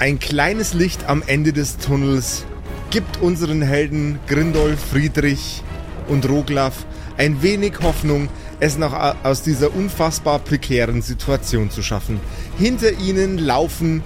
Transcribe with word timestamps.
Ein 0.00 0.20
kleines 0.20 0.74
Licht 0.74 1.08
am 1.08 1.24
Ende 1.26 1.52
des 1.52 1.76
Tunnels 1.78 2.44
gibt 2.90 3.20
unseren 3.20 3.62
Helden 3.62 4.20
Grindolf, 4.28 4.78
Friedrich 4.78 5.64
und 6.06 6.28
Roglaf 6.28 6.86
ein 7.16 7.42
wenig 7.42 7.80
Hoffnung, 7.82 8.28
es 8.60 8.78
noch 8.78 8.94
aus 9.24 9.42
dieser 9.42 9.74
unfassbar 9.74 10.38
prekären 10.38 11.02
Situation 11.02 11.72
zu 11.72 11.82
schaffen. 11.82 12.20
Hinter 12.56 12.92
ihnen 12.92 13.38
laufen 13.38 14.04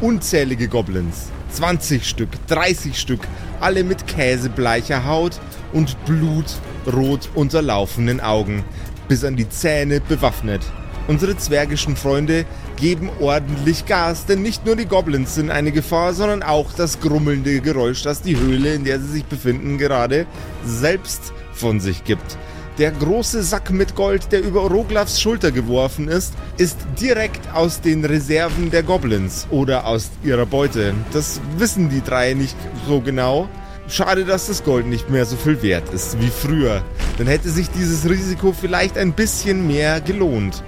unzählige 0.00 0.68
Goblins. 0.68 1.26
20 1.50 2.08
Stück, 2.08 2.28
30 2.46 2.96
Stück, 2.96 3.22
alle 3.58 3.82
mit 3.82 4.06
käsebleicher 4.06 5.06
Haut 5.06 5.40
und 5.72 5.96
blutrot 6.04 7.28
unterlaufenden 7.34 8.20
Augen, 8.20 8.64
bis 9.08 9.24
an 9.24 9.34
die 9.34 9.48
Zähne 9.48 10.00
bewaffnet. 10.00 10.62
Unsere 11.08 11.36
zwergischen 11.36 11.96
Freunde 11.96 12.44
geben 12.80 13.10
ordentlich 13.20 13.86
Gas, 13.86 14.26
denn 14.26 14.42
nicht 14.42 14.64
nur 14.64 14.74
die 14.74 14.86
Goblins 14.86 15.34
sind 15.34 15.50
eine 15.50 15.70
Gefahr, 15.70 16.14
sondern 16.14 16.42
auch 16.42 16.72
das 16.72 17.00
grummelnde 17.00 17.60
Geräusch, 17.60 18.02
das 18.02 18.22
die 18.22 18.38
Höhle, 18.38 18.74
in 18.74 18.84
der 18.84 18.98
sie 18.98 19.08
sich 19.08 19.24
befinden, 19.24 19.78
gerade 19.78 20.26
selbst 20.64 21.32
von 21.52 21.80
sich 21.80 22.04
gibt. 22.04 22.38
Der 22.78 22.92
große 22.92 23.42
Sack 23.42 23.70
mit 23.70 23.94
Gold, 23.94 24.32
der 24.32 24.42
über 24.42 24.62
Roglafs 24.62 25.20
Schulter 25.20 25.50
geworfen 25.50 26.08
ist, 26.08 26.32
ist 26.56 26.78
direkt 26.98 27.52
aus 27.52 27.82
den 27.82 28.04
Reserven 28.04 28.70
der 28.70 28.82
Goblins 28.82 29.46
oder 29.50 29.86
aus 29.86 30.08
ihrer 30.24 30.46
Beute. 30.46 30.94
Das 31.12 31.40
wissen 31.58 31.90
die 31.90 32.00
drei 32.00 32.32
nicht 32.32 32.56
so 32.86 33.02
genau. 33.02 33.48
Schade, 33.86 34.24
dass 34.24 34.46
das 34.46 34.64
Gold 34.64 34.86
nicht 34.86 35.10
mehr 35.10 35.26
so 35.26 35.36
viel 35.36 35.60
wert 35.62 35.92
ist 35.92 36.18
wie 36.20 36.28
früher. 36.28 36.82
Dann 37.18 37.26
hätte 37.26 37.50
sich 37.50 37.68
dieses 37.70 38.08
Risiko 38.08 38.54
vielleicht 38.58 38.96
ein 38.96 39.12
bisschen 39.12 39.66
mehr 39.66 40.00
gelohnt. 40.00 40.62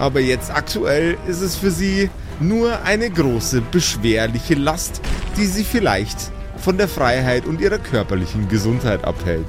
Aber 0.00 0.18
jetzt 0.20 0.50
aktuell 0.50 1.18
ist 1.28 1.42
es 1.42 1.56
für 1.56 1.70
sie 1.70 2.08
nur 2.40 2.82
eine 2.84 3.10
große, 3.10 3.60
beschwerliche 3.60 4.54
Last, 4.54 5.02
die 5.36 5.44
sie 5.44 5.62
vielleicht 5.62 6.16
von 6.56 6.78
der 6.78 6.88
Freiheit 6.88 7.44
und 7.44 7.60
ihrer 7.60 7.76
körperlichen 7.76 8.48
Gesundheit 8.48 9.04
abhält. 9.04 9.46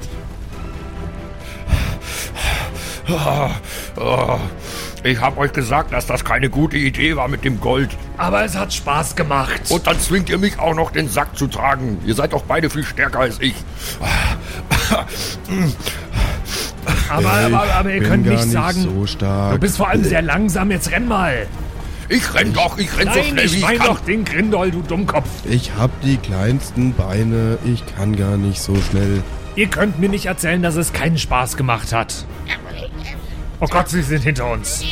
Ich 5.04 5.20
hab 5.20 5.38
euch 5.38 5.54
gesagt, 5.54 5.92
dass 5.92 6.06
das 6.06 6.22
keine 6.22 6.50
gute 6.50 6.76
Idee 6.76 7.16
war 7.16 7.28
mit 7.28 7.44
dem 7.44 7.58
Gold. 7.58 7.88
Aber 8.18 8.44
es 8.44 8.54
hat 8.54 8.74
Spaß 8.74 9.16
gemacht. 9.16 9.62
Und 9.70 9.86
dann 9.86 9.98
zwingt 9.98 10.28
ihr 10.28 10.38
mich 10.38 10.58
auch 10.58 10.74
noch 10.74 10.90
den 10.90 11.08
Sack 11.08 11.36
zu 11.36 11.46
tragen. 11.46 11.98
Ihr 12.04 12.14
seid 12.14 12.34
doch 12.34 12.42
beide 12.42 12.68
viel 12.68 12.84
stärker 12.84 13.20
als 13.20 13.40
ich. 13.40 13.54
Aber, 17.08 17.30
aber, 17.30 17.74
aber 17.74 17.92
ihr 17.92 18.02
könnt 18.02 18.26
nicht 18.26 18.50
sagen, 18.50 18.82
so 18.82 19.06
stark. 19.06 19.52
du 19.52 19.58
bist 19.58 19.76
vor 19.76 19.88
allem 19.88 20.04
sehr 20.04 20.22
langsam, 20.22 20.70
jetzt 20.70 20.90
renn 20.90 21.08
mal. 21.08 21.46
Ich 22.08 22.34
renn 22.34 22.52
doch, 22.52 22.78
ich 22.78 22.96
renn 22.96 23.08
so 23.08 23.14
Nein, 23.14 23.24
schnell 23.24 23.44
wie 23.44 23.48
ich 23.48 23.56
ich 23.56 23.62
mein 23.62 23.78
kann. 23.78 23.86
doch 23.86 24.00
den 24.00 24.24
Grindol, 24.24 24.70
du 24.70 24.82
Dummkopf. 24.82 25.28
Ich 25.44 25.72
hab 25.78 25.90
die 26.02 26.16
kleinsten 26.16 26.92
Beine, 26.94 27.58
ich 27.64 27.84
kann 27.96 28.16
gar 28.16 28.36
nicht 28.36 28.60
so 28.60 28.76
schnell. 28.76 29.22
Ihr 29.56 29.68
könnt 29.68 29.98
mir 29.98 30.08
nicht 30.08 30.26
erzählen, 30.26 30.62
dass 30.62 30.76
es 30.76 30.92
keinen 30.92 31.18
Spaß 31.18 31.56
gemacht 31.56 31.92
hat. 31.92 32.24
Oh 33.60 33.66
Gott, 33.66 33.88
sie 33.88 34.02
sind 34.02 34.22
hinter 34.22 34.50
uns. 34.50 34.82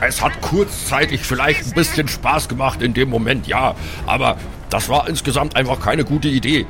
Es 0.00 0.22
hat 0.22 0.40
kurzzeitig 0.40 1.22
vielleicht 1.22 1.66
ein 1.66 1.72
bisschen 1.72 2.08
Spaß 2.08 2.48
gemacht 2.48 2.82
in 2.82 2.94
dem 2.94 3.08
Moment, 3.08 3.46
ja. 3.46 3.74
Aber 4.06 4.36
das 4.70 4.88
war 4.88 5.08
insgesamt 5.08 5.56
einfach 5.56 5.80
keine 5.80 6.04
gute 6.04 6.28
Idee. 6.28 6.66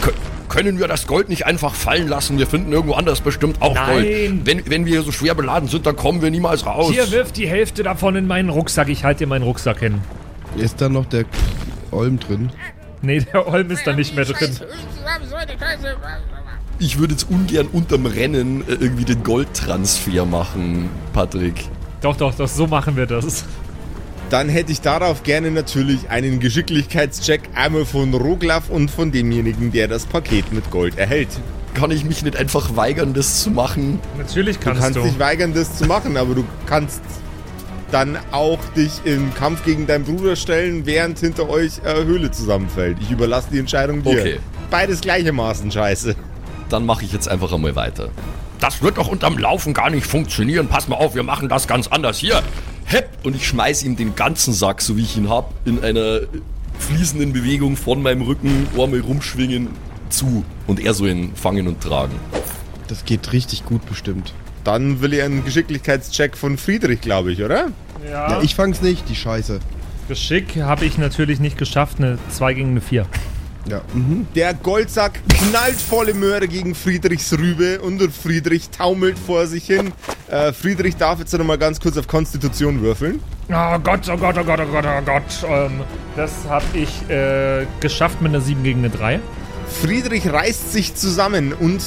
Kö 0.00 0.10
können 0.50 0.78
wir 0.78 0.88
das 0.88 1.06
Gold 1.06 1.30
nicht 1.30 1.46
einfach 1.46 1.74
fallen 1.74 2.08
lassen? 2.08 2.36
Wir 2.36 2.46
finden 2.46 2.72
irgendwo 2.72 2.94
anders 2.94 3.22
bestimmt 3.22 3.62
auch 3.62 3.74
Nein. 3.74 3.86
Gold. 3.86 4.46
Wenn, 4.46 4.70
wenn 4.70 4.84
wir 4.84 5.02
so 5.02 5.12
schwer 5.12 5.34
beladen 5.34 5.68
sind, 5.68 5.86
dann 5.86 5.96
kommen 5.96 6.20
wir 6.20 6.30
niemals 6.30 6.66
raus. 6.66 6.90
Hier, 6.92 7.10
wirf 7.10 7.32
die 7.32 7.48
Hälfte 7.48 7.82
davon 7.82 8.16
in 8.16 8.26
meinen 8.26 8.50
Rucksack. 8.50 8.88
Ich 8.88 9.04
halte 9.04 9.20
dir 9.20 9.26
meinen 9.28 9.44
Rucksack 9.44 9.78
hin. 9.78 10.00
Ist 10.56 10.80
da 10.80 10.88
noch 10.88 11.06
der 11.06 11.24
Olm 11.92 12.18
drin? 12.18 12.50
Nee, 13.00 13.20
der 13.20 13.46
Olm 13.46 13.70
ist 13.70 13.86
da 13.86 13.94
nicht 13.94 14.14
mehr 14.14 14.26
drin. 14.26 14.50
Ich 16.78 16.98
würde 16.98 17.12
jetzt 17.12 17.30
ungern 17.30 17.68
unterm 17.68 18.06
Rennen 18.06 18.62
äh, 18.62 18.72
irgendwie 18.72 19.04
den 19.04 19.22
Goldtransfer 19.22 20.24
machen, 20.26 20.88
Patrick. 21.12 21.54
Doch, 22.00 22.16
doch, 22.16 22.34
doch, 22.34 22.48
so 22.48 22.66
machen 22.66 22.96
wir 22.96 23.06
das. 23.06 23.44
Dann 24.30 24.48
hätte 24.48 24.70
ich 24.70 24.80
darauf 24.80 25.24
gerne 25.24 25.50
natürlich 25.50 26.08
einen 26.08 26.38
Geschicklichkeitscheck 26.38 27.42
einmal 27.56 27.84
von 27.84 28.14
Roglaf 28.14 28.70
und 28.70 28.88
von 28.88 29.10
demjenigen, 29.10 29.72
der 29.72 29.88
das 29.88 30.06
Paket 30.06 30.52
mit 30.52 30.70
Gold 30.70 30.96
erhält. 30.98 31.28
Kann 31.74 31.90
ich 31.90 32.04
mich 32.04 32.22
nicht 32.22 32.36
einfach 32.36 32.76
weigern, 32.76 33.12
das 33.12 33.42
zu 33.42 33.50
machen? 33.50 33.98
Natürlich 34.16 34.58
Du 34.58 34.64
kannst 34.64 34.82
kannst 34.82 34.98
du. 34.98 35.02
dich 35.02 35.18
weigern, 35.18 35.52
das 35.52 35.76
zu 35.76 35.86
machen, 35.86 36.16
aber 36.16 36.36
du 36.36 36.44
kannst 36.66 37.00
dann 37.90 38.16
auch 38.30 38.60
dich 38.76 38.92
im 39.04 39.34
Kampf 39.34 39.64
gegen 39.64 39.88
deinen 39.88 40.04
Bruder 40.04 40.36
stellen, 40.36 40.86
während 40.86 41.18
hinter 41.18 41.48
euch 41.48 41.80
äh, 41.84 42.04
Höhle 42.04 42.30
zusammenfällt. 42.30 42.98
Ich 43.00 43.10
überlasse 43.10 43.48
die 43.52 43.58
Entscheidung 43.58 44.04
dir. 44.04 44.10
Okay. 44.20 44.38
Beides 44.70 45.00
gleichermaßen 45.00 45.72
scheiße. 45.72 46.14
Dann 46.68 46.86
mache 46.86 47.04
ich 47.04 47.12
jetzt 47.12 47.28
einfach 47.28 47.52
einmal 47.52 47.74
weiter. 47.74 48.10
Das 48.60 48.80
wird 48.80 48.98
doch 48.98 49.08
unterm 49.08 49.38
Laufen 49.38 49.74
gar 49.74 49.90
nicht 49.90 50.06
funktionieren. 50.06 50.68
Pass 50.68 50.86
mal 50.86 50.96
auf, 50.96 51.16
wir 51.16 51.24
machen 51.24 51.48
das 51.48 51.66
ganz 51.66 51.88
anders. 51.88 52.18
Hier, 52.18 52.42
hepp! 52.90 53.08
Und 53.24 53.36
ich 53.36 53.46
schmeiß 53.46 53.84
ihm 53.84 53.96
den 53.96 54.16
ganzen 54.16 54.52
Sack, 54.52 54.82
so 54.82 54.96
wie 54.96 55.02
ich 55.02 55.16
ihn 55.16 55.28
hab, 55.28 55.54
in 55.66 55.82
einer 55.82 56.20
fließenden 56.78 57.32
Bewegung 57.32 57.76
von 57.76 58.02
meinem 58.02 58.22
Rücken, 58.22 58.66
einmal 58.72 59.00
rumschwingen, 59.00 59.68
zu. 60.08 60.44
Und 60.66 60.80
er 60.80 60.94
so 60.94 61.06
in 61.06 61.34
Fangen 61.36 61.68
und 61.68 61.80
Tragen. 61.80 62.14
Das 62.88 63.04
geht 63.04 63.32
richtig 63.32 63.64
gut 63.64 63.86
bestimmt. 63.86 64.34
Dann 64.64 65.00
will 65.00 65.14
ich 65.14 65.22
einen 65.22 65.44
Geschicklichkeitscheck 65.44 66.36
von 66.36 66.58
Friedrich, 66.58 67.00
glaube 67.00 67.32
ich, 67.32 67.42
oder? 67.42 67.68
Ja, 68.04 68.30
Ja, 68.30 68.42
ich 68.42 68.54
fang's 68.54 68.82
nicht, 68.82 69.08
die 69.08 69.14
Scheiße. 69.14 69.60
Geschick 70.08 70.56
habe 70.56 70.84
ich 70.84 70.98
natürlich 70.98 71.38
nicht 71.38 71.56
geschafft. 71.56 71.98
Eine 71.98 72.18
2 72.30 72.54
gegen 72.54 72.70
eine 72.70 72.80
4. 72.80 73.06
Ja, 73.66 73.82
mhm. 73.92 74.26
Der 74.34 74.54
Goldsack 74.54 75.20
knallt 75.28 75.80
volle 75.80 76.14
Möhre 76.14 76.48
gegen 76.48 76.74
Friedrichs 76.74 77.32
Rübe 77.32 77.80
und 77.80 78.00
Friedrich 78.12 78.70
taumelt 78.70 79.18
vor 79.18 79.46
sich 79.46 79.66
hin. 79.66 79.92
Äh, 80.28 80.52
Friedrich 80.52 80.96
darf 80.96 81.18
jetzt 81.18 81.36
noch 81.36 81.44
mal 81.44 81.58
ganz 81.58 81.80
kurz 81.80 81.96
auf 81.96 82.06
Konstitution 82.06 82.80
würfeln. 82.80 83.20
Oh 83.48 83.78
Gott, 83.78 84.08
oh 84.08 84.16
Gott, 84.16 84.36
oh 84.38 84.44
Gott, 84.44 84.60
oh 84.60 84.72
Gott, 84.72 84.84
oh 84.86 85.02
Gott. 85.04 85.22
Ähm, 85.48 85.80
das 86.16 86.32
habe 86.48 86.64
ich 86.72 87.10
äh, 87.10 87.66
geschafft 87.80 88.22
mit 88.22 88.30
einer 88.30 88.40
7 88.40 88.62
gegen 88.62 88.80
eine 88.80 88.90
3. 88.90 89.20
Friedrich 89.82 90.30
reißt 90.30 90.72
sich 90.72 90.94
zusammen 90.94 91.52
und 91.52 91.82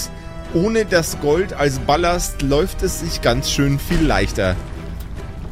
ohne 0.53 0.85
das 0.85 1.19
Gold 1.19 1.53
als 1.53 1.79
Ballast 1.79 2.41
läuft 2.41 2.83
es 2.83 2.99
sich 2.99 3.21
ganz 3.21 3.49
schön 3.49 3.79
viel 3.79 4.01
leichter. 4.01 4.55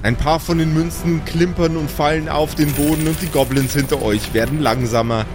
Ein 0.04 0.16
paar 0.16 0.40
von 0.40 0.58
den 0.58 0.74
Münzen 0.74 1.24
klimpern 1.26 1.78
und 1.78 1.90
fallen 1.90 2.30
auf 2.30 2.56
den 2.56 2.72
Boden 2.74 3.08
und 3.08 3.22
die 3.22 3.28
Goblins 3.28 3.74
hinter 3.74 4.02
euch 4.02 4.34
werden 4.34 4.60
langsamer. 4.60 5.26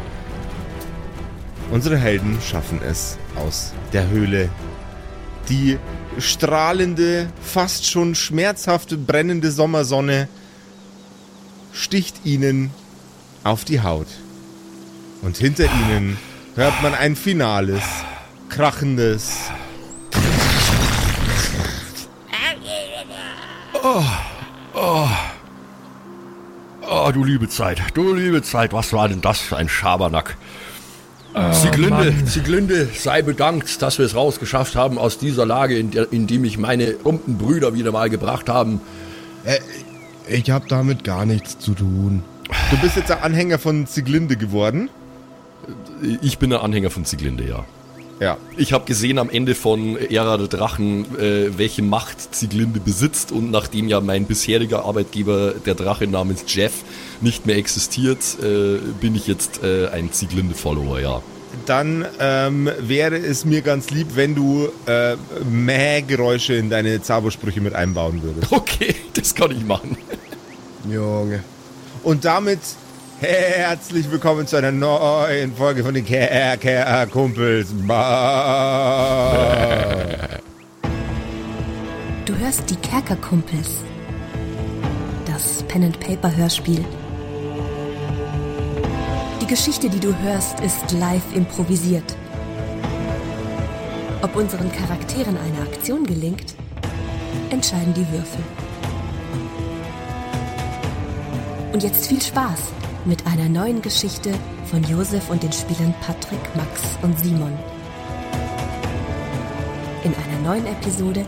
Unsere 1.70 1.98
Helden 1.98 2.38
schaffen 2.40 2.80
es 2.82 3.18
aus 3.36 3.72
der 3.92 4.08
Höhle. 4.08 4.48
Die 5.48 5.78
strahlende, 6.18 7.28
fast 7.42 7.86
schon 7.86 8.14
schmerzhafte, 8.14 8.96
brennende 8.96 9.50
Sommersonne 9.50 10.28
sticht 11.72 12.24
ihnen 12.24 12.70
auf 13.44 13.64
die 13.64 13.80
Haut. 13.82 14.08
Und 15.22 15.36
hinter 15.36 15.64
ihnen 15.64 16.16
hört 16.54 16.82
man 16.82 16.94
ein 16.94 17.16
finales, 17.16 17.82
krachendes 18.48 19.50
Oh, 26.88 27.12
du 27.12 27.22
liebe 27.22 27.48
Zeit, 27.48 27.80
du 27.94 28.14
liebe 28.14 28.42
Zeit, 28.42 28.72
was 28.72 28.92
war 28.92 29.08
denn 29.08 29.20
das 29.20 29.40
für 29.40 29.56
ein 29.56 29.68
Schabernack? 29.68 30.36
Sieglinde, 31.52 32.14
Sieglinde, 32.24 32.88
sei 32.94 33.20
bedankt, 33.20 33.82
dass 33.82 33.98
wir 33.98 34.06
es 34.06 34.14
rausgeschafft 34.14 34.74
haben 34.74 34.96
aus 34.96 35.18
dieser 35.18 35.44
Lage, 35.44 35.78
in, 35.78 35.90
der, 35.90 36.10
in 36.10 36.26
die 36.26 36.38
mich 36.38 36.56
meine 36.56 36.94
rumpen 37.04 37.36
Brüder 37.36 37.74
wieder 37.74 37.92
mal 37.92 38.08
gebracht 38.08 38.48
haben. 38.48 38.80
Äh, 39.44 39.58
ich 40.28 40.50
hab 40.50 40.66
damit 40.68 41.04
gar 41.04 41.26
nichts 41.26 41.58
zu 41.58 41.74
tun. 41.74 42.24
Du 42.70 42.78
bist 42.78 42.96
jetzt 42.96 43.10
ein 43.10 43.22
Anhänger 43.22 43.58
von 43.58 43.86
Zieglinde 43.86 44.36
geworden. 44.36 44.88
Ich 46.22 46.38
bin 46.38 46.52
ein 46.54 46.60
Anhänger 46.60 46.90
von 46.90 47.04
Sieglinde, 47.04 47.44
ja. 47.46 47.64
Ja. 48.20 48.38
Ich 48.56 48.72
habe 48.72 48.84
gesehen 48.86 49.18
am 49.18 49.28
Ende 49.28 49.54
von 49.54 49.96
Ära 49.96 50.38
der 50.38 50.48
Drachen, 50.48 51.04
äh, 51.18 51.58
welche 51.58 51.82
Macht 51.82 52.34
Sieglinde 52.34 52.80
besitzt 52.80 53.30
und 53.30 53.50
nachdem 53.50 53.88
ja 53.88 54.00
mein 54.00 54.24
bisheriger 54.24 54.84
Arbeitgeber, 54.84 55.54
der 55.64 55.74
Drache 55.74 56.06
namens 56.06 56.44
Jeff, 56.46 56.72
nicht 57.20 57.46
mehr 57.46 57.56
existiert, 57.56 58.18
äh, 58.42 58.78
bin 59.00 59.14
ich 59.14 59.26
jetzt 59.26 59.62
äh, 59.62 59.88
ein 59.88 60.10
Sieglinde-Follower, 60.12 61.00
ja. 61.00 61.22
Dann 61.64 62.04
ähm, 62.20 62.70
wäre 62.80 63.16
es 63.16 63.44
mir 63.44 63.62
ganz 63.62 63.90
lieb, 63.90 64.08
wenn 64.14 64.34
du 64.34 64.68
äh, 64.86 65.16
Mäh-Geräusche 65.50 66.54
in 66.54 66.70
deine 66.70 67.00
Zaubersprüche 67.02 67.60
mit 67.60 67.74
einbauen 67.74 68.22
würdest. 68.22 68.52
Okay, 68.56 68.94
das 69.14 69.34
kann 69.34 69.50
ich 69.52 69.64
machen. 69.64 69.96
Junge. 70.90 71.42
Und 72.02 72.24
damit 72.24 72.60
herzlich 73.20 74.10
willkommen 74.10 74.46
zu 74.46 74.56
einer 74.56 74.72
neuen 74.72 75.54
Folge 75.54 75.82
von 75.82 75.94
den 75.94 76.04
Kerker-Kumpels. 76.04 77.68
Du 82.24 82.36
hörst 82.36 82.68
die 82.68 82.76
Kerkerkumpels. 82.76 83.78
Das 85.24 85.62
Pen 85.62 85.84
and 85.84 85.98
Paper 85.98 86.34
Hörspiel. 86.36 86.84
Die 89.40 89.46
Geschichte, 89.46 89.88
die 89.88 90.00
du 90.00 90.14
hörst, 90.18 90.60
ist 90.60 90.92
live 90.92 91.34
improvisiert. 91.34 92.16
Ob 94.20 94.36
unseren 94.36 94.70
Charakteren 94.72 95.38
eine 95.38 95.62
Aktion 95.62 96.04
gelingt, 96.04 96.54
entscheiden 97.50 97.94
die 97.94 98.06
Würfel. 98.12 98.44
Und 101.72 101.82
jetzt 101.82 102.06
viel 102.06 102.20
Spaß 102.20 102.72
mit 103.06 103.24
einer 103.26 103.48
neuen 103.48 103.80
Geschichte 103.82 104.32
von 104.68 104.82
Josef 104.82 105.30
und 105.30 105.42
den 105.42 105.52
Spielern 105.52 105.94
Patrick, 106.00 106.40
Max 106.56 106.82
und 107.02 107.18
Simon. 107.18 107.56
In 110.02 110.12
einer 110.14 110.40
neuen 110.42 110.66
Episode 110.66 111.24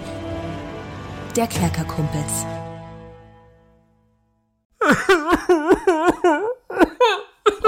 der 1.37 1.47
Kerkerkumpels. 1.47 2.47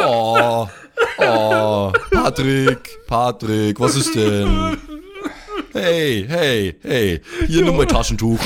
Oh, 0.03 0.67
oh, 1.19 1.93
Patrick, 2.11 2.99
Patrick, 3.07 3.79
was 3.81 3.97
ist 3.97 4.15
denn? 4.15 4.79
Hey, 5.73 6.25
hey, 6.27 6.77
hey, 6.83 7.21
hier 7.47 7.65
nimm 7.65 7.77
mein 7.77 7.89
Taschentuch. 7.89 8.39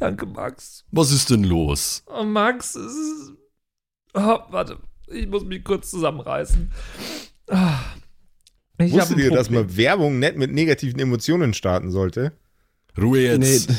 Danke, 0.00 0.24
Max. 0.24 0.84
Was 0.90 1.12
ist 1.12 1.28
denn 1.28 1.44
los? 1.44 2.02
Oh, 2.06 2.24
Max, 2.24 2.74
es 2.74 2.92
ist. 2.92 3.32
Oh, 4.14 4.38
warte, 4.48 4.78
ich 5.08 5.28
muss 5.28 5.44
mich 5.44 5.62
kurz 5.62 5.90
zusammenreißen. 5.90 6.72
Ah. 7.48 7.80
Ich 8.78 8.92
Wusstet 8.92 9.18
ihr, 9.18 9.30
dass 9.30 9.50
man 9.50 9.76
Werbung 9.76 10.18
nicht 10.18 10.36
mit 10.36 10.52
negativen 10.52 10.98
Emotionen 10.98 11.52
starten 11.52 11.90
sollte? 11.90 12.32
Ruhe 12.98 13.20
jetzt. 13.20 13.70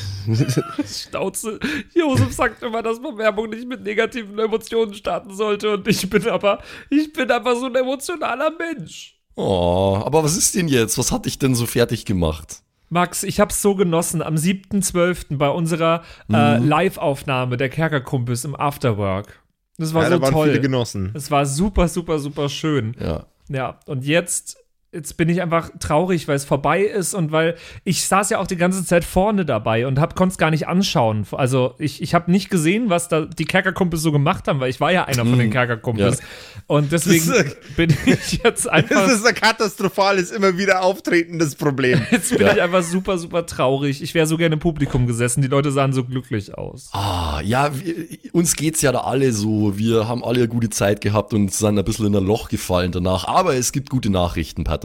Stauze. 0.85 1.59
Josef 1.95 2.31
sagt 2.33 2.61
immer, 2.61 2.83
dass 2.83 3.01
man 3.01 3.17
Werbung 3.17 3.49
nicht 3.49 3.67
mit 3.67 3.81
negativen 3.81 4.37
Emotionen 4.37 4.93
starten 4.93 5.33
sollte 5.33 5.73
und 5.73 5.87
ich 5.87 6.07
bin 6.07 6.27
aber, 6.27 6.61
ich 6.91 7.11
bin 7.11 7.31
aber 7.31 7.55
so 7.55 7.65
ein 7.65 7.75
emotionaler 7.75 8.51
Mensch. 8.51 9.19
Oh, 9.35 9.99
aber 10.05 10.23
was 10.23 10.37
ist 10.37 10.53
denn 10.53 10.67
jetzt? 10.67 10.99
Was 10.99 11.11
hat 11.11 11.25
dich 11.25 11.39
denn 11.39 11.55
so 11.55 11.65
fertig 11.65 12.05
gemacht? 12.05 12.61
Max, 12.91 13.23
ich 13.23 13.39
hab's 13.39 13.61
so 13.61 13.73
genossen 13.75 14.21
am 14.21 14.35
7.12. 14.35 15.37
bei 15.37 15.49
unserer 15.49 16.03
äh, 16.31 16.59
Mhm. 16.59 16.67
Live-Aufnahme 16.67 17.55
der 17.57 17.69
Kerkerkumpels 17.69 18.43
im 18.45 18.55
Afterwork. 18.55 19.41
Das 19.77 19.93
war 19.93 20.03
ja, 20.03 20.09
so 20.09 20.15
da 20.17 20.21
waren 20.21 20.33
toll. 20.33 20.47
viele 20.49 20.61
Genossen. 20.61 21.11
Es 21.15 21.31
war 21.31 21.45
super, 21.45 21.87
super, 21.87 22.19
super 22.19 22.49
schön. 22.49 22.95
Ja. 22.99 23.25
Ja, 23.49 23.79
und 23.85 24.05
jetzt, 24.05 24.57
jetzt 24.93 25.15
bin 25.15 25.29
ich 25.29 25.41
einfach 25.41 25.69
traurig, 25.79 26.27
weil 26.27 26.35
es 26.35 26.43
vorbei 26.43 26.81
ist 26.81 27.13
und 27.13 27.31
weil 27.31 27.55
ich 27.85 28.05
saß 28.05 28.29
ja 28.29 28.39
auch 28.39 28.47
die 28.47 28.57
ganze 28.57 28.85
Zeit 28.85 29.05
vorne 29.05 29.45
dabei 29.45 29.87
und 29.87 29.99
hab, 29.99 30.15
konnte 30.15 30.33
es 30.33 30.37
gar 30.37 30.51
nicht 30.51 30.67
anschauen. 30.67 31.25
Also 31.31 31.75
ich, 31.77 32.01
ich 32.01 32.13
habe 32.13 32.29
nicht 32.29 32.49
gesehen, 32.49 32.89
was 32.89 33.07
da 33.07 33.21
die 33.21 33.45
Kerkerkumpels 33.45 34.01
so 34.01 34.11
gemacht 34.11 34.47
haben, 34.47 34.59
weil 34.59 34.69
ich 34.69 34.81
war 34.81 34.91
ja 34.91 35.05
einer 35.05 35.25
von 35.25 35.39
den 35.39 35.49
Kerkerkumpels. 35.49 36.19
Und 36.67 36.91
deswegen 36.91 37.25
Das 37.25 37.55
bin 37.77 37.95
ich 38.05 38.43
jetzt 38.43 38.69
einfach. 38.69 39.07
Das 39.07 39.13
ist 39.13 39.25
ein 39.25 39.35
katastrophales, 39.35 40.31
immer 40.31 40.57
wieder 40.57 40.83
auftretendes 40.83 41.55
Problem. 41.55 42.01
Jetzt 42.11 42.37
bin 42.37 42.47
ich 42.47 42.61
einfach 42.61 42.83
super, 42.83 43.17
super 43.17 43.45
traurig. 43.45 44.01
Ich 44.01 44.13
wäre 44.13 44.27
so 44.27 44.37
gerne 44.37 44.53
im 44.53 44.59
Publikum 44.59 45.07
gesessen. 45.07 45.41
Die 45.41 45.47
Leute 45.47 45.71
sahen 45.71 45.93
so 45.93 46.03
glücklich 46.03 46.57
aus. 46.57 46.89
Ah, 46.93 47.41
ja, 47.43 47.71
wir, 47.73 47.95
uns 48.33 48.55
geht's 48.55 48.81
ja 48.81 48.91
da 48.91 49.01
alle 49.01 49.31
so. 49.31 49.77
Wir 49.77 50.07
haben 50.07 50.23
alle 50.23 50.39
eine 50.39 50.47
gute 50.47 50.69
Zeit 50.69 51.01
gehabt 51.01 51.33
und 51.33 51.53
sind 51.53 51.77
ein 51.77 51.85
bisschen 51.85 52.07
in 52.07 52.15
ein 52.15 52.25
Loch 52.25 52.49
gefallen 52.49 52.91
danach. 52.91 53.25
Aber 53.25 53.55
es 53.55 53.71
gibt 53.71 53.89
gute 53.89 54.09
Nachrichten, 54.09 54.63
Patrick. 54.63 54.80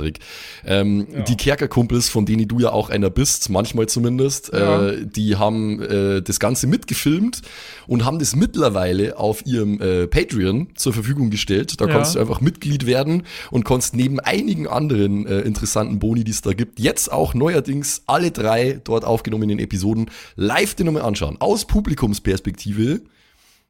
Ähm, 0.64 1.06
Die 1.28 1.36
Kerkerkumpels, 1.36 2.08
von 2.08 2.26
denen 2.26 2.46
du 2.48 2.58
ja 2.60 2.70
auch 2.72 2.90
einer 2.90 3.10
bist, 3.10 3.50
manchmal 3.50 3.86
zumindest, 3.86 4.52
Ja. 4.52 4.88
äh, 4.88 5.06
die 5.06 5.36
haben 5.36 5.80
äh, 5.82 6.22
das 6.22 6.38
Ganze 6.40 6.66
mitgefilmt 6.66 7.42
und 7.86 8.04
haben 8.04 8.18
das 8.18 8.36
mittlerweile 8.36 9.18
auf 9.18 9.44
ihrem 9.46 9.80
äh, 9.80 10.06
Patreon 10.06 10.68
zur 10.74 10.92
Verfügung 10.92 11.30
gestellt. 11.30 11.80
Da 11.80 11.86
Ja. 11.86 11.92
kannst 11.92 12.14
du 12.14 12.18
einfach 12.20 12.40
Mitglied 12.40 12.86
werden 12.86 13.24
und 13.50 13.64
kannst 13.64 13.94
neben 13.96 14.20
einigen 14.20 14.66
anderen 14.66 15.26
äh, 15.26 15.40
interessanten 15.40 15.98
Boni, 15.98 16.24
die 16.24 16.30
es 16.32 16.42
da 16.42 16.52
gibt, 16.52 16.78
jetzt 16.80 17.10
auch 17.12 17.34
neuerdings 17.34 18.02
alle 18.06 18.30
drei 18.30 18.80
dort 18.84 19.04
aufgenommenen 19.04 19.58
Episoden 19.58 20.10
live 20.36 20.74
dir 20.74 20.84
nochmal 20.84 21.02
anschauen. 21.02 21.36
Aus 21.40 21.66
Publikumsperspektive. 21.66 23.00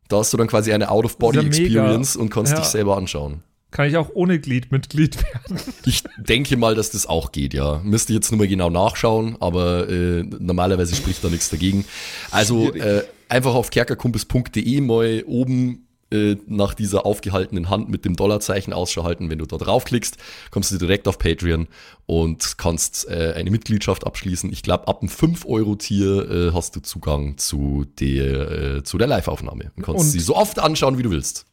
Da 0.09 0.19
hast 0.19 0.33
du 0.33 0.37
dann 0.37 0.47
quasi 0.47 0.73
eine 0.73 0.85
ja 0.85 0.91
Out-of-Body-Experience 0.91 2.17
und 2.17 2.31
kannst 2.31 2.53
Ja. 2.53 2.59
dich 2.61 2.69
selber 2.69 2.97
anschauen. 2.97 3.43
Kann 3.77 3.89
ich 3.91 3.97
auch 3.99 4.09
ohne 4.15 4.39
Glied 4.41 4.73
Mitglied 4.73 5.17
werden? 5.23 5.61
Ich 5.85 6.03
denke 6.17 6.57
mal, 6.57 6.75
dass 6.75 6.89
das 6.93 7.05
auch 7.05 7.31
geht, 7.31 7.53
ja. 7.53 7.79
Müsste 7.85 8.15
jetzt 8.15 8.31
nur 8.33 8.39
mal 8.39 8.49
genau 8.49 8.71
nachschauen, 8.71 9.37
aber 9.39 9.87
äh, 9.91 10.23
normalerweise 10.23 10.95
spricht 10.95 11.23
da 11.23 11.29
nichts 11.29 11.51
dagegen. 11.51 11.85
Also 12.31 12.73
äh, 12.73 13.03
einfach 13.29 13.53
auf 13.55 13.69
kerkerkumpels.de 13.69 14.81
mal 14.81 15.23
oben 15.27 15.87
äh, 16.11 16.37
nach 16.47 16.73
dieser 16.73 17.05
aufgehaltenen 17.05 17.69
Hand 17.69 17.91
mit 17.91 18.07
dem 18.07 18.17
Dollarzeichen 18.17 18.73
Ausschau 18.73 19.05
halten. 19.05 19.29
Wenn 19.29 19.41
du 19.41 19.45
da 19.45 19.59
draufklickst, 19.59 20.17
kommst 20.51 20.71
du 20.73 20.79
direkt 20.79 21.07
auf 21.07 21.19
Patreon 21.19 21.69
und 22.07 22.57
kannst 22.57 23.07
äh, 23.11 23.35
eine 23.37 23.51
Mitgliedschaft 23.51 24.07
abschließen. 24.07 24.51
Ich 24.55 24.63
glaube, 24.63 24.89
ab 24.89 25.03
einem 25.03 25.11
5-Euro-Tier 25.11 26.31
äh, 26.31 26.53
hast 26.55 26.77
du 26.77 26.81
Zugang 26.81 27.37
zu 27.37 27.85
der, 28.01 28.51
äh, 28.77 28.83
zu 28.85 28.97
der 28.97 29.07
Live-Aufnahme 29.07 29.71
und 29.77 29.83
kannst 29.83 30.01
Und- 30.03 30.11
sie 30.11 30.21
so 30.21 30.35
oft 30.35 30.59
anschauen, 30.61 30.97
wie 30.97 31.03
du 31.03 31.11
willst. 31.11 31.45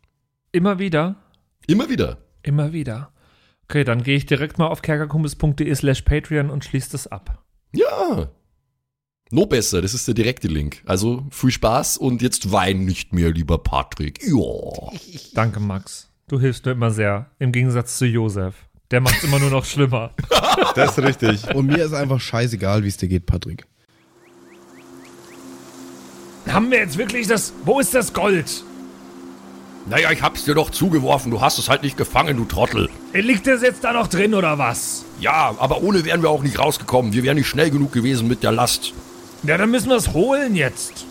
Immer 0.53 0.79
wieder. 0.79 1.15
Immer 1.67 1.89
wieder. 1.89 2.17
Immer 2.41 2.73
wieder. 2.73 3.11
Okay, 3.63 3.83
dann 3.83 4.03
gehe 4.03 4.17
ich 4.17 4.25
direkt 4.25 4.57
mal 4.57 4.67
auf 4.67 4.81
kerkerkumpels.de 4.81 5.73
slash 5.73 6.01
Patreon 6.01 6.49
und 6.49 6.65
schließe 6.65 6.91
das 6.91 7.07
ab. 7.07 7.43
Ja. 7.73 8.29
No 9.31 9.45
besser, 9.45 9.81
das 9.81 9.93
ist 9.93 10.07
der 10.07 10.13
direkte 10.13 10.47
Link. 10.47 10.83
Also 10.85 11.25
viel 11.31 11.51
Spaß 11.51 11.97
und 11.97 12.21
jetzt 12.21 12.51
wein 12.51 12.85
nicht 12.85 13.13
mehr, 13.13 13.31
lieber 13.31 13.57
Patrick. 13.57 14.21
Ja. 14.23 14.91
Danke, 15.33 15.59
Max. 15.59 16.09
Du 16.27 16.39
hilfst 16.39 16.65
mir 16.65 16.73
immer 16.73 16.91
sehr. 16.91 17.31
Im 17.39 17.51
Gegensatz 17.51 17.97
zu 17.97 18.05
Josef. 18.05 18.55
Der 18.91 19.01
macht 19.01 19.17
es 19.17 19.23
immer 19.23 19.39
nur 19.39 19.49
noch 19.49 19.65
schlimmer. 19.65 20.11
Das 20.75 20.97
ist 20.97 21.03
richtig. 21.03 21.55
Und 21.55 21.65
mir 21.65 21.83
ist 21.83 21.93
einfach 21.93 22.19
scheißegal, 22.19 22.83
wie 22.83 22.87
es 22.87 22.97
dir 22.97 23.07
geht, 23.07 23.25
Patrick. 23.25 23.65
Haben 26.47 26.69
wir 26.69 26.77
jetzt 26.77 26.97
wirklich 26.97 27.27
das. 27.27 27.53
Wo 27.65 27.79
ist 27.79 27.93
das 27.95 28.13
Gold? 28.13 28.63
Naja, 29.85 30.11
ich 30.11 30.21
hab's 30.21 30.45
dir 30.45 30.55
doch 30.55 30.69
zugeworfen, 30.69 31.29
du 31.29 31.41
hast 31.41 31.59
es 31.59 31.67
halt 31.69 31.83
nicht 31.83 31.97
gefangen, 31.97 32.37
du 32.37 32.45
Trottel. 32.45 32.89
Liegt 33.13 33.47
das 33.47 33.61
jetzt 33.61 33.83
da 33.83 33.91
noch 33.91 34.07
drin 34.07 34.33
oder 34.33 34.57
was? 34.57 35.03
Ja, 35.19 35.53
aber 35.59 35.81
ohne 35.83 36.05
wären 36.05 36.21
wir 36.21 36.29
auch 36.29 36.41
nicht 36.41 36.57
rausgekommen. 36.57 37.11
Wir 37.11 37.23
wären 37.23 37.35
nicht 37.37 37.47
schnell 37.49 37.69
genug 37.69 37.91
gewesen 37.91 38.27
mit 38.29 38.43
der 38.43 38.53
Last. 38.53 38.93
Ja, 39.43 39.57
dann 39.57 39.71
müssen 39.71 39.89
wir 39.89 39.97
es 39.97 40.13
holen 40.13 40.55
jetzt. 40.55 41.05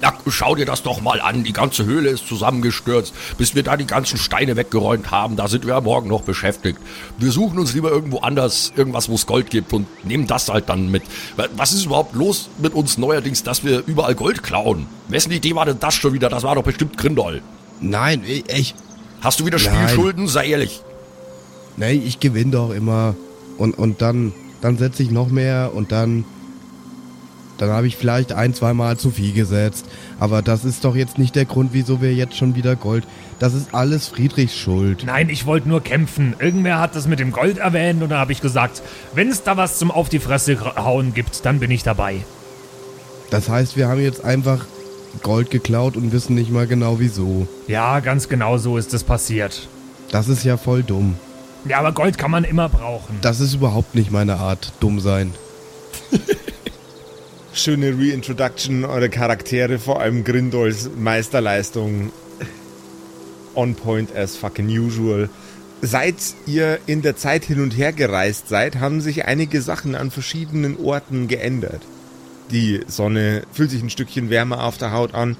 Na, 0.00 0.12
schau 0.26 0.56
dir 0.56 0.66
das 0.66 0.82
doch 0.82 1.00
mal 1.00 1.20
an. 1.20 1.44
Die 1.44 1.52
ganze 1.52 1.84
Höhle 1.84 2.10
ist 2.10 2.26
zusammengestürzt. 2.26 3.14
Bis 3.38 3.54
wir 3.54 3.62
da 3.62 3.76
die 3.76 3.86
ganzen 3.86 4.18
Steine 4.18 4.56
weggeräumt 4.56 5.12
haben, 5.12 5.36
da 5.36 5.46
sind 5.46 5.64
wir 5.64 5.74
ja 5.74 5.80
morgen 5.80 6.08
noch 6.08 6.22
beschäftigt. 6.22 6.80
Wir 7.18 7.30
suchen 7.30 7.56
uns 7.60 7.72
lieber 7.72 7.90
irgendwo 7.92 8.18
anders, 8.18 8.72
irgendwas, 8.74 9.08
wo 9.08 9.14
es 9.14 9.26
Gold 9.26 9.48
gibt 9.48 9.72
und 9.72 9.86
nehmen 10.04 10.26
das 10.26 10.48
halt 10.48 10.68
dann 10.68 10.90
mit. 10.90 11.04
Wa- 11.36 11.46
Was 11.56 11.72
ist 11.72 11.84
überhaupt 11.86 12.16
los 12.16 12.50
mit 12.58 12.74
uns 12.74 12.98
neuerdings, 12.98 13.44
dass 13.44 13.62
wir 13.62 13.84
überall 13.86 14.16
Gold 14.16 14.42
klauen? 14.42 14.88
Wessen 15.06 15.30
Idee 15.30 15.54
war 15.54 15.66
denn 15.66 15.78
das 15.78 15.94
schon 15.94 16.12
wieder? 16.12 16.28
Das 16.28 16.42
war 16.42 16.56
doch 16.56 16.64
bestimmt 16.64 16.98
Grindol. 16.98 17.40
Nein, 17.82 18.22
ich, 18.24 18.74
Hast 19.20 19.38
du 19.40 19.46
wieder 19.46 19.58
Nein. 19.58 19.88
Spielschulden? 19.88 20.26
Sei 20.26 20.46
ehrlich. 20.48 20.82
nee, 21.76 21.92
ich 21.92 22.18
gewinne 22.20 22.50
doch 22.52 22.70
immer. 22.70 23.14
Und, 23.58 23.78
und 23.78 24.02
dann, 24.02 24.32
dann 24.60 24.78
setze 24.78 25.02
ich 25.02 25.10
noch 25.10 25.28
mehr 25.28 25.72
und 25.74 25.92
dann, 25.92 26.24
dann 27.58 27.70
habe 27.70 27.86
ich 27.86 27.96
vielleicht 27.96 28.32
ein, 28.32 28.54
zweimal 28.54 28.96
zu 28.96 29.10
viel 29.10 29.32
gesetzt. 29.32 29.86
Aber 30.18 30.42
das 30.42 30.64
ist 30.64 30.84
doch 30.84 30.96
jetzt 30.96 31.18
nicht 31.18 31.36
der 31.36 31.44
Grund, 31.44 31.70
wieso 31.72 32.00
wir 32.00 32.12
jetzt 32.14 32.36
schon 32.36 32.56
wieder 32.56 32.74
Gold. 32.74 33.04
Das 33.38 33.54
ist 33.54 33.74
alles 33.74 34.08
Friedrichs 34.08 34.56
Schuld. 34.56 35.04
Nein, 35.06 35.28
ich 35.28 35.46
wollte 35.46 35.68
nur 35.68 35.82
kämpfen. 35.82 36.34
Irgendwer 36.40 36.80
hat 36.80 36.96
das 36.96 37.06
mit 37.06 37.20
dem 37.20 37.30
Gold 37.30 37.58
erwähnt 37.58 38.02
und 38.02 38.08
da 38.08 38.18
habe 38.18 38.32
ich 38.32 38.40
gesagt, 38.40 38.82
wenn 39.14 39.28
es 39.28 39.44
da 39.44 39.56
was 39.56 39.78
zum 39.78 39.90
Auf 39.92 40.08
die 40.08 40.18
Fresse 40.18 40.58
hauen 40.76 41.14
gibt, 41.14 41.44
dann 41.44 41.60
bin 41.60 41.70
ich 41.70 41.82
dabei. 41.84 42.24
Das 43.30 43.48
heißt, 43.48 43.76
wir 43.76 43.86
haben 43.88 44.00
jetzt 44.00 44.24
einfach 44.24 44.66
Gold 45.22 45.50
geklaut 45.50 45.96
und 45.96 46.12
wissen 46.12 46.34
nicht 46.34 46.50
mal 46.50 46.66
genau 46.66 46.98
wieso. 46.98 47.46
Ja, 47.66 48.00
ganz 48.00 48.28
genau 48.28 48.58
so 48.58 48.76
ist 48.78 48.94
es 48.94 49.04
passiert. 49.04 49.68
Das 50.10 50.28
ist 50.28 50.44
ja 50.44 50.56
voll 50.56 50.82
dumm. 50.82 51.16
Ja, 51.64 51.78
aber 51.78 51.92
Gold 51.92 52.18
kann 52.18 52.30
man 52.30 52.44
immer 52.44 52.68
brauchen. 52.68 53.18
Das 53.22 53.40
ist 53.40 53.54
überhaupt 53.54 53.94
nicht 53.94 54.10
meine 54.10 54.36
Art, 54.36 54.72
dumm 54.80 55.00
sein. 55.00 55.32
Schöne 57.52 57.94
Reintroduction 57.96 58.84
eurer 58.84 59.08
Charaktere, 59.08 59.78
vor 59.78 60.00
allem 60.00 60.24
Grindols 60.24 60.90
Meisterleistung. 60.96 62.10
On 63.54 63.74
point 63.74 64.14
as 64.16 64.36
fucking 64.36 64.66
usual. 64.66 65.28
Seit 65.82 66.16
ihr 66.46 66.78
in 66.86 67.02
der 67.02 67.16
Zeit 67.16 67.44
hin 67.44 67.60
und 67.60 67.76
her 67.76 67.92
gereist 67.92 68.48
seid, 68.48 68.76
haben 68.76 69.00
sich 69.00 69.26
einige 69.26 69.60
Sachen 69.60 69.94
an 69.94 70.10
verschiedenen 70.10 70.78
Orten 70.78 71.28
geändert. 71.28 71.82
Die 72.52 72.80
Sonne 72.86 73.42
fühlt 73.52 73.70
sich 73.70 73.82
ein 73.82 73.90
Stückchen 73.90 74.30
wärmer 74.30 74.64
auf 74.64 74.76
der 74.76 74.92
Haut 74.92 75.14
an. 75.14 75.36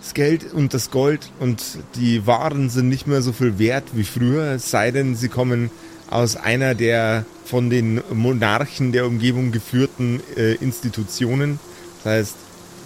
Das 0.00 0.14
Geld 0.14 0.52
und 0.52 0.74
das 0.74 0.90
Gold 0.90 1.30
und 1.38 1.62
die 1.94 2.26
Waren 2.26 2.68
sind 2.68 2.88
nicht 2.88 3.06
mehr 3.06 3.22
so 3.22 3.32
viel 3.32 3.60
wert 3.60 3.84
wie 3.92 4.02
früher, 4.02 4.54
es 4.54 4.68
sei 4.68 4.90
denn, 4.90 5.14
sie 5.14 5.28
kommen 5.28 5.70
aus 6.10 6.34
einer 6.34 6.74
der 6.74 7.24
von 7.44 7.70
den 7.70 8.02
Monarchen 8.12 8.90
der 8.90 9.06
Umgebung 9.06 9.52
geführten 9.52 10.20
äh, 10.36 10.54
Institutionen. 10.54 11.60
Das 12.02 12.12
heißt, 12.12 12.36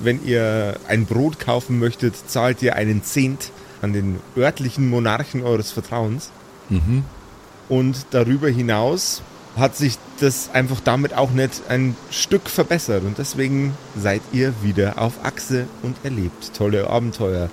wenn 0.00 0.24
ihr 0.24 0.78
ein 0.88 1.06
Brot 1.06 1.38
kaufen 1.38 1.78
möchtet, 1.78 2.14
zahlt 2.28 2.62
ihr 2.62 2.76
einen 2.76 3.02
Zehnt 3.02 3.50
an 3.80 3.94
den 3.94 4.20
örtlichen 4.36 4.88
Monarchen 4.90 5.42
eures 5.42 5.72
Vertrauens. 5.72 6.30
Mhm. 6.68 7.04
Und 7.68 8.06
darüber 8.10 8.48
hinaus 8.48 9.22
hat 9.56 9.76
sich 9.76 9.98
das 10.20 10.50
einfach 10.52 10.80
damit 10.80 11.14
auch 11.14 11.30
nicht 11.30 11.62
ein 11.68 11.96
Stück 12.10 12.48
verbessert. 12.48 13.04
Und 13.04 13.18
deswegen 13.18 13.74
seid 13.98 14.20
ihr 14.32 14.52
wieder 14.62 14.94
auf 14.98 15.14
Achse 15.24 15.66
und 15.82 15.96
erlebt 16.04 16.52
tolle 16.56 16.88
Abenteuer. 16.88 17.48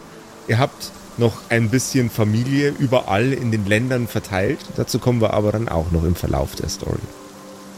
Ihr 0.48 0.60
habt 0.60 0.92
noch 1.18 1.38
ein 1.50 1.70
bisschen 1.70 2.10
Familie 2.10 2.74
überall 2.78 3.32
in 3.34 3.52
den 3.52 3.66
Ländern 3.66 4.08
verteilt. 4.08 4.60
Dazu 4.76 5.00
kommen 5.00 5.22
wir 5.22 5.34
aber 5.34 5.52
dann 5.52 5.70
auch 5.70 5.92
noch 5.92 6.04
im 6.04 6.16
Verlauf 6.16 6.56
der 6.56 6.70
Story. 6.70 7.00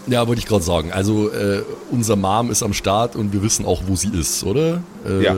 Ja, 0.08 0.28
wollte 0.28 0.40
ich 0.40 0.46
gerade 0.48 0.64
sagen. 0.64 0.92
Also 0.92 1.32
äh, 1.32 1.64
unser 1.92 2.16
Mom 2.16 2.50
ist 2.52 2.64
am 2.64 2.74
Start 2.74 3.16
und 3.16 3.34
wir 3.34 3.42
wissen 3.42 3.66
auch, 3.66 3.84
wo 3.88 3.96
sie 3.96 4.10
ist, 4.10 4.44
oder? 4.44 4.82
Äh, 5.06 5.24
Ja. 5.24 5.36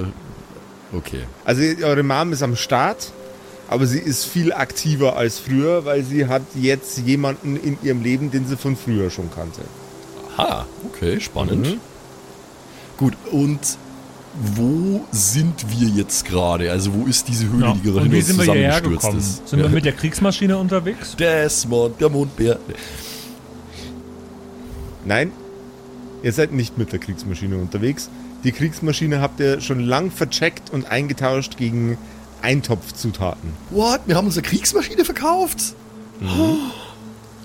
Okay. 0.93 1.23
Also 1.43 1.61
eure 1.83 2.03
Mom 2.03 2.31
ist 2.31 2.43
am 2.43 2.55
Start, 2.55 3.11
aber 3.67 3.85
sie 3.85 3.99
ist 3.99 4.25
viel 4.25 4.53
aktiver 4.53 5.15
als 5.17 5.39
früher, 5.39 5.85
weil 5.85 6.03
sie 6.03 6.27
hat 6.27 6.41
jetzt 6.55 6.99
jemanden 6.99 7.57
in 7.57 7.77
ihrem 7.83 8.01
Leben, 8.01 8.31
den 8.31 8.47
sie 8.47 8.57
von 8.57 8.75
früher 8.77 9.09
schon 9.09 9.29
kannte. 9.33 9.61
Aha, 10.37 10.65
okay, 10.85 11.19
spannend. 11.19 11.65
Mhm. 11.67 11.79
Gut, 12.97 13.13
und 13.31 13.59
wo 14.55 15.03
sind 15.11 15.65
wir 15.69 15.87
jetzt 15.89 16.25
gerade? 16.25 16.71
Also 16.71 16.93
wo 16.93 17.05
ist 17.07 17.27
diese 17.27 17.49
Höhle, 17.49 17.65
Ja. 17.67 17.73
die 17.73 17.81
gerade 17.81 17.97
Und 17.99 18.05
in 18.07 18.11
wie 18.11 18.21
sind 18.21 18.37
wir 18.37 18.53
hierher 18.53 18.81
gekommen? 18.81 19.17
ist? 19.17 19.47
Sind 19.47 19.59
Ja. 19.59 19.65
wir 19.65 19.69
mit 19.71 19.83
der 19.85 19.93
Kriegsmaschine 19.93 20.57
unterwegs? 20.57 21.15
Desmond, 21.17 21.99
der 21.99 22.09
Mondbär. 22.09 22.59
Nein, 25.05 25.31
ihr 26.23 26.33
seid 26.33 26.51
nicht 26.51 26.77
mit 26.77 26.91
der 26.91 26.99
Kriegsmaschine 26.99 27.57
unterwegs. 27.57 28.09
Die 28.43 28.51
Kriegsmaschine 28.51 29.21
habt 29.21 29.39
ihr 29.39 29.61
schon 29.61 29.79
lang 29.79 30.11
vercheckt 30.11 30.69
und 30.71 30.85
eingetauscht 30.91 31.57
gegen 31.57 31.97
Eintopfzutaten. 32.41 33.53
What? 33.69 34.01
Wir 34.05 34.15
haben 34.15 34.25
unsere 34.25 34.43
Kriegsmaschine 34.43 35.05
verkauft? 35.05 35.73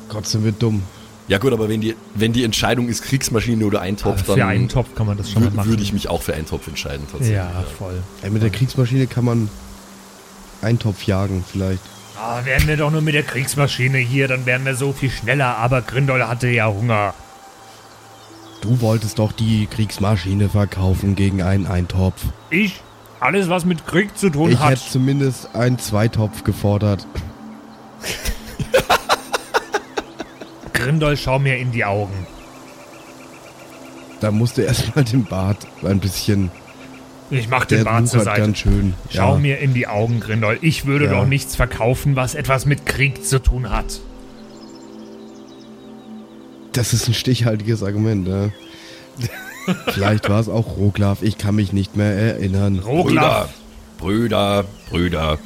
Gott, 0.08 0.26
sind 0.26 0.44
wir 0.44 0.52
dumm. 0.52 0.82
Ja 1.28 1.38
gut, 1.38 1.52
aber 1.52 1.68
wenn 1.68 1.80
die, 1.80 1.94
wenn 2.14 2.32
die 2.32 2.44
Entscheidung 2.44 2.88
ist 2.88 3.02
Kriegsmaschine 3.02 3.64
oder 3.64 3.80
Eintopf, 3.80 4.22
dann 4.24 4.36
Für 4.36 4.44
einen 4.44 4.68
Topf 4.68 4.94
kann 4.94 5.06
man 5.06 5.16
das 5.16 5.30
schon 5.30 5.44
mal 5.44 5.50
machen. 5.52 5.68
würde 5.70 5.82
ich 5.82 5.92
mich 5.92 6.08
auch 6.08 6.20
für 6.20 6.34
Eintopf 6.34 6.66
entscheiden 6.66 7.06
tatsächlich. 7.10 7.36
Ja, 7.36 7.64
voll. 7.78 8.02
Ey, 8.22 8.30
mit 8.30 8.42
der 8.42 8.50
Kriegsmaschine 8.50 9.06
kann 9.06 9.24
man 9.24 9.48
Eintopf 10.60 11.04
jagen 11.04 11.44
vielleicht. 11.50 11.82
Ah, 12.18 12.44
wären 12.44 12.66
wir 12.66 12.76
doch 12.76 12.90
nur 12.90 13.00
mit 13.02 13.14
der 13.14 13.22
Kriegsmaschine 13.22 13.98
hier, 13.98 14.28
dann 14.28 14.46
wären 14.46 14.64
wir 14.64 14.74
so 14.74 14.92
viel 14.92 15.10
schneller. 15.10 15.56
Aber 15.58 15.80
Grindol 15.82 16.26
hatte 16.26 16.48
ja 16.48 16.66
Hunger. 16.68 17.14
Du 18.60 18.80
wolltest 18.80 19.18
doch 19.18 19.32
die 19.32 19.66
Kriegsmaschine 19.66 20.48
verkaufen 20.48 21.14
gegen 21.16 21.42
einen 21.42 21.66
Eintopf. 21.66 22.22
Ich? 22.50 22.80
Alles, 23.22 23.48
was 23.48 23.64
mit 23.64 23.86
Krieg 23.86 24.18
zu 24.18 24.30
tun 24.30 24.50
Ich 24.50 24.58
hat. 24.58 24.70
hätte 24.72 24.90
zumindest 24.90 25.54
einen 25.54 25.78
Zweitopf 25.78 26.42
gefordert. 26.42 27.06
Grindol, 30.72 31.16
schau 31.16 31.38
mir 31.38 31.56
in 31.56 31.70
die 31.70 31.84
Augen. 31.84 32.26
Da 34.20 34.32
musste 34.32 34.62
erstmal 34.62 35.04
den 35.04 35.24
Bart 35.24 35.58
ein 35.84 36.00
bisschen. 36.00 36.50
Ich 37.30 37.48
mach 37.48 37.64
den 37.64 37.84
Bart 37.84 38.08
zur 38.08 38.24
Seite. 38.24 38.40
ganz 38.40 38.58
schön. 38.58 38.94
Schau 39.08 39.34
ja. 39.34 39.38
mir 39.38 39.58
in 39.60 39.72
die 39.72 39.86
Augen, 39.86 40.18
Grindol. 40.18 40.58
Ich 40.60 40.86
würde 40.86 41.04
Ja. 41.04 41.12
doch 41.12 41.26
nichts 41.26 41.54
verkaufen, 41.54 42.16
was 42.16 42.34
etwas 42.34 42.66
mit 42.66 42.86
Krieg 42.86 43.24
zu 43.24 43.40
tun 43.40 43.70
hat. 43.70 44.00
Das 46.72 46.92
ist 46.92 47.06
ein 47.06 47.14
stichhaltiges 47.14 47.84
Argument, 47.84 48.26
ne? 48.26 48.52
Vielleicht 49.88 50.28
war 50.28 50.40
es 50.40 50.48
auch 50.48 50.76
Roglaf, 50.76 51.22
ich 51.22 51.38
kann 51.38 51.54
mich 51.54 51.72
nicht 51.72 51.96
mehr 51.96 52.12
erinnern. 52.12 52.78
Brüder, 52.78 52.86
Roglaf. 52.90 53.48
Brüder, 53.98 54.64
Brüder. 54.90 55.38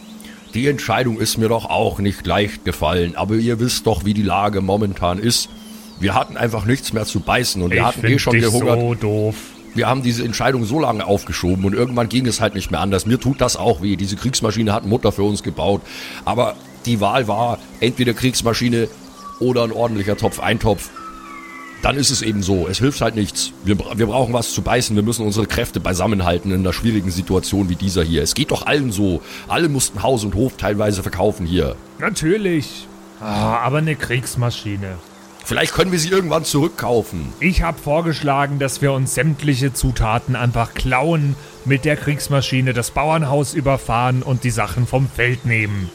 Die 0.55 0.67
Entscheidung 0.69 1.19
ist 1.19 1.37
mir 1.37 1.49
doch 1.49 1.67
auch 1.67 1.99
nicht 1.99 2.27
leicht 2.27 2.65
gefallen, 2.65 3.15
aber 3.17 3.35
ihr 3.35 3.61
wisst 3.61 3.87
doch, 3.87 4.05
wie 4.05 4.15
die 4.15 4.23
Lage 4.23 4.63
momentan 4.63 5.19
ist. 5.19 5.49
Wir 6.01 6.15
hatten 6.15 6.37
einfach 6.37 6.65
nichts 6.65 6.93
mehr 6.93 7.05
zu 7.05 7.21
beißen 7.21 7.61
und 7.63 7.71
wir 7.71 7.79
Ich 7.79 7.85
hatten 7.85 8.07
eh 8.07 8.19
schon 8.19 8.33
dich 8.35 8.45
gehungert. 8.45 8.81
so 8.81 8.95
doof. 8.95 9.35
Wir 9.75 9.87
haben 9.89 10.03
diese 10.03 10.25
Entscheidung 10.25 10.65
so 10.65 10.81
lange 10.81 11.07
aufgeschoben 11.07 11.65
und 11.67 11.75
irgendwann 11.75 12.09
ging 12.09 12.27
es 12.27 12.41
halt 12.41 12.55
nicht 12.55 12.71
mehr 12.71 12.81
anders. 12.81 13.05
Mir 13.05 13.21
tut 13.21 13.43
das 13.43 13.57
auch 13.57 13.83
weh. 13.83 13.97
Diese 13.97 14.17
Kriegsmaschine 14.17 14.73
hat 14.73 14.87
Mutter 14.87 15.13
für 15.13 15.23
uns 15.23 15.43
gebaut. 15.43 15.83
Aber 16.25 16.55
die 16.87 17.01
Wahl 17.03 17.29
war 17.29 17.59
entweder 17.81 18.15
Kriegsmaschine 18.15 18.89
oder 19.39 19.65
ein 19.65 19.73
ordentlicher 19.73 20.17
Topf, 20.17 20.41
Eintopf. 20.41 20.89
Dann 21.83 21.97
ist 21.97 22.11
es 22.11 22.23
eben 22.23 22.43
so. 22.43 22.67
Es 22.69 22.79
hilft 22.79 23.01
halt 23.01 23.15
nichts. 23.15 23.53
Wir, 23.65 23.79
wir 23.79 24.07
brauchen 24.07 24.33
was 24.33 24.53
zu 24.53 24.63
beißen. 24.63 24.97
Wir 24.97 25.03
müssen 25.03 25.25
unsere 25.25 25.47
Kräfte 25.47 25.79
beisammenhalten 25.79 26.51
in 26.51 26.61
einer 26.61 26.73
schwierigen 26.73 27.11
Situation 27.11 27.69
wie 27.69 27.77
dieser 27.77 28.03
hier. 28.03 28.23
Es 28.23 28.35
geht 28.35 28.51
doch 28.51 28.67
allen 28.67 28.91
so. 28.93 29.21
Alle 29.47 29.69
mussten 29.69 30.03
Haus 30.03 30.25
und 30.25 30.35
Hof 30.35 30.57
teilweise 30.57 31.03
verkaufen 31.03 31.47
hier. 31.47 31.77
Natürlich. 31.99 32.87
Ah, 33.21 33.59
aber 33.59 33.79
eine 33.79 33.95
Kriegsmaschine. 33.97 34.97
Vielleicht 35.45 35.75
können 35.75 35.93
wir 35.93 36.01
sie 36.01 36.09
irgendwann 36.09 36.45
zurückkaufen. 36.45 37.33
Ich 37.39 37.63
habe 37.63 37.79
vorgeschlagen, 37.79 38.59
dass 38.59 38.83
wir 38.83 38.93
uns 38.93 39.15
sämtliche 39.15 39.73
Zutaten 39.73 40.35
einfach 40.35 40.75
klauen, 40.75 41.37
mit 41.65 41.85
der 41.85 41.97
Kriegsmaschine 41.97 42.73
das 42.73 42.91
Bauernhaus 42.91 43.55
überfahren 43.55 44.25
und 44.25 44.43
die 44.43 44.51
Sachen 44.51 44.89
vom 44.89 45.09
Feld 45.09 45.47
nehmen. 45.47 45.89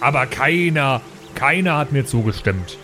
Aber 0.00 0.24
keiner, 0.24 1.02
keiner 1.34 1.76
hat 1.76 1.92
mir 1.92 2.06
zugestimmt. 2.06 2.78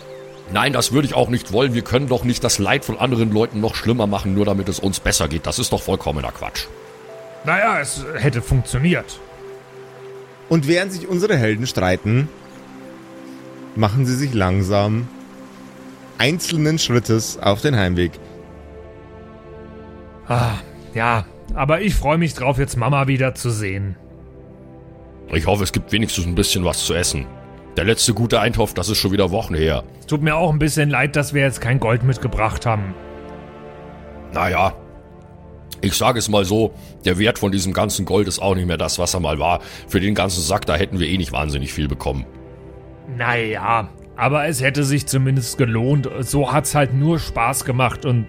Nein, 0.51 0.73
das 0.73 0.91
würde 0.91 1.07
ich 1.07 1.13
auch 1.13 1.29
nicht 1.29 1.51
wollen. 1.51 1.73
Wir 1.73 1.83
können 1.83 2.07
doch 2.07 2.23
nicht 2.23 2.43
das 2.43 2.59
Leid 2.59 2.85
von 2.85 2.99
anderen 2.99 3.31
Leuten 3.31 3.61
noch 3.61 3.75
schlimmer 3.75 4.07
machen, 4.07 4.33
nur 4.33 4.45
damit 4.45 4.67
es 4.69 4.79
uns 4.79 4.99
besser 4.99 5.27
geht. 5.27 5.47
Das 5.47 5.59
ist 5.59 5.71
doch 5.71 5.81
vollkommener 5.81 6.31
Quatsch. 6.31 6.65
Naja, 7.45 7.79
es 7.79 8.05
hätte 8.17 8.41
funktioniert. 8.41 9.19
Und 10.49 10.67
während 10.67 10.91
sich 10.91 11.07
unsere 11.07 11.37
Helden 11.37 11.65
streiten, 11.65 12.27
machen 13.75 14.05
sie 14.05 14.15
sich 14.15 14.33
langsam 14.33 15.07
einzelnen 16.17 16.77
Schrittes 16.77 17.37
auf 17.39 17.61
den 17.61 17.75
Heimweg. 17.75 18.11
Ah, 20.27 20.55
ja, 20.93 21.25
aber 21.53 21.81
ich 21.81 21.95
freue 21.95 22.17
mich 22.17 22.33
drauf, 22.33 22.57
jetzt 22.59 22.77
Mama 22.77 23.07
wiederzusehen. 23.07 23.95
Ich 25.33 25.47
hoffe, 25.47 25.63
es 25.63 25.71
gibt 25.71 25.91
wenigstens 25.91 26.25
ein 26.25 26.35
bisschen 26.35 26.63
was 26.63 26.85
zu 26.85 26.93
essen. 26.93 27.25
Der 27.75 27.85
letzte 27.85 28.13
gute 28.13 28.39
Eintopf, 28.39 28.73
das 28.73 28.89
ist 28.89 28.99
schon 28.99 29.11
wieder 29.11 29.31
Wochen 29.31 29.55
her. 29.55 29.83
Es 29.99 30.05
tut 30.05 30.21
mir 30.21 30.35
auch 30.35 30.51
ein 30.51 30.59
bisschen 30.59 30.89
leid, 30.89 31.15
dass 31.15 31.33
wir 31.33 31.41
jetzt 31.41 31.59
kein 31.59 31.79
Gold 31.79 32.03
mitgebracht 32.03 32.65
haben. 32.65 32.93
Naja, 34.31 34.73
ich 35.83 35.95
sage 35.95 36.17
es 36.17 36.29
mal 36.29 36.45
so, 36.45 36.73
der 37.03 37.19
Wert 37.19 37.39
von 37.39 37.51
diesem 37.51 37.73
ganzen 37.73 38.05
Gold 38.05 38.27
ist 38.27 38.39
auch 38.39 38.55
nicht 38.55 38.67
mehr 38.67 38.77
das, 38.77 38.99
was 38.99 39.13
er 39.13 39.19
mal 39.19 39.37
war. 39.37 39.59
Für 39.87 39.99
den 39.99 40.15
ganzen 40.15 40.41
Sack, 40.41 40.65
da 40.65 40.75
hätten 40.75 40.99
wir 40.99 41.07
eh 41.07 41.17
nicht 41.17 41.33
wahnsinnig 41.33 41.73
viel 41.73 41.87
bekommen. 41.89 42.25
Naja, 43.17 43.89
aber 44.15 44.47
es 44.47 44.61
hätte 44.61 44.83
sich 44.85 45.07
zumindest 45.07 45.57
gelohnt. 45.57 46.09
So 46.19 46.53
hat's 46.53 46.73
halt 46.73 46.93
nur 46.93 47.19
Spaß 47.19 47.65
gemacht 47.65 48.05
und 48.05 48.27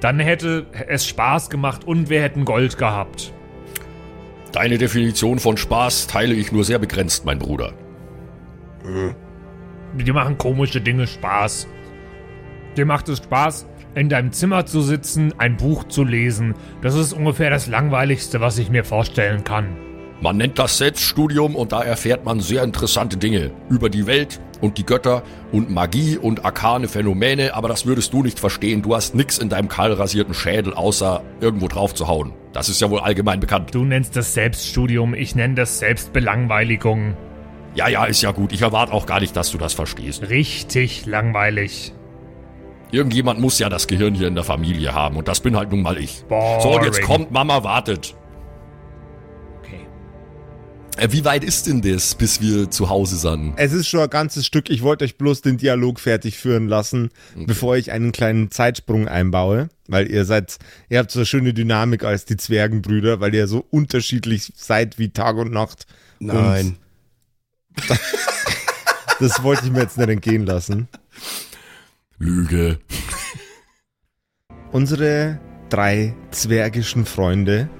dann 0.00 0.18
hätte 0.18 0.66
es 0.88 1.06
Spaß 1.06 1.48
gemacht 1.48 1.84
und 1.84 2.10
wir 2.10 2.22
hätten 2.22 2.44
Gold 2.44 2.76
gehabt. 2.76 3.32
Deine 4.50 4.78
Definition 4.78 5.38
von 5.38 5.56
Spaß 5.56 6.08
teile 6.08 6.34
ich 6.34 6.50
nur 6.50 6.64
sehr 6.64 6.78
begrenzt, 6.78 7.24
mein 7.24 7.38
Bruder. 7.38 7.72
Die 9.94 10.12
machen 10.12 10.38
komische 10.38 10.80
Dinge 10.80 11.06
Spaß. 11.06 11.68
Dir 12.76 12.86
macht 12.86 13.08
es 13.08 13.18
Spaß, 13.18 13.66
in 13.94 14.08
deinem 14.08 14.32
Zimmer 14.32 14.66
zu 14.66 14.82
sitzen, 14.82 15.32
ein 15.38 15.56
Buch 15.56 15.84
zu 15.84 16.04
lesen. 16.04 16.54
Das 16.82 16.94
ist 16.94 17.14
ungefähr 17.14 17.50
das 17.50 17.66
Langweiligste, 17.66 18.40
was 18.40 18.58
ich 18.58 18.68
mir 18.68 18.84
vorstellen 18.84 19.44
kann. 19.44 19.76
Man 20.20 20.36
nennt 20.38 20.58
das 20.58 20.78
Selbststudium 20.78 21.54
und 21.54 21.72
da 21.72 21.82
erfährt 21.82 22.24
man 22.24 22.40
sehr 22.40 22.62
interessante 22.62 23.16
Dinge 23.16 23.50
über 23.68 23.90
die 23.90 24.06
Welt 24.06 24.40
und 24.60 24.78
die 24.78 24.86
Götter 24.86 25.22
und 25.52 25.70
Magie 25.70 26.16
und 26.16 26.44
arkane 26.44 26.88
Phänomene, 26.88 27.54
aber 27.54 27.68
das 27.68 27.84
würdest 27.84 28.12
du 28.12 28.22
nicht 28.22 28.40
verstehen. 28.40 28.82
Du 28.82 28.94
hast 28.94 29.14
nix 29.14 29.36
in 29.36 29.50
deinem 29.50 29.68
kahlrasierten 29.68 30.32
Schädel, 30.32 30.72
außer 30.72 31.22
irgendwo 31.40 31.68
drauf 31.68 31.94
zu 31.94 32.08
hauen. 32.08 32.32
Das 32.52 32.70
ist 32.70 32.80
ja 32.80 32.88
wohl 32.88 33.00
allgemein 33.00 33.40
bekannt. 33.40 33.74
Du 33.74 33.84
nennst 33.84 34.16
das 34.16 34.32
Selbststudium, 34.32 35.12
ich 35.12 35.34
nenne 35.34 35.54
das 35.54 35.78
Selbstbelangweiligung. 35.78 37.14
Ja, 37.76 37.88
ja, 37.88 38.06
ist 38.06 38.22
ja 38.22 38.32
gut. 38.32 38.52
Ich 38.52 38.62
erwarte 38.62 38.92
auch 38.92 39.04
gar 39.04 39.20
nicht, 39.20 39.36
dass 39.36 39.50
du 39.50 39.58
das 39.58 39.74
verstehst. 39.74 40.28
Richtig 40.28 41.04
langweilig. 41.04 41.92
Irgendjemand 42.90 43.38
muss 43.38 43.58
ja 43.58 43.68
das 43.68 43.86
Gehirn 43.86 44.14
hier 44.14 44.28
in 44.28 44.34
der 44.34 44.44
Familie 44.44 44.94
haben 44.94 45.16
und 45.16 45.28
das 45.28 45.40
bin 45.40 45.56
halt 45.56 45.70
nun 45.70 45.82
mal 45.82 45.98
ich. 45.98 46.24
Boring. 46.28 46.60
So, 46.62 46.76
und 46.76 46.84
jetzt 46.84 47.02
kommt 47.02 47.30
Mama, 47.32 47.64
wartet. 47.64 48.14
Okay. 49.58 49.80
Äh, 50.96 51.08
Wie 51.10 51.24
weit 51.24 51.44
ist 51.44 51.66
denn 51.66 51.82
das, 51.82 52.14
bis 52.14 52.40
wir 52.40 52.70
zu 52.70 52.88
Hause 52.88 53.16
sind? 53.16 53.54
Es 53.56 53.72
ist 53.72 53.88
schon 53.88 54.00
ein 54.00 54.08
ganzes 54.08 54.46
Stück. 54.46 54.70
Ich 54.70 54.82
wollte 54.82 55.04
euch 55.04 55.18
bloß 55.18 55.42
den 55.42 55.58
Dialog 55.58 56.00
fertig 56.00 56.38
führen 56.38 56.68
lassen, 56.68 57.10
bevor 57.34 57.76
ich 57.76 57.92
einen 57.92 58.12
kleinen 58.12 58.50
Zeitsprung 58.50 59.08
einbaue. 59.08 59.68
Weil 59.88 60.10
ihr 60.10 60.24
seid, 60.24 60.56
ihr 60.88 60.98
habt 60.98 61.10
so 61.10 61.18
eine 61.18 61.26
schöne 61.26 61.52
Dynamik 61.52 62.04
als 62.04 62.24
die 62.24 62.36
Zwergenbrüder, 62.36 63.20
weil 63.20 63.34
ihr 63.34 63.48
so 63.48 63.66
unterschiedlich 63.70 64.52
seid 64.56 64.98
wie 64.98 65.10
Tag 65.10 65.36
und 65.36 65.52
Nacht. 65.52 65.86
Nein. 66.20 66.78
Das 69.18 69.42
wollte 69.42 69.64
ich 69.64 69.72
mir 69.72 69.80
jetzt 69.80 69.96
nicht 69.96 70.10
entgehen 70.10 70.44
lassen. 70.44 70.88
Lüge. 72.18 72.78
Unsere 74.72 75.40
drei 75.70 76.14
zwergischen 76.32 77.06
Freunde 77.06 77.70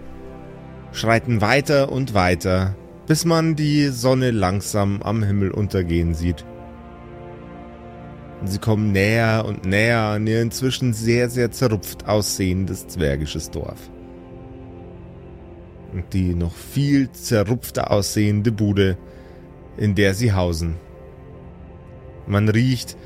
schreiten 0.92 1.42
weiter 1.42 1.92
und 1.92 2.14
weiter 2.14 2.74
bis 3.06 3.24
man 3.24 3.54
die 3.54 3.88
Sonne 3.88 4.30
langsam 4.32 5.00
am 5.02 5.22
Himmel 5.22 5.50
untergehen 5.50 6.14
sieht. 6.14 6.44
Und 8.40 8.48
sie 8.48 8.58
kommen 8.58 8.92
näher 8.92 9.44
und 9.46 9.64
näher 9.64 10.00
an 10.00 10.26
ihr 10.26 10.42
inzwischen 10.42 10.92
sehr, 10.92 11.30
sehr 11.30 11.50
zerrupft 11.52 12.06
aussehendes 12.06 12.86
zwergisches 12.88 13.50
Dorf. 13.50 13.90
Und 15.92 16.12
die 16.12 16.34
noch 16.34 16.54
viel 16.54 17.10
zerrupfter 17.12 17.90
aussehende 17.90 18.52
Bude, 18.52 18.98
in 19.76 19.94
der 19.94 20.14
sie 20.14 20.32
hausen. 20.32 20.76
Man 22.26 22.48
riecht 22.48 22.96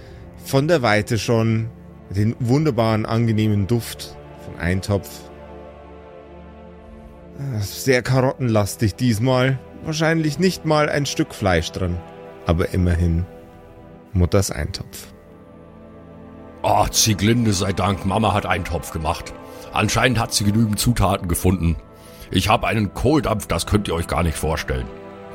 von 0.44 0.68
der 0.68 0.82
Weite 0.82 1.18
schon 1.18 1.68
den 2.10 2.34
wunderbaren, 2.40 3.06
angenehmen 3.06 3.66
Duft 3.66 4.16
von 4.44 4.58
Eintopf. 4.58 5.08
Sehr 7.60 8.02
karottenlastig 8.02 8.94
diesmal. 8.94 9.58
Wahrscheinlich 9.84 10.38
nicht 10.38 10.64
mal 10.64 10.88
ein 10.88 11.06
Stück 11.06 11.34
Fleisch 11.34 11.72
drin. 11.72 11.96
Aber 12.46 12.74
immerhin 12.74 13.26
Mutters 14.12 14.50
Eintopf. 14.50 15.12
Oh, 16.62 16.86
Zieglinde 16.88 17.52
sei 17.52 17.72
Dank, 17.72 18.04
Mama 18.04 18.34
hat 18.34 18.44
Eintopf 18.44 18.90
gemacht. 18.90 19.32
Anscheinend 19.72 20.18
hat 20.18 20.34
sie 20.34 20.44
genügend 20.44 20.78
Zutaten 20.78 21.28
gefunden. 21.28 21.76
Ich 22.30 22.48
habe 22.48 22.66
einen 22.66 22.92
Kohldampf, 22.92 23.46
das 23.46 23.66
könnt 23.66 23.88
ihr 23.88 23.94
euch 23.94 24.06
gar 24.06 24.22
nicht 24.22 24.36
vorstellen. 24.36 24.86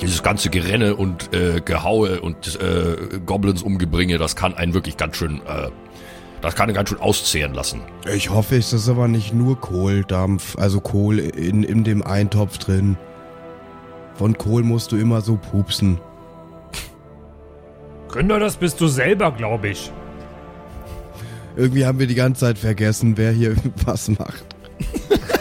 Dieses 0.01 0.23
ganze 0.23 0.49
Gerenne 0.49 0.95
und 0.95 1.33
äh, 1.33 1.61
Gehaue 1.63 2.21
und 2.21 2.59
äh, 2.59 3.19
Goblins 3.25 3.63
umgebringe, 3.63 4.17
das 4.17 4.35
kann 4.35 4.53
einen 4.53 4.73
wirklich 4.73 4.97
ganz 4.97 5.15
schön, 5.15 5.41
äh, 5.47 5.69
das 6.41 6.55
kann 6.55 6.65
einen 6.65 6.75
ganz 6.75 6.89
schön 6.89 6.99
auszehren 6.99 7.53
lassen. 7.53 7.81
Ich 8.13 8.29
hoffe, 8.29 8.57
es 8.57 8.73
ist 8.73 8.89
aber 8.89 9.07
nicht 9.07 9.33
nur 9.33 9.59
Kohldampf, 9.59 10.57
also 10.57 10.81
Kohl 10.81 11.19
in, 11.19 11.63
in 11.63 11.83
dem 11.83 12.03
Eintopf 12.03 12.57
drin. 12.57 12.97
Von 14.15 14.37
Kohl 14.37 14.63
musst 14.63 14.91
du 14.91 14.97
immer 14.97 15.21
so 15.21 15.37
pupsen. 15.37 15.99
Gründer, 18.09 18.39
das 18.39 18.57
bist 18.57 18.79
du 18.79 18.87
selber, 18.87 19.31
glaube 19.31 19.69
ich. 19.69 19.91
Irgendwie 21.55 21.85
haben 21.85 21.99
wir 21.99 22.07
die 22.07 22.15
ganze 22.15 22.41
Zeit 22.41 22.57
vergessen, 22.57 23.17
wer 23.17 23.31
hier 23.31 23.55
was 23.85 24.09
macht. 24.09 24.45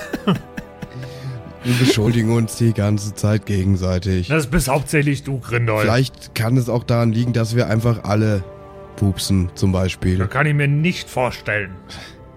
wir 1.65 1.75
beschuldigen 1.75 2.31
uns 2.31 2.57
die 2.57 2.73
ganze 2.73 3.15
Zeit 3.15 3.47
gegenseitig. 3.47 4.29
Das 4.29 4.47
bist 4.47 4.69
hauptsächlich 4.69 5.23
du, 5.23 5.41
Grindol. 5.41 5.81
Vielleicht 5.83 6.35
kann 6.35 6.57
es 6.57 6.69
auch 6.69 6.85
daran 6.85 7.13
liegen, 7.13 7.33
dass 7.33 7.57
wir 7.57 7.69
einfach 7.69 8.05
alle 8.05 8.45
pupsen, 8.97 9.51
zum 9.55 9.73
Beispiel. 9.73 10.19
Das 10.19 10.31
kann 10.31 10.47
ich 10.47 10.55
mir 10.55 10.69
nicht 10.69 11.09
vorstellen. 11.09 11.75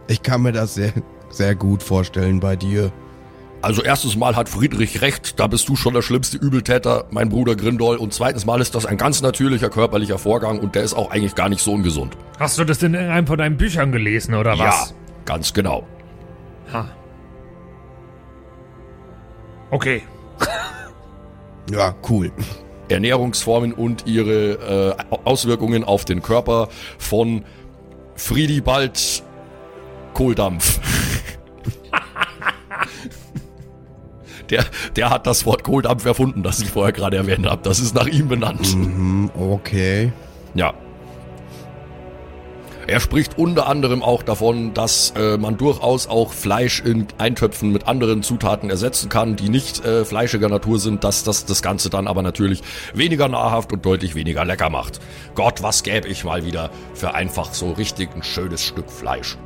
Ich 0.07 0.23
kann 0.23 0.41
mir 0.41 0.53
das 0.53 0.75
sehr, 0.75 0.93
sehr 1.29 1.55
gut 1.55 1.83
vorstellen 1.83 2.39
bei 2.39 2.55
dir. 2.55 2.91
Also 3.61 3.81
erstes 3.83 4.15
Mal 4.15 4.35
hat 4.35 4.49
Friedrich 4.49 5.01
recht, 5.01 5.39
da 5.39 5.47
bist 5.47 5.67
du 5.67 5.75
schon 5.75 5.93
der 5.93 6.03
schlimmste 6.03 6.37
Übeltäter, 6.37 7.05
mein 7.09 7.29
Bruder 7.29 7.55
Grindol. 7.55 7.97
Und 7.97 8.13
zweitens 8.13 8.45
Mal 8.45 8.61
ist 8.61 8.75
das 8.75 8.85
ein 8.85 8.97
ganz 8.97 9.21
natürlicher 9.21 9.69
körperlicher 9.69 10.19
Vorgang 10.19 10.59
und 10.59 10.75
der 10.75 10.83
ist 10.83 10.93
auch 10.93 11.11
eigentlich 11.11 11.35
gar 11.35 11.49
nicht 11.49 11.61
so 11.61 11.73
ungesund. 11.73 12.15
Hast 12.39 12.57
du 12.59 12.63
das 12.63 12.79
denn 12.79 12.93
in 12.93 13.09
einem 13.09 13.27
von 13.27 13.37
deinen 13.37 13.57
Büchern 13.57 13.91
gelesen, 13.91 14.35
oder 14.35 14.51
was? 14.59 14.91
Ja, 14.91 14.95
ganz 15.25 15.53
genau. 15.53 15.85
Ha. 16.71 16.87
Okay. 19.71 20.01
Ja, 21.69 21.93
cool. 22.09 22.31
Ernährungsformen 22.87 23.73
und 23.73 24.07
ihre 24.07 24.95
äh, 25.11 25.15
Auswirkungen 25.25 25.83
auf 25.83 26.05
den 26.05 26.21
Körper 26.21 26.69
von 26.97 27.43
Friedibald 28.15 29.21
Kohldampf. 30.13 30.79
Der, 34.49 34.63
der 34.95 35.09
hat 35.09 35.27
das 35.27 35.45
Wort 35.45 35.65
Kohldampf 35.65 36.05
erfunden, 36.05 36.41
das 36.41 36.61
ich 36.61 36.69
vorher 36.69 36.93
gerade 36.93 37.17
erwähnt 37.17 37.45
habe. 37.45 37.61
Das 37.63 37.81
ist 37.81 37.93
nach 37.93 38.07
ihm 38.07 38.29
benannt. 38.29 38.77
Mhm, 38.77 39.29
okay. 39.37 40.13
Ja. 40.53 40.73
Er 42.87 43.01
spricht 43.01 43.37
unter 43.37 43.67
anderem 43.67 44.01
auch 44.01 44.23
davon, 44.23 44.73
dass 44.73 45.11
äh, 45.17 45.37
man 45.37 45.57
durchaus 45.57 46.07
auch 46.07 46.31
Fleisch 46.31 46.79
in 46.79 47.05
Eintöpfen 47.17 47.73
mit 47.73 47.85
anderen 47.85 48.23
Zutaten 48.23 48.69
ersetzen 48.69 49.09
kann, 49.09 49.35
die 49.35 49.49
nicht 49.49 49.83
äh, 49.83 50.05
fleischiger 50.05 50.47
Natur 50.47 50.79
sind, 50.79 51.03
dass 51.03 51.25
das 51.25 51.45
das 51.45 51.61
Ganze 51.61 51.89
dann 51.89 52.07
aber 52.07 52.21
natürlich 52.21 52.63
weniger 52.93 53.27
nahrhaft 53.27 53.73
und 53.73 53.85
deutlich 53.85 54.15
weniger 54.15 54.45
lecker 54.45 54.69
macht. 54.69 55.01
Gott, 55.35 55.61
was 55.61 55.83
gäbe 55.83 56.07
ich 56.07 56.23
mal 56.23 56.45
wieder 56.45 56.69
für 56.93 57.13
einfach 57.13 57.53
so 57.53 57.73
richtig 57.73 58.15
ein 58.15 58.23
schönes 58.23 58.63
Stück 58.63 58.89
Fleisch. 58.89 59.37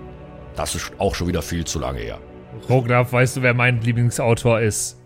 Das 0.55 0.75
ist 0.75 0.91
auch 0.99 1.15
schon 1.15 1.27
wieder 1.27 1.41
viel 1.41 1.65
zu 1.65 1.79
lange 1.79 1.99
her. 1.99 2.19
Rograf, 2.69 3.11
weißt 3.11 3.37
du, 3.37 3.41
wer 3.41 3.55
mein 3.55 3.81
Lieblingsautor 3.81 4.61
ist? 4.61 4.99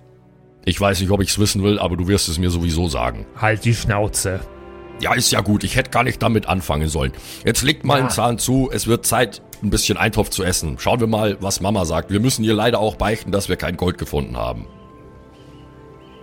Ich 0.66 0.82
weiß 0.82 1.00
nicht, 1.00 1.12
ob 1.12 1.22
ich's 1.22 1.40
wissen 1.40 1.64
will, 1.64 1.80
aber 1.80 1.96
du 1.96 2.10
wirst 2.10 2.28
es 2.28 2.38
mir 2.38 2.50
sowieso 2.50 2.90
sagen. 2.90 3.26
Halt 3.38 3.64
die 3.64 3.74
Schnauze. 3.74 4.42
Ja, 5.02 5.14
ist 5.14 5.32
ja 5.32 5.42
gut. 5.42 5.64
Ich 5.64 5.76
hätte 5.76 5.92
gar 5.92 6.04
nicht 6.04 6.22
damit 6.24 6.48
anfangen 6.48 6.88
sollen. 6.88 7.12
Jetzt 7.44 7.64
legt 7.64 7.84
mal 7.84 7.96
Ja. 7.98 8.02
einen 8.02 8.10
Zahn 8.10 8.38
zu. 8.40 8.70
Es 8.72 8.88
wird 8.88 9.06
Zeit, 9.06 9.42
ein 9.62 9.70
bisschen 9.70 9.98
Eintopf 9.98 10.30
zu 10.30 10.44
essen. 10.44 10.78
Schauen 10.80 11.00
wir 11.00 11.08
mal, 11.08 11.38
was 11.42 11.60
Mama 11.62 11.86
sagt. 11.86 12.12
Wir 12.12 12.20
müssen 12.20 12.44
ihr 12.44 12.54
leider 12.54 12.80
auch 12.80 12.96
beichten, 12.96 13.32
dass 13.32 13.50
wir 13.50 13.58
kein 13.58 13.76
Gold 13.78 13.98
gefunden 13.98 14.38
haben. 14.38 14.68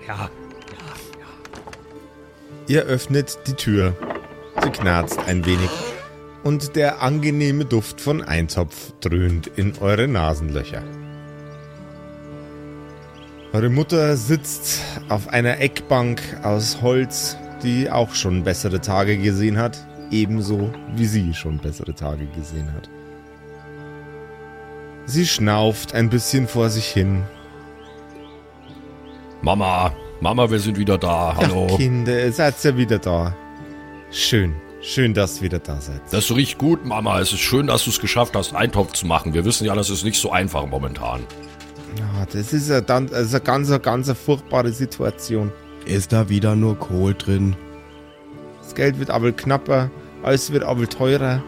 Ja. 0.08 0.30
Ihr 2.66 2.82
öffnet 2.84 3.38
die 3.46 3.54
Tür. 3.54 3.94
Sie 4.62 4.70
knarzt 4.70 5.18
ein 5.26 5.44
wenig. 5.44 5.68
Und 6.44 6.74
der 6.74 7.02
angenehme 7.02 7.64
Duft 7.64 8.00
von 8.00 8.22
Eintopf 8.22 8.92
dröhnt 9.00 9.46
in 9.46 9.74
eure 9.80 10.08
Nasenlöcher. 10.08 10.82
Eure 13.52 13.68
Mutter 13.68 14.16
sitzt 14.16 14.80
auf 15.08 15.28
einer 15.28 15.60
Eckbank 15.60 16.20
aus 16.42 16.80
Holz, 16.80 17.36
die 17.62 17.90
auch 17.90 18.14
schon 18.14 18.44
bessere 18.44 18.80
Tage 18.80 19.16
gesehen 19.18 19.58
hat, 19.58 19.78
ebenso 20.10 20.72
wie 20.94 21.06
sie 21.06 21.34
schon 21.34 21.58
bessere 21.58 21.94
Tage 21.94 22.26
gesehen 22.26 22.72
hat. 22.74 22.88
Sie 25.06 25.26
schnauft 25.26 25.94
ein 25.94 26.10
bisschen 26.10 26.46
vor 26.46 26.70
sich 26.70 26.86
hin. 26.86 27.22
Mama, 29.42 29.92
Mama, 30.20 30.48
wir 30.50 30.60
sind 30.60 30.78
wieder 30.78 30.98
da. 30.98 31.34
Hallo. 31.36 31.66
Ach, 31.72 31.76
Kinder, 31.76 32.24
ihr 32.24 32.32
seid 32.32 32.62
ja 32.62 32.76
wieder 32.76 32.98
da. 32.98 33.34
Schön, 34.12 34.54
schön, 34.80 35.14
dass 35.14 35.38
ihr 35.38 35.42
wieder 35.42 35.58
da 35.58 35.80
seid. 35.80 36.00
Das 36.12 36.30
riecht 36.30 36.58
gut, 36.58 36.86
Mama. 36.86 37.18
Es 37.18 37.32
ist 37.32 37.40
schön, 37.40 37.66
dass 37.66 37.84
du 37.84 37.90
es 37.90 38.00
geschafft 38.00 38.36
hast, 38.36 38.54
Eintopf 38.54 38.92
zu 38.92 39.06
machen. 39.06 39.34
Wir 39.34 39.44
wissen 39.44 39.66
ja, 39.66 39.74
das 39.74 39.90
ist 39.90 40.04
nicht 40.04 40.20
so 40.20 40.30
einfach 40.30 40.64
momentan. 40.66 41.24
Ja, 41.98 42.26
das 42.32 42.52
ist 42.52 42.68
ja 42.68 42.80
dann 42.80 43.08
das 43.08 43.22
ist 43.22 43.34
eine 43.34 43.42
ganz, 43.42 43.82
ganz 43.82 44.12
furchtbare 44.12 44.70
Situation. 44.70 45.50
Ist 45.84 46.12
da 46.12 46.28
wieder 46.28 46.54
nur 46.56 46.78
Kohl 46.78 47.14
drin? 47.14 47.56
Das 48.62 48.74
Geld 48.74 48.98
wird 48.98 49.10
aber 49.10 49.32
knapper, 49.32 49.90
alles 50.22 50.52
wird 50.52 50.62
aber 50.64 50.88
teurer. 50.88 51.42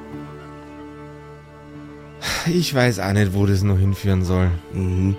Ich 2.46 2.74
weiß 2.74 2.98
auch 3.00 3.12
nicht, 3.12 3.34
wo 3.34 3.46
das 3.46 3.62
noch 3.62 3.78
hinführen 3.78 4.24
soll. 4.24 4.50
Mhm. 4.72 5.16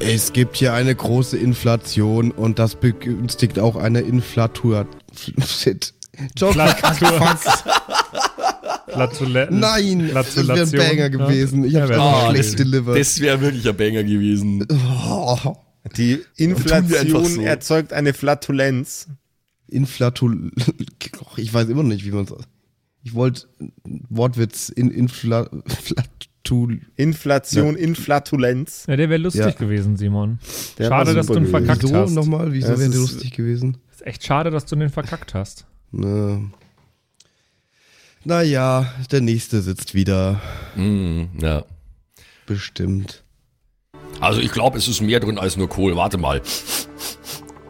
Es 0.00 0.32
gibt 0.32 0.56
hier 0.56 0.74
eine 0.74 0.94
große 0.94 1.36
Inflation 1.36 2.30
und 2.30 2.58
das 2.58 2.76
begünstigt 2.76 3.58
auch 3.58 3.74
eine 3.76 4.00
Inflatur. 4.00 4.86
Shit. 5.44 5.92
Joke. 6.36 6.54
Flatulenzen. 8.88 9.60
Nein, 9.60 10.10
das 10.14 10.36
wäre 10.36 10.62
ein. 10.62 10.70
Banger 10.70 11.10
gewesen. 11.10 11.64
Ich 11.64 11.72
Ja, 11.72 11.82
habe 11.82 11.92
das 11.92 12.00
auch 12.00 12.30
schlecht 12.30 12.58
delivered. 12.58 12.98
Das 12.98 13.20
wäre 13.20 13.40
wirklich 13.40 13.68
ein 13.68 13.76
Banger 13.76 14.02
gewesen. 14.04 14.66
Oh, 15.08 15.36
Die 15.96 16.22
Inflation 16.36 17.24
so. 17.26 17.40
erzeugt 17.42 17.92
eine 17.92 18.12
Flatulenz. 18.14 19.08
Inflatul. 19.68 20.50
Ich 21.36 21.52
weiß 21.52 21.68
immer 21.68 21.82
noch 21.82 21.90
nicht, 21.90 22.04
wie 22.04 22.10
man 22.10 22.24
es. 22.24 22.32
Ich 23.04 23.14
wollte 23.14 23.46
Wortwitz 24.08 24.68
in 24.70 24.90
Infla. 24.90 25.48
Flatul. 25.66 26.80
Inflation, 26.96 27.76
Inflatulenz. 27.76 28.84
Ja, 28.88 28.96
der 28.96 29.10
wäre 29.10 29.20
lustig 29.20 29.44
Ja. 29.44 29.50
gewesen, 29.50 29.96
Simon. 29.96 30.38
Der 30.78 30.88
schade, 30.88 31.14
dass 31.14 31.26
du 31.26 31.34
ihn 31.34 31.40
gewesen. 31.44 31.50
verkackt 31.50 31.82
Wieso 31.82 31.96
hast. 31.96 32.12
nochmal? 32.12 32.52
Wieso 32.52 32.68
Das 32.68 32.80
wäre 32.80 32.90
der 32.90 33.00
ist- 33.00 33.12
lustig 33.12 33.32
gewesen? 33.32 33.76
Ist 33.92 34.06
echt 34.06 34.24
schade, 34.24 34.50
dass 34.50 34.64
du 34.66 34.76
den 34.76 34.88
verkackt 34.90 35.34
hast. 35.34 35.66
Ne. 35.92 36.50
Naja, 38.24 38.92
der 39.10 39.20
nächste 39.20 39.62
sitzt 39.62 39.94
wieder. 39.94 40.40
Mm, 40.76 41.24
ja. 41.40 41.64
Bestimmt. 42.46 43.22
Also 44.20 44.40
ich 44.40 44.52
glaube, 44.52 44.78
es 44.78 44.88
ist 44.88 45.00
mehr 45.00 45.20
drin 45.20 45.38
als 45.38 45.56
nur 45.56 45.68
Kohl. 45.68 45.96
Warte 45.96 46.18
mal. 46.18 46.42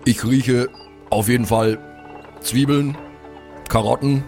Ich 0.05 0.25
rieche 0.25 0.69
auf 1.11 1.29
jeden 1.29 1.47
Fall 1.47 1.79
Zwiebeln, 2.41 2.97
Karotten. 3.69 4.25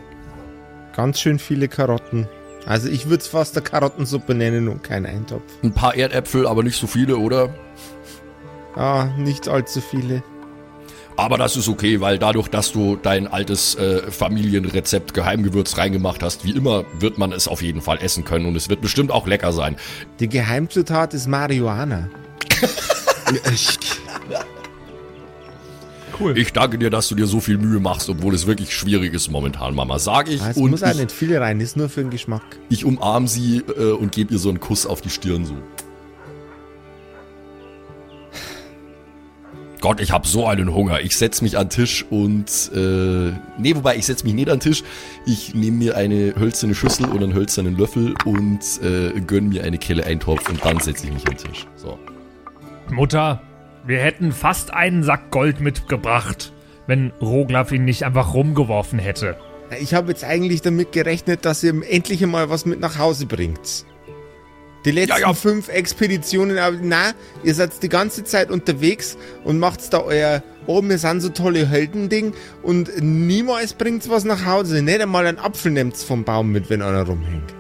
Ganz 0.95 1.21
schön 1.21 1.39
viele 1.39 1.69
Karotten. 1.69 2.29
Also 2.67 2.89
ich 2.89 3.07
würde 3.07 3.23
es 3.23 3.29
fast 3.29 3.57
eine 3.57 3.65
Karottensuppe 3.65 4.35
nennen 4.35 4.69
und 4.69 4.83
kein 4.83 5.07
Eintopf. 5.07 5.43
Ein 5.63 5.73
paar 5.73 5.95
Erdäpfel, 5.95 6.47
aber 6.47 6.63
nicht 6.63 6.77
so 6.77 6.87
viele, 6.87 7.17
oder? 7.17 7.55
Ah, 8.77 9.07
nicht 9.17 9.49
allzu 9.49 9.81
viele. 9.81 10.23
Aber 11.21 11.37
das 11.37 11.55
ist 11.55 11.69
okay, 11.69 12.01
weil 12.01 12.19
dadurch, 12.19 12.49
dass 12.49 12.73
du 12.73 12.97
dein 12.97 13.27
altes 13.27 13.75
äh, 13.75 14.11
Familienrezept 14.11 15.13
Geheimgewürz 15.13 15.77
reingemacht 15.77 16.23
hast, 16.23 16.47
wie 16.47 16.53
immer, 16.53 16.87
wird 16.99 17.19
man 17.19 17.33
es 17.33 17.47
auf 17.47 17.61
jeden 17.61 17.83
Fall 17.83 17.99
essen 18.01 18.25
können 18.25 18.47
und 18.47 18.57
es 18.57 18.71
wird 18.71 18.81
bestimmt 18.81 19.11
auch 19.11 19.27
lecker 19.27 19.53
sein. 19.53 19.77
Die 20.19 20.31
Geheimzutat 20.31 21.13
ist 21.13 21.27
Marihuana. 21.27 22.09
Cool. 26.19 26.39
Ich 26.39 26.53
danke 26.53 26.79
dir, 26.79 26.89
dass 26.91 27.09
du 27.09 27.15
dir 27.15 27.27
so 27.27 27.41
viel 27.41 27.59
Mühe 27.59 27.81
machst, 27.81 28.09
obwohl 28.09 28.35
es 28.35 28.47
wirklich 28.47 28.75
schwierig 28.75 29.13
ist 29.13 29.31
momentan, 29.31 29.75
Mama. 29.75 29.99
Sag 29.99 30.29
ich. 30.29 30.41
Es 30.43 30.57
und 30.57 30.71
muss 30.71 30.83
auch 30.83 30.91
ich, 30.91 30.97
nicht 30.97 31.13
viel 31.13 31.37
rein, 31.37 31.61
ist 31.61 31.77
nur 31.77 31.91
für 31.91 32.01
den 32.01 32.11
Geschmack. 32.11 32.43
ich 32.71 32.85
umarm 32.87 33.27
sie 33.27 33.63
äh, 33.79 33.93
und 33.93 34.13
gebe 34.13 34.33
ihr 34.33 34.39
so 34.39 34.49
einen 34.49 34.61
Kuss 34.61 34.87
auf 34.87 35.03
die 35.03 35.11
Stirn 35.11 35.45
so. 35.45 35.55
Gott, 39.81 40.01
ich 40.01 40.13
habe 40.13 40.29
so 40.29 40.47
einen 40.47 40.75
Hunger. 40.75 41.01
Ich 41.01 41.17
setz 41.17 41.41
mich 41.41 41.57
an 41.57 41.69
den 41.69 41.71
Tisch 41.71 42.05
und 42.11 42.71
äh, 42.75 43.33
nee, 43.59 43.75
wobei 43.75 43.97
ich 43.97 44.05
setz 44.05 44.25
mich 44.25 44.35
nicht 44.35 44.51
an 44.51 44.59
den 44.59 44.61
Tisch. 44.61 44.83
Ich 45.25 45.55
nehme 45.55 45.79
mir 45.79 45.97
eine 45.97 46.35
hölzerne 46.39 46.75
Schüssel 46.75 47.07
und 47.07 47.23
einen 47.23 47.33
hölzernen 47.33 47.79
Löffel 47.79 48.15
und 48.27 48.61
äh, 48.83 49.19
gönn 49.21 49.49
mir 49.49 49.65
eine 49.65 49.79
Kelle 49.79 50.05
Eintopf 50.05 50.49
und 50.51 50.63
dann 50.65 50.79
setze 50.81 51.07
ich 51.07 51.13
mich 51.15 51.27
an 51.27 51.35
den 51.37 51.53
Tisch. 51.53 51.67
So. 51.77 51.99
Mutter, 52.91 53.41
wir 53.87 54.01
hätten 54.01 54.33
fast 54.33 54.75
einen 54.75 55.03
Sack 55.03 55.31
Gold 55.31 55.61
mitgebracht, 55.61 56.53
wenn 56.87 57.13
Roglaf 57.21 57.73
ihn 57.73 57.87
nicht 57.87 58.05
einfach 58.05 58.35
rumgeworfen 58.35 58.99
hätte. 58.99 59.37
Ich 59.81 59.95
habe 59.95 60.09
jetzt 60.09 60.25
eigentlich 60.25 60.61
damit 60.61 60.93
gerechnet, 60.93 61.47
dass 61.47 61.63
ihr 61.63 61.75
endlich 61.89 62.21
mal 62.27 62.51
was 62.51 62.67
mit 62.67 62.81
nach 62.81 62.99
Hause 62.99 63.27
bringt. 63.27 63.87
Die 64.85 64.93
letzten 64.93 65.11
Ja, 65.11 65.19
ja. 65.29 65.35
fünf 65.35 65.69
Expeditionen, 65.69 66.59
aber 66.59 66.79
na, 66.81 67.13
ihr 67.43 67.55
seid 67.55 67.83
die 67.83 67.89
ganze 67.89 68.25
Zeit 68.25 68.51
unterwegs 68.51 69.19
und 69.45 69.59
macht's 69.59 69.91
da 69.91 70.01
euer, 70.01 70.43
oh, 70.67 70.83
wir 70.83 70.99
sind 70.99 71.21
so 71.21 71.29
tolle 71.29 71.69
Heldending 71.69 72.33
und 72.63 72.91
niemals 73.03 73.75
bringt's 73.75 74.09
was 74.09 74.25
nach 74.25 74.47
Hause. 74.47 74.83
Nicht 74.83 75.01
einmal 75.01 75.27
einen 75.27 75.39
Apfel 75.39 75.73
nehmt's 75.73 76.03
vom 76.03 76.25
Baum 76.25 76.51
mit, 76.51 76.71
wenn 76.71 76.81
einer 76.81 77.03
rumhängt. 77.03 77.53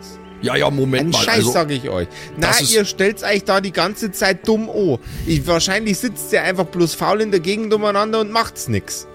Ja, 0.42 0.56
ja, 0.56 0.70
Moment 0.70 1.02
Ein 1.02 1.10
mal. 1.10 1.18
Scheiß, 1.22 1.34
also, 1.36 1.52
sag 1.52 1.70
ich 1.70 1.90
euch. 1.90 2.08
Na, 2.38 2.48
ihr 2.60 2.86
stellt 2.86 3.22
euch 3.22 3.44
da 3.44 3.60
die 3.60 3.72
ganze 3.72 4.10
Zeit 4.10 4.48
dumm 4.48 4.70
an. 4.70 4.98
Ich, 5.26 5.46
wahrscheinlich 5.46 5.98
sitzt 5.98 6.32
ihr 6.32 6.42
einfach 6.42 6.64
bloß 6.64 6.94
faul 6.94 7.20
in 7.20 7.30
der 7.30 7.40
Gegend 7.40 7.74
umeinander 7.74 8.20
und 8.20 8.30
macht's 8.32 8.68
nix. 8.68 9.06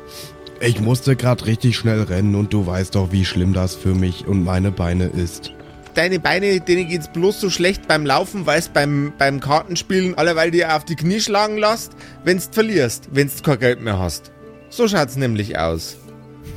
Ich 0.62 0.80
musste 0.80 1.16
gerade 1.16 1.48
richtig 1.48 1.76
schnell 1.76 2.04
rennen 2.04 2.36
und 2.36 2.54
du 2.54 2.68
weißt 2.68 2.94
doch, 2.94 3.12
wie 3.12 3.26
schlimm 3.26 3.54
das 3.54 3.74
für 3.76 3.96
mich 3.96 4.28
und 4.28 4.44
meine 4.44 4.72
Beine 4.72 5.06
ist. 5.06 5.55
Deine 5.96 6.20
Beine, 6.20 6.60
denen 6.60 6.90
geht's 6.90 7.08
bloß 7.08 7.40
so 7.40 7.50
schlecht 7.50 7.88
beim 7.88 8.06
Laufen, 8.06 8.46
weil's 8.46 8.68
beim, 8.68 9.14
beim 9.18 9.40
Kartenspielen 9.40 10.16
allerweil 10.16 10.52
dir 10.52 10.76
auf 10.76 10.84
die 10.84 10.98
Knie 10.98 11.22
schlagen 11.22 11.58
lässt, 11.58 11.94
wenn's 12.26 12.50
verlierst, 12.52 13.08
wenn's 13.12 13.42
kein 13.42 13.60
Geld 13.60 13.82
mehr 13.82 13.98
hast. 13.98 14.32
So 14.70 14.90
schaut's 14.90 15.16
nämlich 15.16 15.58
aus. 15.58 15.96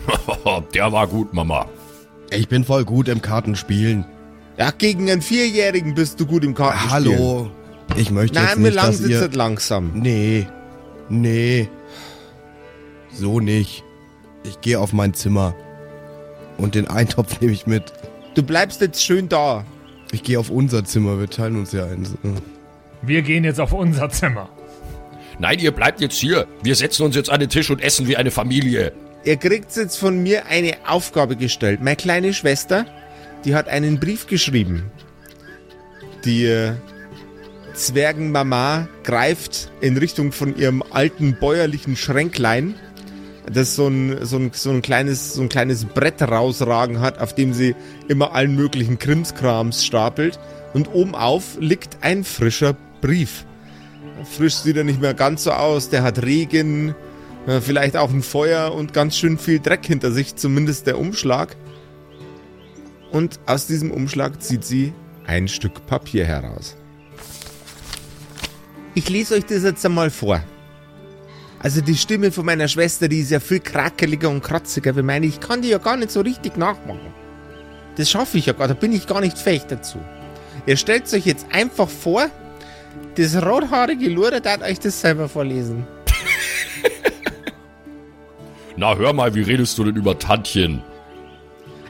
der 0.75 0.91
war 0.91 1.07
gut, 1.07 1.33
Mama. 1.33 1.69
Ich 2.31 2.49
bin 2.49 2.65
voll 2.65 2.85
gut 2.85 3.07
im 3.07 3.23
Kartenspielen. 3.23 4.05
Ja, 4.59 4.73
gegen 4.73 5.09
einen 5.09 5.23
Vierjährigen 5.23 5.95
bist 5.95 6.19
du 6.19 6.27
gut 6.27 6.43
im 6.43 6.55
Kartenspielen. 6.55 7.19
Hallo. 7.19 7.51
Ich 7.97 8.11
möchte 8.11 8.41
jetzt 8.41 8.49
Nein, 8.49 8.59
mir 8.59 8.69
nicht, 8.69 8.75
lang 8.75 8.87
dass 8.87 8.99
sitzt 8.99 9.11
ihr... 9.11 9.23
es 9.23 9.35
langsam. 9.35 9.93
Nee. 9.95 10.49
Nee. 11.09 11.69
So 13.15 13.39
nicht. 13.39 13.85
Ich 14.43 14.61
gehe 14.61 14.81
auf 14.81 14.93
mein 14.93 15.15
Zimmer. 15.15 15.55
Und 16.59 16.75
den 16.75 16.89
Eintopf 16.89 17.41
nehme 17.41 17.53
ich 17.53 17.69
mit. 17.69 17.93
Du 18.39 18.45
bleibst 18.45 18.81
jetzt 18.81 19.03
schön 19.03 19.29
da. 19.29 19.65
Ich 20.13 20.23
gehe 20.23 20.39
auf 20.39 20.49
unser 20.49 20.85
Zimmer, 20.85 21.19
wir 21.19 21.29
teilen 21.29 21.57
uns 21.57 21.73
ja 21.73 21.87
eins. 21.87 22.15
Wir 23.03 23.23
gehen 23.23 23.43
jetzt 23.43 23.59
auf 23.59 23.73
unser 23.73 24.11
Zimmer. 24.11 24.49
Nein, 25.41 25.59
ihr 25.59 25.73
bleibt 25.73 26.01
jetzt 26.01 26.15
hier. 26.15 26.47
Wir 26.63 26.77
setzen 26.77 27.03
uns 27.03 27.17
jetzt 27.17 27.31
an 27.31 27.41
den 27.41 27.49
Tisch 27.49 27.69
und 27.69 27.83
essen 27.83 28.07
wie 28.07 28.17
eine 28.17 28.31
Familie. 28.31 28.93
Ihr 29.25 29.39
kriegt 29.39 29.75
jetzt 29.75 29.97
von 29.97 30.23
mir 30.23 30.47
eine 30.47 30.77
Aufgabe 30.87 31.35
gestellt. 31.35 31.83
Meine 31.83 31.97
kleine 31.97 32.33
Schwester, 32.33 32.87
die 33.45 33.57
hat 33.57 33.67
einen 33.67 33.99
Brief 33.99 34.29
geschrieben. 34.29 34.93
Die 36.25 36.45
äh, 36.45 36.75
Zwergenmama 37.75 38.87
greift 39.03 39.73
in 39.81 39.97
Richtung 39.97 40.31
von 40.31 40.57
ihrem 40.57 40.85
alten 40.93 41.37
bäuerlichen 41.41 41.97
Schränklein, 41.97 42.77
das 43.53 43.75
so 43.75 43.89
ein, 43.89 44.25
so 44.25 44.37
ein, 44.37 44.51
so 44.55 44.71
ein, 44.71 44.83
kleines, 44.83 45.35
so 45.35 45.43
ein 45.43 45.49
kleines 45.49 45.85
Brett 45.85 46.23
rausragen 46.23 47.01
hat, 47.01 47.19
auf 47.19 47.35
dem 47.35 47.53
sie 47.53 47.75
immer 48.09 48.35
allen 48.35 48.55
möglichen 48.55 48.99
Krimskrams 48.99 49.85
stapelt. 49.85 50.39
Und 50.75 50.93
oben 50.95 51.15
auf 51.15 51.57
liegt 51.61 51.99
ein 52.03 52.25
frischer 52.25 52.77
Brief. 53.01 53.45
Frisch 54.37 54.55
sieht 54.55 54.77
er 54.77 54.85
nicht 54.85 55.01
mehr 55.01 55.15
ganz 55.15 55.45
so 55.45 55.53
aus, 55.53 55.91
der 55.91 56.03
hat 56.03 56.23
Regen, 56.23 56.95
äh, 57.47 57.61
vielleicht 57.61 57.97
auch 57.97 58.11
ein 58.11 58.23
Feuer 58.23 58.75
und 58.75 58.93
ganz 58.93 59.17
schön 59.17 59.39
viel 59.39 59.61
Dreck 59.61 59.87
hinter 59.87 60.13
sich, 60.13 60.37
zumindest 60.37 60.87
der 60.87 60.99
Umschlag. 60.99 61.57
Und 63.11 63.41
aus 63.47 63.67
diesem 63.67 63.91
Umschlag 63.91 64.43
zieht 64.43 64.65
sie 64.65 64.93
ein 65.27 65.49
Stück 65.49 65.87
Papier 65.87 66.27
heraus. 66.27 66.77
Ich 68.95 69.09
lese 69.09 69.35
euch 69.37 69.45
das 69.45 69.63
jetzt 69.63 69.85
einmal 69.87 70.11
vor. 70.11 70.43
Also 71.61 71.81
die 71.81 71.97
Stimme 71.97 72.31
von 72.31 72.47
meiner 72.47 72.69
Schwester, 72.69 73.09
die 73.09 73.21
ist 73.21 73.31
ja 73.31 73.41
viel 73.41 73.61
krakeliger 73.61 74.31
und 74.31 74.43
kratziger 74.43 74.97
wie 74.97 75.03
meine. 75.03 75.27
Ich 75.27 75.41
kann 75.41 75.63
die 75.63 75.69
ja 75.69 75.79
gar 75.79 75.97
nicht 75.97 76.13
so 76.13 76.21
richtig 76.21 76.57
nachmachen. 76.57 77.13
Das 77.97 78.09
schaffe 78.09 78.39
ich 78.39 78.47
ja 78.47 78.53
gar, 78.53 78.69
da 78.69 78.75
bin 78.75 78.93
ich 78.93 79.09
gar 79.09 79.21
nicht 79.21 79.37
fähig 79.37 79.63
dazu. 79.69 79.99
Ihr 80.67 80.77
stellt 80.77 81.13
euch 81.13 81.27
jetzt 81.27 81.47
einfach 81.51 81.89
vor, 81.89 82.29
das 83.17 83.43
rothaarige 83.43 84.09
Lura 84.09 84.39
darf 84.39 84.63
euch 84.63 84.79
das 84.79 85.01
selber 85.01 85.29
vorlesen. 85.29 85.85
Na, 88.77 88.97
hör 88.97 89.13
mal, 89.13 89.35
wie 89.35 89.43
redest 89.43 89.77
du 89.79 89.85
denn 89.85 89.97
über 89.97 90.17
Tantchen? 90.17 90.83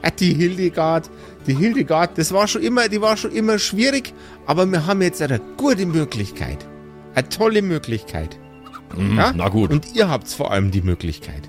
Ah, 0.01 0.11
die 0.11 0.33
Hildegard, 0.33 1.11
die 1.47 1.55
Hildegard, 1.55 2.17
das 2.17 2.33
war 2.33 2.49
schon 2.49 2.63
immer, 2.63 2.89
die 2.89 3.03
war 3.03 3.19
schon 3.19 3.33
immer 3.33 3.59
schwierig, 3.59 4.15
aber 4.47 4.65
wir 4.65 4.87
haben 4.87 5.03
jetzt 5.03 5.21
eine 5.21 5.41
gute 5.59 5.85
Möglichkeit. 5.85 6.65
Eine 7.15 7.29
tolle 7.29 7.61
Möglichkeit. 7.61 8.39
Hm, 8.95 9.17
Ja? 9.17 9.33
Na 9.35 9.49
gut. 9.49 9.71
Und 9.71 9.95
ihr 9.95 10.09
habt 10.09 10.29
vor 10.29 10.51
allem 10.51 10.71
die 10.71 10.83
Möglichkeit. 10.83 11.49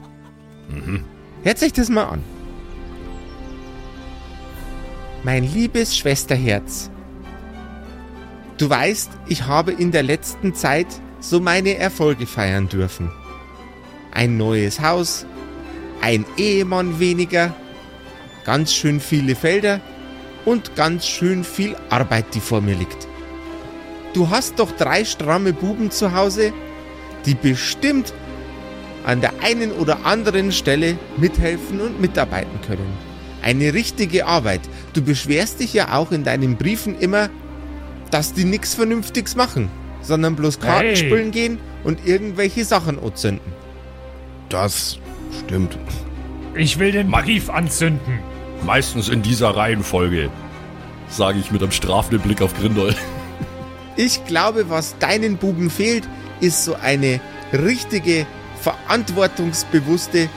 Hört 1.43 1.57
sich 1.57 1.73
das 1.73 1.89
mal 1.89 2.03
an. 2.05 2.23
Mein 5.23 5.43
liebes 5.43 5.97
Schwesterherz, 5.97 6.89
du 8.57 8.69
weißt, 8.69 9.09
ich 9.27 9.47
habe 9.47 9.71
in 9.71 9.91
der 9.91 10.03
letzten 10.03 10.53
Zeit 10.53 10.87
so 11.19 11.39
meine 11.41 11.75
Erfolge 11.77 12.25
feiern 12.25 12.69
dürfen. 12.69 13.11
Ein 14.11 14.37
neues 14.37 14.79
Haus, 14.79 15.25
ein 16.01 16.25
Ehemann 16.37 16.99
weniger, 16.99 17.53
ganz 18.45 18.73
schön 18.73 19.01
viele 19.01 19.35
Felder 19.35 19.81
und 20.45 20.75
ganz 20.77 21.05
schön 21.05 21.43
viel 21.43 21.75
Arbeit, 21.89 22.33
die 22.33 22.39
vor 22.39 22.61
mir 22.61 22.75
liegt. 22.75 23.07
Du 24.13 24.29
hast 24.29 24.57
doch 24.59 24.71
drei 24.71 25.03
stramme 25.03 25.51
Buben 25.51 25.91
zu 25.91 26.13
Hause, 26.13 26.53
die 27.25 27.35
bestimmt 27.35 28.13
an 29.05 29.21
der 29.21 29.33
einen 29.41 29.71
oder 29.71 30.05
anderen 30.05 30.51
Stelle 30.51 30.97
mithelfen 31.17 31.81
und 31.81 31.99
mitarbeiten 32.01 32.59
können. 32.65 32.85
Eine 33.41 33.73
richtige 33.73 34.25
Arbeit. 34.25 34.61
Du 34.93 35.01
beschwerst 35.01 35.59
dich 35.61 35.73
ja 35.73 35.93
auch 35.95 36.11
in 36.11 36.23
deinen 36.23 36.57
Briefen 36.57 36.97
immer, 36.99 37.29
dass 38.11 38.33
die 38.33 38.43
nichts 38.43 38.75
Vernünftiges 38.75 39.35
machen, 39.35 39.69
sondern 40.01 40.35
bloß 40.35 40.59
Karten 40.59 40.87
Hey. 40.87 40.95
spielen 40.97 41.31
gehen 41.31 41.59
und 41.83 42.05
irgendwelche 42.05 42.65
Sachen 42.65 42.99
anzünden. 42.99 43.53
Das 44.49 44.99
stimmt. 45.45 45.77
Ich 46.55 46.79
will 46.79 46.91
den. 46.91 47.09
Brief 47.11 47.49
anzünden. 47.49 48.19
Meistens 48.65 49.07
in 49.07 49.21
dieser 49.21 49.55
Reihenfolge. 49.55 50.29
Sage 51.07 51.39
ich 51.39 51.51
mit 51.51 51.61
einem 51.63 51.71
strafenden 51.71 52.19
Blick 52.21 52.41
auf 52.41 52.53
Grindol. 52.55 52.93
Ich 53.95 54.25
glaube, 54.25 54.69
was 54.69 54.97
deinen 54.99 55.37
Buben 55.37 55.69
fehlt, 55.69 56.07
ist 56.41 56.65
so 56.65 56.75
eine 56.75 57.19
richtige, 57.53 58.25
verantwortungsbewusste 58.61 60.29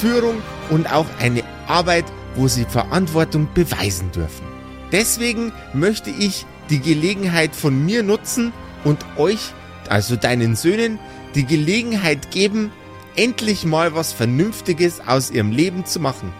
Führung 0.00 0.42
und 0.70 0.92
auch 0.92 1.06
eine 1.20 1.42
Arbeit, 1.66 2.04
wo 2.34 2.48
sie 2.48 2.64
Verantwortung 2.64 3.48
beweisen 3.54 4.10
dürfen. 4.12 4.46
Deswegen 4.92 5.52
möchte 5.74 6.10
ich 6.10 6.46
die 6.70 6.80
Gelegenheit 6.80 7.54
von 7.54 7.84
mir 7.84 8.02
nutzen 8.02 8.52
und 8.84 9.04
euch, 9.16 9.52
also 9.88 10.16
deinen 10.16 10.56
Söhnen, 10.56 10.98
die 11.34 11.44
Gelegenheit 11.44 12.30
geben, 12.30 12.72
endlich 13.16 13.64
mal 13.64 13.94
was 13.94 14.12
Vernünftiges 14.12 15.00
aus 15.06 15.30
ihrem 15.30 15.50
Leben 15.50 15.84
zu 15.84 16.00
machen. 16.00 16.32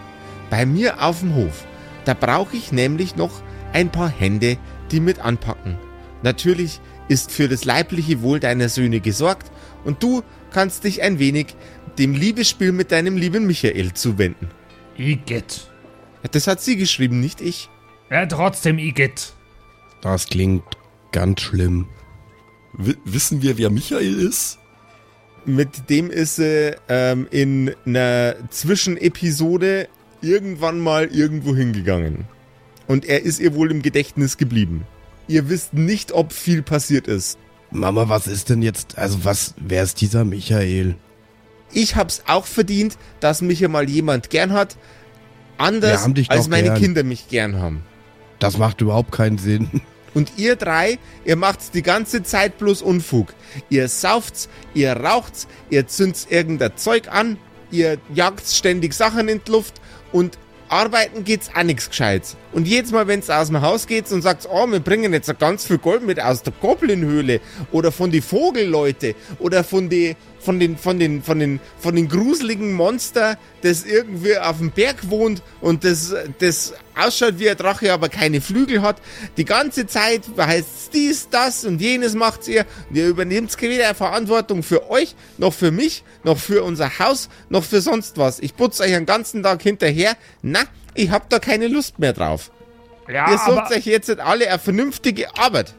Bei 0.49 0.65
mir 0.65 1.03
auf 1.03 1.19
dem 1.19 1.35
Hof. 1.35 1.65
Da 2.05 2.13
brauche 2.13 2.55
ich 2.55 2.71
nämlich 2.71 3.15
noch 3.15 3.41
ein 3.73 3.91
paar 3.91 4.09
Hände, 4.09 4.57
die 4.91 4.99
mit 4.99 5.19
anpacken. 5.19 5.77
Natürlich 6.23 6.79
ist 7.07 7.31
für 7.31 7.47
das 7.47 7.65
leibliche 7.65 8.21
Wohl 8.21 8.39
deiner 8.39 8.69
Söhne 8.69 8.99
gesorgt 8.99 9.51
und 9.85 10.03
du 10.03 10.23
kannst 10.51 10.83
dich 10.83 11.01
ein 11.01 11.19
wenig 11.19 11.55
dem 11.97 12.13
Liebesspiel 12.13 12.71
mit 12.71 12.91
deinem 12.91 13.17
lieben 13.17 13.47
Michael 13.47 13.93
zuwenden. 13.93 14.49
Igitt. 14.97 15.71
Das 16.31 16.47
hat 16.47 16.61
sie 16.61 16.75
geschrieben, 16.75 17.19
nicht 17.19 17.41
ich. 17.41 17.69
Ja, 18.09 18.25
trotzdem 18.25 18.77
Igitt. 18.77 19.33
Das 20.01 20.27
klingt 20.27 20.63
ganz 21.11 21.41
schlimm. 21.41 21.87
W 22.73 22.93
wissen 23.05 23.41
wir, 23.41 23.57
wer 23.57 23.69
Michael 23.69 24.19
ist? 24.19 24.59
Mit 25.45 25.89
dem 25.89 26.11
ist 26.11 26.35
sie 26.35 26.75
ähm, 26.89 27.27
in 27.31 27.73
einer 27.85 28.35
Zwischenepisode 28.49 29.87
irgendwann 30.21 30.79
mal 30.79 31.05
irgendwo 31.05 31.55
hingegangen. 31.55 32.25
Und 32.87 33.05
er 33.05 33.23
ist 33.23 33.39
ihr 33.39 33.55
wohl 33.55 33.71
im 33.71 33.81
Gedächtnis 33.81 34.37
geblieben. 34.37 34.85
Ihr 35.27 35.49
wisst 35.49 35.73
nicht, 35.73 36.11
ob 36.11 36.31
viel 36.33 36.61
passiert 36.61 37.07
ist. 37.07 37.37
Mama, 37.71 38.07
was 38.07 38.27
ist 38.27 38.49
denn 38.49 38.61
jetzt, 38.61 38.97
also 38.97 39.25
was, 39.25 39.53
wer 39.57 39.83
ist 39.83 39.99
dieser 39.99 40.23
Michael? 40.23 40.95
Ich 41.73 41.95
hab's 41.95 42.23
auch 42.27 42.45
verdient, 42.45 42.97
dass 43.19 43.41
mich 43.41 43.59
ja 43.59 43.67
mal 43.67 43.89
jemand 43.89 44.29
gern 44.29 44.53
hat. 44.53 44.77
Anders 45.57 46.07
als 46.29 46.47
meine 46.47 46.67
gern. 46.67 46.79
Kinder 46.79 47.03
mich 47.03 47.27
gern 47.27 47.59
haben. 47.59 47.83
Das 48.39 48.57
macht 48.57 48.81
überhaupt 48.81 49.11
keinen 49.11 49.37
Sinn. 49.37 49.81
Und 50.13 50.31
ihr 50.37 50.55
drei, 50.55 50.97
ihr 51.25 51.35
macht's 51.35 51.71
die 51.71 51.81
ganze 51.81 52.23
Zeit 52.23 52.57
bloß 52.57 52.81
Unfug. 52.81 53.33
Ihr 53.69 53.87
sauft's, 53.87 54.49
ihr 54.73 54.93
raucht's, 54.93 55.47
ihr 55.69 55.87
zündt's 55.87 56.25
irgendein 56.29 56.75
Zeug 56.77 57.09
an, 57.11 57.37
ihr 57.69 57.97
jagt's 58.13 58.57
ständig 58.57 58.93
Sachen 58.93 59.27
in 59.27 59.41
die 59.45 59.51
Luft 59.51 59.81
und 60.11 60.37
arbeiten 60.69 61.23
geht's 61.23 61.49
auch 61.55 61.63
nix 61.63 61.89
Gescheites. 61.89 62.35
Und 62.51 62.67
jedes 62.67 62.91
Mal, 62.91 63.07
wenn's 63.07 63.29
aus 63.29 63.47
dem 63.47 63.61
Haus 63.61 63.87
geht 63.87 64.11
und 64.11 64.21
sagt, 64.21 64.47
oh, 64.51 64.67
wir 64.67 64.79
bringen 64.79 65.13
jetzt 65.13 65.31
ganz 65.39 65.65
viel 65.65 65.77
Gold 65.77 66.05
mit 66.05 66.21
aus 66.21 66.43
der 66.43 66.53
Goblinhöhle 66.59 67.39
oder 67.71 67.91
von 67.91 68.11
die 68.11 68.21
Vogelleute 68.21 69.15
oder 69.39 69.63
von 69.63 69.89
die 69.89 70.15
von 70.47 70.61
den, 70.61 70.77
von 70.77 70.97
den, 70.97 71.21
von 71.21 71.39
den, 71.39 71.59
von 71.77 71.93
den 71.93 72.07
gruseligen 72.07 72.71
Monster, 72.71 73.37
das 73.63 73.83
irgendwie 73.83 74.37
auf 74.37 74.59
dem 74.59 74.71
Berg 74.71 75.09
wohnt 75.09 75.43
und 75.59 75.83
das, 75.83 76.15
das 76.39 76.73
ausschaut 76.95 77.37
wie 77.37 77.49
ein 77.49 77.57
Drache, 77.57 77.91
aber 77.91 78.07
keine 78.07 78.39
Flügel 78.39 78.81
hat. 78.81 79.01
Die 79.35 79.43
ganze 79.43 79.87
Zeit 79.87 80.21
heißt 80.37 80.93
dies, 80.93 81.27
das 81.29 81.65
und 81.65 81.81
jenes 81.81 82.15
macht 82.15 82.47
ihr. 82.47 82.65
Und 82.89 82.95
ihr 82.95 83.07
übernehmt 83.07 83.61
weder 83.61 83.93
Verantwortung 83.93 84.63
für 84.63 84.89
euch, 84.89 85.17
noch 85.37 85.53
für 85.53 85.71
mich, 85.71 86.05
noch 86.23 86.37
für 86.37 86.63
unser 86.63 86.97
Haus, 86.97 87.27
noch 87.49 87.65
für 87.65 87.81
sonst 87.81 88.17
was. 88.17 88.39
Ich 88.39 88.55
putze 88.55 88.83
euch 88.83 88.91
den 88.91 89.05
ganzen 89.05 89.43
Tag 89.43 89.61
hinterher. 89.61 90.15
Na, 90.41 90.61
ich 90.93 91.11
hab 91.11 91.29
da 91.29 91.39
keine 91.39 91.67
Lust 91.67 91.99
mehr 91.99 92.13
drauf. 92.13 92.51
Ja, 93.09 93.29
ihr 93.29 93.37
sucht 93.37 93.69
euch 93.71 93.85
jetzt 93.85 94.17
alle 94.17 94.47
eine 94.47 94.59
vernünftige 94.59 95.37
Arbeit. 95.37 95.75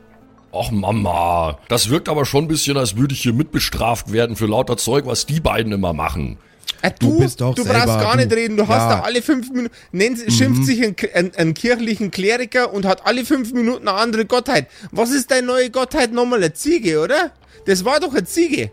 Och 0.50 0.70
Mama, 0.70 1.58
das 1.68 1.90
wirkt 1.90 2.08
aber 2.08 2.24
schon 2.24 2.44
ein 2.44 2.48
bisschen, 2.48 2.76
als 2.78 2.96
würde 2.96 3.14
ich 3.14 3.20
hier 3.22 3.34
mitbestraft 3.34 4.12
werden 4.12 4.34
für 4.34 4.46
lauter 4.46 4.76
Zeug, 4.78 5.04
was 5.06 5.26
die 5.26 5.40
beiden 5.40 5.72
immer 5.72 5.92
machen. 5.92 6.38
Äh, 6.80 6.90
Du 6.98 7.18
bist 7.18 7.40
doch 7.40 7.54
du 7.54 7.64
selber, 7.64 7.80
brauchst 7.80 8.00
gar 8.00 8.12
du- 8.16 8.18
nicht 8.24 8.32
reden, 8.32 8.56
du 8.56 8.66
hast 8.66 8.88
Ja. 8.90 8.96
da 8.96 9.00
alle 9.00 9.20
fünf 9.20 9.50
Minuten, 9.50 9.74
nennt, 9.92 10.18
schimpft 10.32 10.64
sich 10.64 10.82
einen, 10.82 10.96
einen, 11.14 11.34
einen 11.34 11.54
kirchlichen 11.54 12.10
Kleriker 12.10 12.72
und 12.72 12.86
hat 12.86 13.06
alle 13.06 13.24
fünf 13.26 13.52
Minuten 13.52 13.88
eine 13.88 13.98
andere 13.98 14.24
Gottheit. 14.24 14.68
Was 14.90 15.10
ist 15.10 15.30
deine 15.30 15.46
neue 15.46 15.70
Gottheit 15.70 16.12
nochmal? 16.12 16.38
Eine 16.38 16.54
Ziege, 16.54 17.00
oder? 17.00 17.30
Das 17.66 17.84
war 17.84 18.00
doch 18.00 18.12
eine 18.12 18.24
Ziege. 18.24 18.70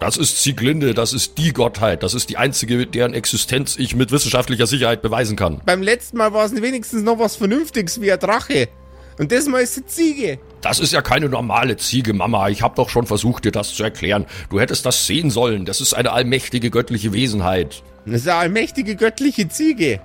Das 0.00 0.16
ist 0.16 0.42
Sieglinde, 0.42 0.94
das 0.94 1.12
ist 1.12 1.38
die 1.38 1.52
Gottheit, 1.52 2.02
das 2.02 2.14
ist 2.14 2.28
die 2.30 2.36
einzige, 2.36 2.86
deren 2.86 3.14
Existenz 3.14 3.76
ich 3.78 3.94
mit 3.94 4.10
wissenschaftlicher 4.10 4.66
Sicherheit 4.66 5.00
beweisen 5.02 5.36
kann. 5.36 5.60
Beim 5.64 5.80
letzten 5.82 6.16
Mal 6.16 6.32
war 6.32 6.44
es 6.44 6.60
wenigstens 6.60 7.02
noch 7.02 7.18
was 7.20 7.36
Vernünftiges 7.36 8.00
wie 8.00 8.10
ein 8.10 8.18
Drache. 8.18 8.68
Und 9.18 9.30
das 9.32 9.46
Mal 9.46 9.60
ist 9.62 9.76
eine 9.76 9.86
Ziege. 9.86 10.38
Das 10.62 10.78
ist 10.78 10.92
ja 10.92 11.02
keine 11.02 11.28
normale 11.28 11.76
Ziege, 11.76 12.12
Mama. 12.14 12.48
Ich 12.48 12.62
habe 12.62 12.74
doch 12.76 12.88
schon 12.88 13.06
versucht, 13.06 13.44
dir 13.44 13.52
das 13.52 13.74
zu 13.74 13.82
erklären. 13.82 14.26
Du 14.50 14.58
hättest 14.60 14.86
das 14.86 15.06
sehen 15.06 15.30
sollen. 15.30 15.64
Das 15.64 15.80
ist 15.80 15.92
eine 15.94 16.12
allmächtige 16.12 16.70
göttliche 16.70 17.12
Wesenheit. 17.12 17.82
Das 18.06 18.22
ist 18.22 18.28
eine 18.28 18.38
allmächtige 18.38 18.96
göttliche 18.96 19.48
Ziege. 19.48 20.00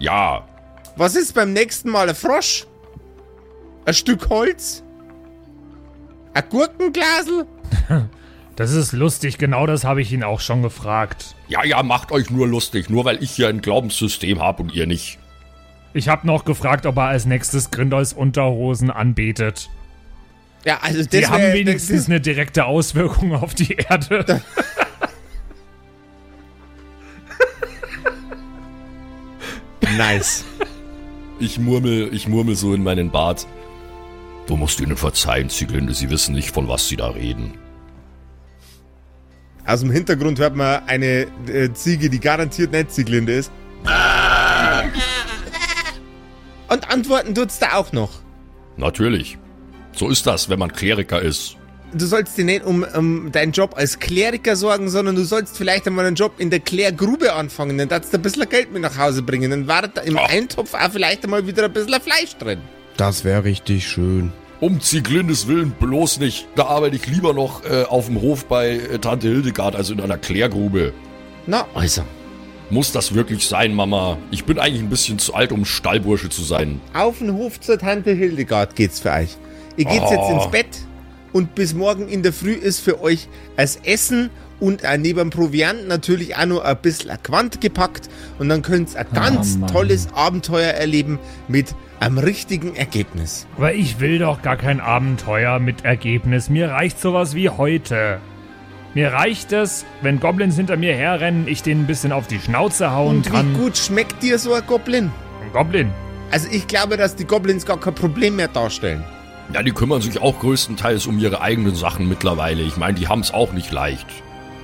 Ja, 0.00 0.46
Was 0.96 1.14
ist 1.14 1.34
beim 1.34 1.52
nächsten 1.52 1.90
Mal 1.90 2.08
ein 2.08 2.14
Frosch? 2.14 2.66
Ein 3.84 3.94
Stück 3.94 4.28
Holz? 4.30 4.82
Ein 6.34 6.44
Gurkenglasel? 6.50 7.46
das 8.56 8.72
ist 8.72 8.92
lustig, 8.92 9.38
genau 9.38 9.66
das 9.66 9.84
habe 9.84 10.02
ich 10.02 10.12
ihn 10.12 10.22
auch 10.24 10.40
schon 10.40 10.62
gefragt. 10.62 11.34
ja, 11.48 11.64
ja, 11.64 11.82
macht 11.82 12.12
euch 12.12 12.30
nur 12.30 12.46
lustig, 12.48 12.90
nur 12.90 13.04
weil 13.04 13.22
ich 13.22 13.30
hier 13.32 13.48
ein 13.48 13.60
Glaubenssystem 13.60 14.40
habe 14.42 14.62
und 14.62 14.74
ihr 14.74 14.86
nicht. 14.86 15.18
Ich 15.98 16.08
habe 16.08 16.24
noch 16.28 16.44
gefragt, 16.44 16.86
ob 16.86 16.96
er 16.96 17.06
als 17.06 17.26
nächstes 17.26 17.72
Grindols 17.72 18.12
Unterhosen 18.12 18.88
anbetet. 18.88 19.68
Ja, 20.64 20.78
also 20.80 20.98
das 20.98 21.08
Die 21.08 21.26
haben 21.26 21.42
wär- 21.42 21.54
wenigstens 21.54 22.02
das- 22.02 22.06
eine 22.06 22.20
direkte 22.20 22.66
Auswirkung 22.66 23.34
auf 23.34 23.52
die 23.54 23.72
Erde. 23.74 24.40
Nice. 29.96 30.44
Ich 31.38 31.58
murmel, 31.58 32.12
ich 32.12 32.28
murmel 32.28 32.56
so 32.56 32.74
in 32.74 32.82
meinen 32.82 33.10
Bart. 33.10 33.46
Du 34.46 34.56
musst 34.56 34.80
ihnen 34.80 34.96
verzeihen, 34.96 35.48
Sieglinde, 35.50 35.94
sie 35.94 36.10
wissen 36.10 36.34
nicht, 36.34 36.50
von 36.52 36.68
was 36.68 36.88
sie 36.88 36.96
da 36.96 37.08
reden. 37.10 37.54
Aus 39.66 39.80
dem 39.80 39.90
Hintergrund 39.90 40.38
hört 40.38 40.56
man 40.56 40.82
eine 40.86 41.26
äh, 41.46 41.72
Ziege, 41.74 42.08
die 42.08 42.20
garantiert 42.20 42.72
nicht 42.72 42.90
Zieglinde 42.90 43.34
ist. 43.34 43.50
Und 46.68 46.90
antworten 46.90 47.34
tut's 47.34 47.58
da 47.58 47.74
auch 47.74 47.92
noch. 47.92 48.10
Natürlich. 48.76 49.38
So 49.92 50.08
ist 50.08 50.26
das, 50.26 50.48
wenn 50.48 50.58
man 50.58 50.72
Kleriker 50.72 51.20
ist. 51.20 51.56
Du 51.92 52.04
sollst 52.04 52.36
dir 52.36 52.44
nicht 52.44 52.64
um, 52.64 52.84
um 52.94 53.32
deinen 53.32 53.52
Job 53.52 53.74
als 53.76 53.98
Kleriker 53.98 54.56
sorgen, 54.56 54.90
sondern 54.90 55.14
du 55.14 55.24
sollst 55.24 55.56
vielleicht 55.56 55.86
einmal 55.86 56.04
einen 56.04 56.16
Job 56.16 56.34
in 56.36 56.50
der 56.50 56.60
Klärgrube 56.60 57.32
anfangen. 57.32 57.78
Dann 57.78 57.88
darfst 57.88 58.12
du 58.12 58.18
ein 58.18 58.22
bisschen 58.22 58.48
Geld 58.48 58.72
mit 58.72 58.82
nach 58.82 58.98
Hause 58.98 59.22
bringen. 59.22 59.50
Dann 59.50 59.66
war 59.66 59.88
da 59.88 60.02
im 60.02 60.18
Ach. 60.18 60.28
Eintopf 60.28 60.74
auch 60.74 60.90
vielleicht 60.92 61.24
einmal 61.24 61.46
wieder 61.46 61.64
ein 61.64 61.72
bisschen 61.72 62.00
Fleisch 62.00 62.36
drin. 62.38 62.60
Das 62.98 63.24
wäre 63.24 63.44
richtig 63.44 63.88
schön. 63.88 64.32
Um 64.60 64.80
Zieglindes 64.80 65.46
Willen 65.46 65.70
bloß 65.70 66.18
nicht. 66.18 66.46
Da 66.56 66.66
arbeite 66.66 66.96
ich 66.96 67.06
lieber 67.06 67.32
noch 67.32 67.64
äh, 67.64 67.84
auf 67.84 68.06
dem 68.06 68.20
Hof 68.20 68.44
bei 68.46 68.72
äh, 68.72 68.98
Tante 68.98 69.28
Hildegard, 69.28 69.74
also 69.74 69.94
in 69.94 70.00
einer 70.00 70.18
Klärgrube. 70.18 70.92
Na, 71.46 71.66
also. 71.74 72.02
Muss 72.70 72.92
das 72.92 73.14
wirklich 73.14 73.46
sein, 73.46 73.74
Mama? 73.74 74.18
Ich 74.30 74.44
bin 74.44 74.58
eigentlich 74.58 74.82
ein 74.82 74.90
bisschen 74.90 75.18
zu 75.18 75.34
alt, 75.34 75.52
um 75.52 75.64
Stallbursche 75.64 76.28
zu 76.28 76.42
sein. 76.42 76.80
Auf 76.92 77.18
den 77.18 77.32
Hof 77.32 77.58
zur 77.60 77.78
Tante 77.78 78.12
Hildegard 78.12 78.76
geht's 78.76 79.00
für 79.00 79.12
euch. 79.12 79.36
Ihr 79.78 79.86
geht's 79.86 80.10
jetzt 80.10 80.20
Oh. 80.20 80.34
ins 80.34 80.50
Bett 80.50 80.66
und 81.32 81.54
bis 81.54 81.72
morgen 81.74 82.08
in 82.08 82.22
der 82.22 82.32
Früh 82.34 82.52
ist 82.52 82.80
für 82.80 83.00
euch 83.00 83.28
als 83.56 83.76
Essen 83.84 84.28
und 84.60 84.84
auch 84.84 84.96
neben 84.98 85.18
dem 85.18 85.30
Proviant 85.30 85.88
natürlich 85.88 86.36
auch 86.36 86.44
noch 86.44 86.62
ein 86.62 86.76
bisschen 86.82 87.10
Quant 87.22 87.60
gepackt 87.62 88.08
und 88.38 88.48
dann 88.50 88.60
könnt 88.60 88.92
ihr 88.94 89.00
ein 89.00 89.06
ganz 89.14 89.56
Mann. 89.56 89.70
tolles 89.70 90.08
Abenteuer 90.14 90.72
erleben 90.72 91.18
mit 91.46 91.74
einem 92.00 92.18
richtigen 92.18 92.74
Ergebnis. 92.76 93.46
Aber 93.56 93.72
ich 93.72 93.98
will 94.00 94.18
doch 94.18 94.42
gar 94.42 94.56
kein 94.56 94.80
Abenteuer 94.80 95.58
mit 95.58 95.84
Ergebnis. 95.86 96.50
Mir 96.50 96.70
reicht 96.70 97.00
sowas 97.00 97.34
wie 97.34 97.48
heute. 97.48 98.20
Mir 98.94 99.12
reicht 99.12 99.52
es, 99.52 99.84
wenn 100.02 100.18
Goblins 100.18 100.56
hinter 100.56 100.76
mir 100.76 100.94
herrennen, 100.94 101.46
ich 101.46 101.62
denen 101.62 101.82
ein 101.82 101.86
bisschen 101.86 102.10
auf 102.12 102.26
die 102.26 102.40
Schnauze 102.40 102.90
hauen 102.92 103.18
Und 103.18 103.26
wie 103.26 103.30
kann. 103.30 103.54
gut 103.54 103.76
schmeckt 103.76 104.22
dir 104.22 104.38
so 104.38 104.54
ein 104.54 104.66
Goblin? 104.66 105.10
Ein 105.42 105.52
Goblin. 105.52 105.90
Also 106.30 106.48
ich 106.50 106.66
glaube, 106.66 106.96
dass 106.96 107.14
die 107.14 107.24
Goblins 107.24 107.64
gar 107.66 107.78
kein 107.78 107.94
Problem 107.94 108.36
mehr 108.36 108.48
darstellen. 108.48 109.04
Ja, 109.52 109.62
die 109.62 109.72
kümmern 109.72 110.02
sich 110.02 110.20
auch 110.20 110.38
größtenteils 110.40 111.06
um 111.06 111.18
ihre 111.18 111.40
eigenen 111.40 111.74
Sachen 111.74 112.08
mittlerweile. 112.08 112.62
Ich 112.62 112.76
meine, 112.76 112.98
die 112.98 113.08
haben's 113.08 113.32
auch 113.32 113.52
nicht 113.52 113.70
leicht. 113.72 114.06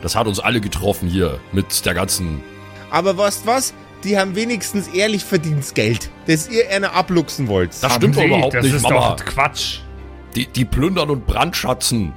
Das 0.03 0.15
hat 0.17 0.27
uns 0.27 0.41
alle 0.41 0.61
getroffen 0.61 1.09
hier 1.09 1.39
mit 1.53 1.85
der 1.87 1.95
ganzen... 1.95 2.43
Aber 2.91 3.17
weißt 3.17 3.47
was? 3.47 3.73
Die 4.05 4.19
haben 4.19 4.37
wenigstens 4.37 4.89
ehrlich 4.89 5.25
verdientes 5.25 5.73
Geld, 5.73 6.11
das 6.27 6.49
ihr 6.51 6.69
einer 6.71 6.95
abluchsen 6.95 7.49
wollt. 7.49 7.71
Das 7.83 7.95
stimmt 7.95 8.17
doch 8.17 8.21
Haben 8.21 8.29
Sie, 8.29 8.35
überhaupt 8.35 8.55
das 8.55 8.65
nicht, 8.65 8.75
ist 8.75 8.83
Mama. 8.83 9.17
doch 9.17 9.25
Quatsch. 9.25 9.79
Die, 10.37 10.47
die 10.47 10.65
plündern 10.67 11.09
und 11.09 11.27
brandschatzen. 11.27 12.13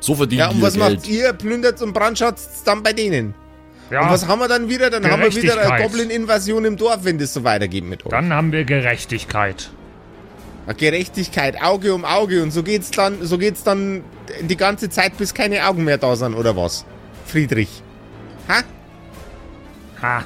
So 0.00 0.14
verdienen 0.14 0.40
ja, 0.40 0.48
die 0.48 0.56
und 0.56 0.62
was 0.62 0.74
Geld. 0.74 0.96
macht 0.96 1.08
ihr? 1.08 1.32
Plündert 1.32 1.82
und 1.82 1.92
brandschatzt 1.92 2.66
dann 2.66 2.82
bei 2.82 2.92
denen. 2.92 3.34
Ja, 3.90 4.02
Und 4.02 4.10
was 4.10 4.26
haben 4.28 4.38
wir 4.38 4.48
dann 4.48 4.68
wieder? 4.68 4.90
Dann 4.90 5.10
haben 5.10 5.22
wir 5.22 5.34
wieder 5.34 5.58
eine. 5.58 5.82
Goblin-Invasion 5.82 6.64
im 6.66 6.76
Dorf, 6.76 7.00
wenn 7.04 7.18
das 7.18 7.32
so 7.32 7.42
weitergeht 7.42 7.84
mit 7.84 8.04
euch. 8.04 8.10
dann 8.10 8.32
haben 8.32 8.52
wir 8.52 8.64
Gerechtigkeit. 8.64 9.70
Gerechtigkeit, 10.76 11.62
Auge 11.62 11.94
um 11.94 12.04
Auge 12.04 12.42
und 12.42 12.50
so 12.50 12.62
geht's 12.62 12.90
dann, 12.90 13.24
so 13.24 13.38
geht's 13.38 13.62
dann 13.62 14.04
die 14.42 14.56
ganze 14.56 14.90
Zeit, 14.90 15.16
bis 15.16 15.32
keine 15.32 15.66
Augen 15.66 15.84
mehr 15.84 15.96
da 15.96 16.14
sind, 16.14 16.34
oder 16.34 16.56
was? 16.56 16.84
Friedrich. 17.24 17.82
Ha? 18.48 18.60
Ha. 20.02 20.24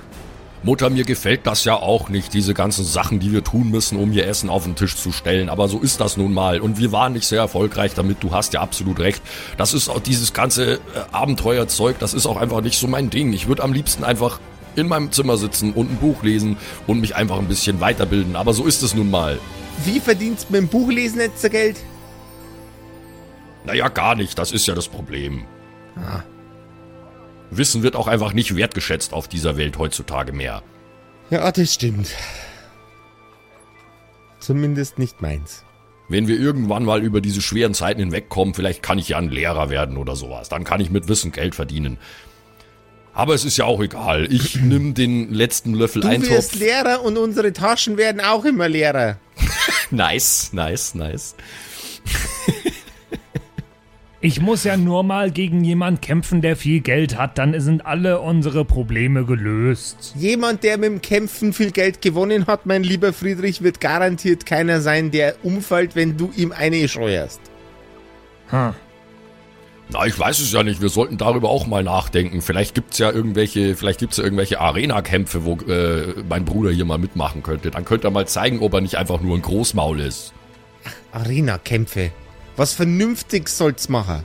Mutter, 0.65 0.91
mir 0.91 1.05
gefällt 1.05 1.47
das 1.47 1.65
ja 1.65 1.75
auch 1.75 2.09
nicht, 2.09 2.33
diese 2.35 2.55
ganzen 2.55 2.85
Sachen, 2.85 3.19
die 3.19 3.33
wir 3.33 3.43
tun 3.43 3.71
müssen, 3.71 3.99
um 3.99 4.13
hier 4.13 4.29
Essen 4.29 4.49
auf 4.49 4.63
den 4.63 4.77
Tisch 4.77 4.97
zu 4.97 5.11
stellen. 5.11 5.49
Aber 5.49 5.67
so 5.67 5.81
ist 5.81 6.01
das 6.01 6.17
nun 6.17 6.33
mal. 6.33 6.61
Und 6.61 6.79
wir 6.79 6.93
waren 6.93 7.15
nicht 7.15 7.27
sehr 7.27 7.41
erfolgreich 7.41 7.95
damit. 7.95 8.23
Du 8.23 8.33
hast 8.33 8.53
ja 8.53 8.61
absolut 8.61 9.01
recht. 9.01 9.23
Das 9.57 9.75
ist 9.75 9.89
auch 9.89 9.99
dieses 9.99 10.33
ganze 10.33 10.75
äh, 10.75 10.79
Abenteuerzeug, 11.11 11.99
das 11.99 12.15
ist 12.15 12.27
auch 12.27 12.37
einfach 12.37 12.61
nicht 12.61 12.79
so 12.79 12.87
mein 12.87 13.11
Ding. 13.11 13.33
Ich 13.33 13.49
würde 13.49 13.65
am 13.65 13.73
liebsten 13.73 14.05
einfach 14.05 14.39
in 14.77 14.87
meinem 14.87 15.11
Zimmer 15.11 15.37
sitzen 15.37 15.73
und 15.73 15.91
ein 15.91 15.97
Buch 15.97 16.23
lesen 16.23 16.57
und 16.87 17.01
mich 17.01 17.17
einfach 17.17 17.39
ein 17.39 17.49
bisschen 17.49 17.81
weiterbilden. 17.81 18.37
Aber 18.37 18.55
so 18.55 18.65
ist 18.65 18.83
es 18.83 18.95
nun 18.95 19.11
mal. 19.11 19.39
Wie 19.85 19.99
verdienst 19.99 20.47
du 20.49 20.53
mit 20.53 20.63
dem 20.63 20.69
Buchlesen 20.69 21.21
jetzt 21.21 21.51
Geld? 21.51 21.77
Naja, 23.65 23.89
gar 23.89 24.15
nicht. 24.15 24.39
Das 24.39 24.53
ist 24.53 24.67
ja 24.67 24.75
das 24.75 24.87
Problem. 24.89 25.45
Wissen 27.57 27.83
wird 27.83 27.97
auch 27.97 28.09
einfach 28.09 28.33
nicht 28.33 28.57
wertgeschätzt 28.57 29.13
auf 29.13 29.29
dieser 29.29 29.57
Welt 29.57 29.79
heutzutage 29.79 30.33
mehr. 30.33 30.63
Ja, 31.31 31.51
das 31.53 31.75
stimmt. 31.75 32.09
Zumindest 34.41 34.99
nicht 34.99 35.23
meins. 35.23 35.65
Wenn 36.09 36.27
wir 36.29 36.39
irgendwann 36.39 36.85
mal 36.85 37.03
über 37.03 37.21
diese 37.21 37.41
schweren 37.41 37.75
Zeiten 37.75 38.01
hinwegkommen, 38.01 38.55
vielleicht 38.55 38.83
kann 38.83 38.99
ich 38.99 39.09
ja 39.11 39.19
ein 39.19 39.31
Lehrer 39.31 39.71
werden 39.71 39.97
oder 39.97 40.17
sowas. 40.17 40.49
Dann 40.49 40.65
kann 40.65 40.81
ich 40.81 40.91
mit 40.91 41.09
Wissen 41.09 41.33
Geld 41.33 41.55
verdienen. 41.55 41.97
Aber 43.15 43.35
es 43.35 43.45
ist 43.45 43.57
ja 43.57 43.65
auch 43.67 43.81
egal. 43.81 44.31
Ich 44.33 44.57
nimm 44.61 44.95
den 44.95 45.33
letzten 45.33 45.75
Löffel 45.75 46.03
Du 46.03 46.09
Eintopf. 46.09 46.31
wirst 46.31 46.55
Lehrer 46.57 47.03
und 47.03 47.17
unsere 47.17 47.53
Taschen 47.53 47.97
werden 47.97 48.21
auch 48.21 48.45
immer 48.45 48.69
leerer. 48.69 49.19
Nice, 49.91 50.55
nice, 50.55 50.95
nice. 50.95 51.35
Ich 54.25 54.41
muss 54.41 54.63
ja 54.63 54.77
nur 54.77 55.03
mal 55.03 55.33
gegen 55.33 55.65
jemand 55.65 56.01
kämpfen, 56.01 56.43
der 56.43 56.55
viel 56.55 56.81
Geld 56.81 57.19
hat, 57.19 57.39
dann 57.39 57.59
sind 57.61 57.85
alle 57.85 58.21
unsere 58.21 58.65
Probleme 58.65 59.25
gelöst. 59.25 60.15
Jemand, 60.17 60.63
der 60.63 60.79
mit 60.79 60.91
dem 60.91 61.03
Kämpfen 61.03 61.53
viel 61.53 61.73
Geld 61.73 62.01
gewonnen 62.01 62.47
hat, 62.47 62.65
mein 62.65 62.85
lieber 62.85 63.13
Friedrich, 63.13 63.63
wird 63.63 63.81
garantiert 63.81 64.47
keiner 64.47 64.81
sein, 64.81 65.11
der 65.11 65.35
umfällt, 65.43 65.97
wenn 65.97 66.17
du 66.17 66.31
ihm 66.37 66.53
eine 66.53 66.87
scheuerst. 66.87 67.41
Hm. 68.51 68.75
Na, 69.89 70.07
ich 70.07 70.17
weiß 70.17 70.39
es 70.39 70.53
ja 70.53 70.63
nicht. 70.63 70.81
Wir 70.81 70.89
sollten 70.89 71.19
darüber 71.19 71.51
auch 71.51 71.67
mal 71.67 71.83
nachdenken. 71.83 72.43
Vielleicht 72.43 72.77
gibt's 72.77 72.99
ja 72.99 73.11
irgendwelche, 73.11 73.75
vielleicht 73.75 73.99
gibt's 73.99 74.19
ja 74.19 74.25
irgendwelche 74.25 74.61
Arena-Kämpfe, 74.61 75.45
wo 75.45 75.57
äh, 75.69 76.23
mein 76.29 76.45
Bruder 76.45 76.71
hier 76.71 76.85
mal 76.85 76.99
mitmachen 76.99 77.43
könnte. 77.43 77.73
Dann 77.73 77.85
könnte 77.85 78.07
er 78.07 78.13
mal 78.13 78.29
zeigen, 78.29 78.61
ob 78.61 78.73
er 78.73 78.83
nicht 78.83 78.95
einfach 78.95 79.21
nur 79.21 79.37
ein 79.37 79.43
Großmaul 79.43 79.99
ist. 79.99 80.33
Arena-Kämpfe. 81.11 82.13
Was 82.57 82.75
Vernünftiges 82.75 83.57
sollt's 83.57 83.89
machen. 83.89 84.25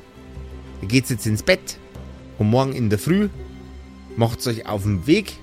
Ihr 0.82 0.88
geht's 0.88 1.10
jetzt 1.10 1.26
ins 1.26 1.44
Bett 1.44 1.78
und 2.38 2.50
morgen 2.50 2.74
in 2.74 2.90
der 2.90 3.00
Früh 3.00 3.30
macht's 4.16 4.48
euch 4.48 4.66
auf 4.66 4.84
den 4.84 5.08
Weg. 5.08 5.34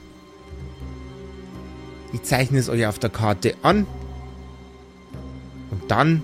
Ich 2.13 2.23
zeichne 2.23 2.59
es 2.59 2.69
euch 2.69 2.87
auf 2.87 2.99
der 2.99 3.11
Karte 3.11 3.55
an. 3.63 3.87
Und 5.71 5.91
dann 5.91 6.23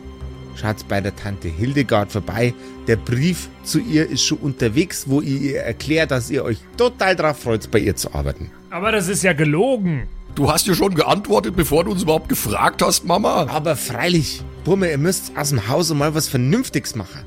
schaut's 0.54 0.84
bei 0.84 1.00
der 1.00 1.16
Tante 1.16 1.48
Hildegard 1.48 2.12
vorbei. 2.12 2.54
Der 2.86 2.96
Brief 2.96 3.48
zu 3.64 3.80
ihr 3.80 4.08
ist 4.08 4.22
schon 4.22 4.38
unterwegs, 4.38 5.04
wo 5.08 5.20
ihr 5.20 5.40
ihr 5.40 5.60
erklärt, 5.60 6.10
dass 6.10 6.30
ihr 6.30 6.44
euch 6.44 6.58
total 6.76 7.16
drauf 7.16 7.40
freut, 7.40 7.70
bei 7.70 7.78
ihr 7.78 7.96
zu 7.96 8.14
arbeiten. 8.14 8.50
Aber 8.70 8.92
das 8.92 9.08
ist 9.08 9.22
ja 9.22 9.32
gelogen. 9.32 10.06
Du 10.34 10.50
hast 10.50 10.66
dir 10.66 10.74
schon 10.74 10.94
geantwortet, 10.94 11.56
bevor 11.56 11.84
du 11.84 11.90
uns 11.90 12.02
überhaupt 12.02 12.28
gefragt 12.28 12.82
hast, 12.82 13.04
Mama. 13.04 13.46
Aber 13.48 13.74
freilich, 13.74 14.42
Burme, 14.64 14.90
ihr 14.90 14.98
müsst 14.98 15.32
aus 15.36 15.48
dem 15.50 15.68
Haus 15.68 15.90
und 15.90 15.98
mal 15.98 16.14
was 16.14 16.28
Vernünftiges 16.28 16.94
machen. 16.94 17.20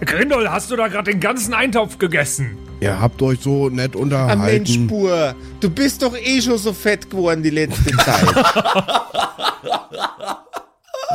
Grindol, 0.00 0.48
hast 0.50 0.70
du 0.70 0.76
da 0.76 0.88
gerade 0.88 1.10
den 1.12 1.20
ganzen 1.20 1.52
Eintopf 1.54 1.98
gegessen? 1.98 2.56
Ihr 2.80 2.98
habt 3.00 3.20
euch 3.22 3.40
so 3.40 3.68
nett 3.68 3.94
Ah, 3.94 3.98
Mensch, 3.98 4.02
unterhalten. 4.02 4.66
Spur, 4.66 5.34
du 5.60 5.70
bist 5.70 6.02
doch 6.02 6.16
eh 6.16 6.40
schon 6.40 6.56
so 6.58 6.72
fett 6.72 7.10
geworden 7.10 7.42
die 7.42 7.50
letzte 7.50 7.96
Zeit. 7.96 8.34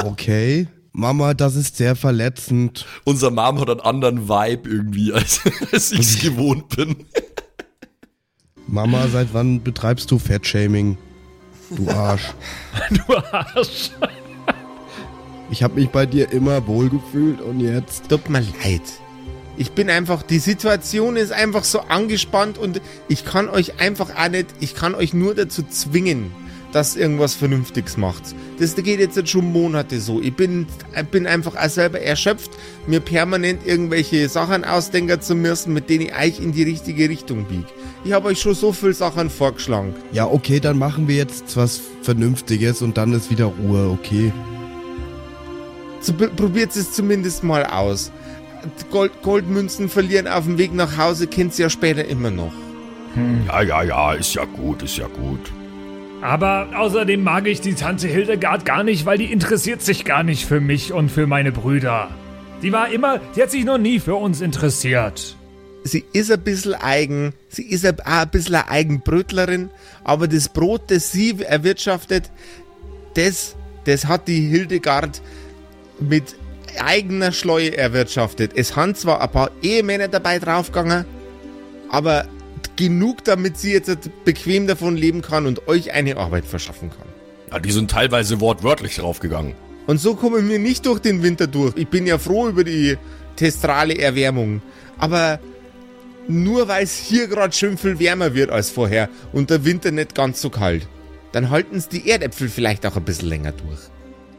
Okay. 0.04 0.67
Mama, 0.91 1.34
das 1.34 1.56
ist 1.56 1.78
sehr 1.78 1.95
verletzend. 1.95 2.86
Unser 3.06 3.32
Mom 3.32 3.60
hat 3.60 3.69
einen 3.69 3.80
anderen 3.80 4.30
Vibe 4.30 4.69
irgendwie, 4.69 5.12
als, 5.12 5.41
als 5.71 5.91
ich's 5.93 6.19
gewohnt 6.21 6.69
bin. 6.75 6.95
Mama, 8.67 9.08
seit 9.12 9.34
wann 9.34 9.63
betreibst 9.63 10.12
du 10.12 10.19
Fettshaming? 10.19 10.97
Du 11.69 11.89
Arsch. 11.89 12.34
Du 12.89 13.15
Arsch. 13.15 13.91
Ich 15.49 15.63
habe 15.63 15.75
mich 15.75 15.89
bei 15.89 16.06
dir 16.06 16.32
immer 16.32 16.65
wohlgefühlt 16.67 17.41
und 17.41 17.60
jetzt. 17.60 18.10
Tut 18.10 18.30
mir 18.30 18.41
leid. 18.63 18.82
Ich 19.58 19.71
bin 19.71 19.89
einfach, 19.89 20.21
die 20.21 20.39
Situation 20.39 21.15
ist 21.15 21.32
einfach 21.32 21.63
so 21.63 21.82
angespannt 21.82 22.58
und 22.58 22.82
ich 23.08 23.25
kann 23.25 23.47
euch 23.47 23.80
einfach 23.80 24.10
auch 24.17 24.30
nicht, 24.30 24.47
ich 24.60 24.75
kann 24.75 24.95
euch 24.95 25.13
nur 25.13 25.34
dazu 25.34 25.63
zwingen, 25.63 26.32
dass 26.73 26.95
ihr 26.95 27.04
irgendwas 27.04 27.36
Vernünftiges 27.36 27.95
macht. 27.95 28.36
Das 28.60 28.75
geht 28.75 28.99
jetzt, 28.99 29.15
jetzt 29.15 29.30
schon 29.30 29.54
Monate 29.54 30.01
so. 30.01 30.21
Ich 30.21 30.36
bin, 30.36 30.67
ich 30.93 31.06
bin 31.06 31.25
einfach 31.25 31.56
auch 31.56 31.69
selber 31.69 32.01
erschöpft, 32.01 32.51
mir 32.86 32.99
permanent 32.99 33.65
irgendwelche 33.65 34.28
Sachen 34.28 34.65
ausdenken 34.65 35.21
zu 35.21 35.36
müssen, 35.36 35.73
mit 35.73 35.89
denen 35.89 36.08
ich 36.08 36.15
euch 36.15 36.39
in 36.39 36.51
die 36.51 36.63
richtige 36.63 37.08
Richtung 37.08 37.45
biege. 37.45 37.67
Ich 38.06 38.13
habe 38.13 38.28
euch 38.28 38.39
schon 38.39 38.54
so 38.54 38.72
viele 38.72 38.94
Sachen 38.94 39.32
vorgeschlagen. 39.32 39.96
Ja, 40.12 40.28
okay, 40.28 40.60
dann 40.60 40.78
machen 40.78 41.08
wir 41.08 41.15
jetzt 41.15 41.58
was 41.58 41.82
Vernünftiges 42.04 42.84
und 42.84 42.98
dann 42.98 43.13
ist 43.13 43.32
wieder 43.32 43.46
Ruhe, 43.46 43.89
okay? 43.89 44.32
So, 46.02 46.13
probiert 46.13 46.76
es 46.76 46.91
zumindest 46.91 47.44
mal 47.44 47.65
aus. 47.65 48.12
Gold, 48.91 49.12
Goldmünzen 49.24 49.89
verlieren 49.89 50.28
auf 50.28 50.44
dem 50.44 50.60
Weg 50.60 50.72
nach 50.72 51.00
Hause 51.00 51.26
kennt 51.26 51.58
ihr 51.58 51.63
ja 51.63 51.70
später 51.72 52.06
immer 52.06 52.30
noch. 52.30 52.54
Ja, 53.48 53.63
ja, 53.63 53.82
ja, 53.82 54.13
ist 54.13 54.36
ja 54.36 54.46
gut, 54.46 54.84
ist 54.84 54.98
ja 54.98 55.08
gut. 55.08 55.52
Aber 56.22 56.68
außerdem 56.76 57.24
mag 57.24 57.48
ich 57.48 57.60
die 57.62 57.74
Tante 57.74 58.08
Hildegard 58.08 58.65
gar 58.65 58.84
nicht, 58.84 59.08
weil 59.08 59.18
die 59.18 59.32
interessiert 59.32 59.82
sich 59.82 60.06
gar 60.06 60.22
nicht 60.22 60.46
für 60.46 60.60
mich 60.60 60.94
und 60.94 61.10
für 61.10 61.26
meine 61.26 61.52
Brüder. 61.52 62.10
Die 62.62 62.72
war 62.72 62.91
immer, 62.91 63.20
die 63.36 63.41
hat 63.41 63.50
sich 63.50 63.65
noch 63.65 63.80
nie 63.80 64.00
für 64.00 64.15
uns 64.15 64.41
interessiert. 64.41 65.36
Sie 65.86 66.04
ist 66.13 66.32
ein 66.32 66.41
bisschen 66.41 66.74
eigen, 66.74 67.34
sie 67.48 67.63
ist 67.63 67.86
ein- 67.86 68.00
ein 68.02 68.30
bisschen 68.30 68.56
eine 68.56 68.67
Eigenbrötlerin, 68.69 69.69
aber 70.04 70.28
das 70.28 70.50
Brot, 70.50 70.89
das 70.91 71.12
sie 71.12 71.36
erwirtschaftet, 71.41 72.32
das, 73.13 73.56
das 73.86 74.06
hat 74.08 74.28
die 74.28 74.41
Hildegard 74.41 75.21
mit 76.00 76.36
eigener 76.80 77.32
Schleue 77.32 77.78
erwirtschaftet. 77.78 78.52
Es 78.56 78.76
haben 78.76 78.95
zwar 78.95 79.21
ein 79.21 79.32
paar 79.32 79.52
Ehemänner 79.62 80.08
dabei 80.10 80.39
draufgegangen, 80.39 81.06
aber 81.89 82.26
genug, 82.76 83.24
damit 83.24 83.58
sie 83.58 83.71
jetzt 83.71 84.10
bequem 84.26 84.67
davon 84.67 84.98
leben 84.98 85.21
kann 85.21 85.45
und 85.45 85.67
euch 85.69 85.93
eine 85.93 86.17
Arbeit 86.17 86.45
verschaffen 86.45 86.89
kann. 86.89 87.08
Ja, 87.52 87.60
die 87.60 87.71
sind 87.71 87.91
teilweise 87.91 88.41
wortwörtlich 88.41 88.95
draufgegangen. 88.95 89.54
Und 89.88 90.00
so 90.00 90.15
kommen 90.15 90.50
wir 90.50 90.58
nicht 90.60 90.86
durch 90.88 91.00
den 91.00 91.21
Winter 91.21 91.45
durch. 91.48 91.74
Ich 91.78 91.88
bin 91.88 92.08
ja 92.08 92.17
froh 92.17 92.50
über 92.50 92.63
die 92.63 92.98
testrale 93.36 93.98
Erwärmung. 93.98 94.62
Aber 94.98 95.39
nur 96.28 96.68
weil 96.68 96.84
es 96.84 96.98
hier 96.98 97.28
gerade 97.28 97.54
schön 97.54 97.78
viel 97.78 98.00
wärmer 98.00 98.34
wird 98.34 98.50
als 98.50 98.70
vorher 98.70 99.10
und 99.34 99.50
der 99.50 99.66
Winter 99.66 99.92
nicht 99.92 100.16
ganz 100.16 100.42
so 100.42 100.50
kalt, 100.50 100.88
dann 101.32 101.50
halten 101.50 101.76
es 101.76 101.90
die 101.90 102.10
Erdäpfel 102.10 102.50
vielleicht 102.50 102.86
auch 102.86 102.96
ein 102.96 103.04
bisschen 103.04 103.30
länger 103.30 103.52
durch. 103.52 103.80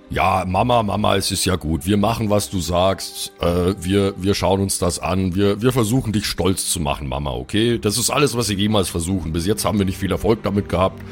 Ja, 0.09 0.45
Mama, 0.47 0.85
Mama, 0.85 1.17
es 1.17 1.33
ist 1.33 1.45
ja 1.45 1.57
gut. 1.57 1.85
Wir 1.85 1.97
machen, 1.97 2.31
was 2.31 2.49
du 2.49 2.61
sagst. 2.61 3.33
Äh, 3.41 3.75
wir, 3.81 4.15
wir 4.17 4.35
schauen 4.35 4.61
uns 4.61 4.79
das 4.79 5.01
an. 5.01 5.35
Wir, 5.35 5.61
wir 5.61 5.73
versuchen, 5.73 6.13
dich 6.13 6.27
stolz 6.27 6.71
zu 6.71 6.79
machen, 6.79 7.09
Mama, 7.09 7.33
okay? 7.33 7.79
Das 7.79 7.99
ist 7.99 8.11
alles, 8.11 8.37
was 8.37 8.49
wir 8.49 8.57
jemals 8.57 8.89
versuchen. 8.89 9.33
Bis 9.33 9.47
jetzt 9.47 9.65
haben 9.65 9.79
wir 9.79 9.85
nicht 9.85 9.99
viel 9.99 10.13
Erfolg 10.13 10.45
damit 10.45 10.69
gehabt. 10.69 11.03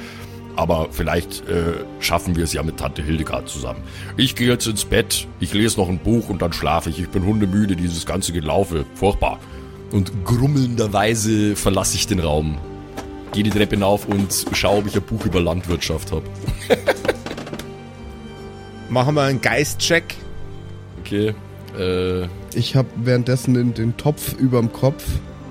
Aber 0.55 0.89
vielleicht 0.93 1.49
äh, 1.49 1.85
schaffen 1.99 2.37
wir 2.37 2.45
es 2.45 2.53
ja 2.53 2.63
mit 2.63 2.77
Tante 2.77 3.03
Hildegard 3.03 3.49
zusammen. 3.49 3.83
Ich 4.17 4.37
gehe 4.37 4.49
jetzt 4.49 4.69
ins 4.69 4.85
Bett, 4.85 5.27
ich 5.41 5.53
lese 5.53 5.81
noch 5.81 5.89
ein 5.89 5.99
Buch 5.99 6.29
und 6.29 6.41
dann 6.41 6.53
schlafe 6.53 6.91
ich. 6.91 7.01
Ich 7.01 7.09
bin 7.09 7.27
hundemüde, 7.27 7.75
dieses 7.75 8.07
ganze 8.07 8.33
Gelaufe. 8.33 8.87
Furchtbar. 8.95 9.41
Und 9.95 10.25
grummelnderweise 10.25 11.55
verlasse 11.55 11.95
ich 11.95 12.09
den 12.09 12.19
Raum. 12.19 12.59
Gehe 13.33 13.45
die 13.45 13.51
Treppe 13.51 13.77
hinauf 13.77 14.09
und 14.09 14.45
schaue, 14.53 14.79
ob 14.79 14.89
ich 14.89 14.97
ein 14.97 15.03
Buch 15.03 15.25
über 15.25 15.41
Landwirtschaft 15.41 16.11
habe. 16.11 16.25
Machen 18.91 19.15
wir 19.15 19.23
einen 19.23 19.41
Geistcheck. 19.41 20.17
Okay. 21.01 21.33
Äh, 21.79 22.27
Ich 22.55 22.75
habe 22.75 22.89
währenddessen 22.97 23.55
den, 23.55 23.73
den 23.73 23.97
Topf 23.97 24.33
überm 24.33 24.73
Kopf. 24.73 25.05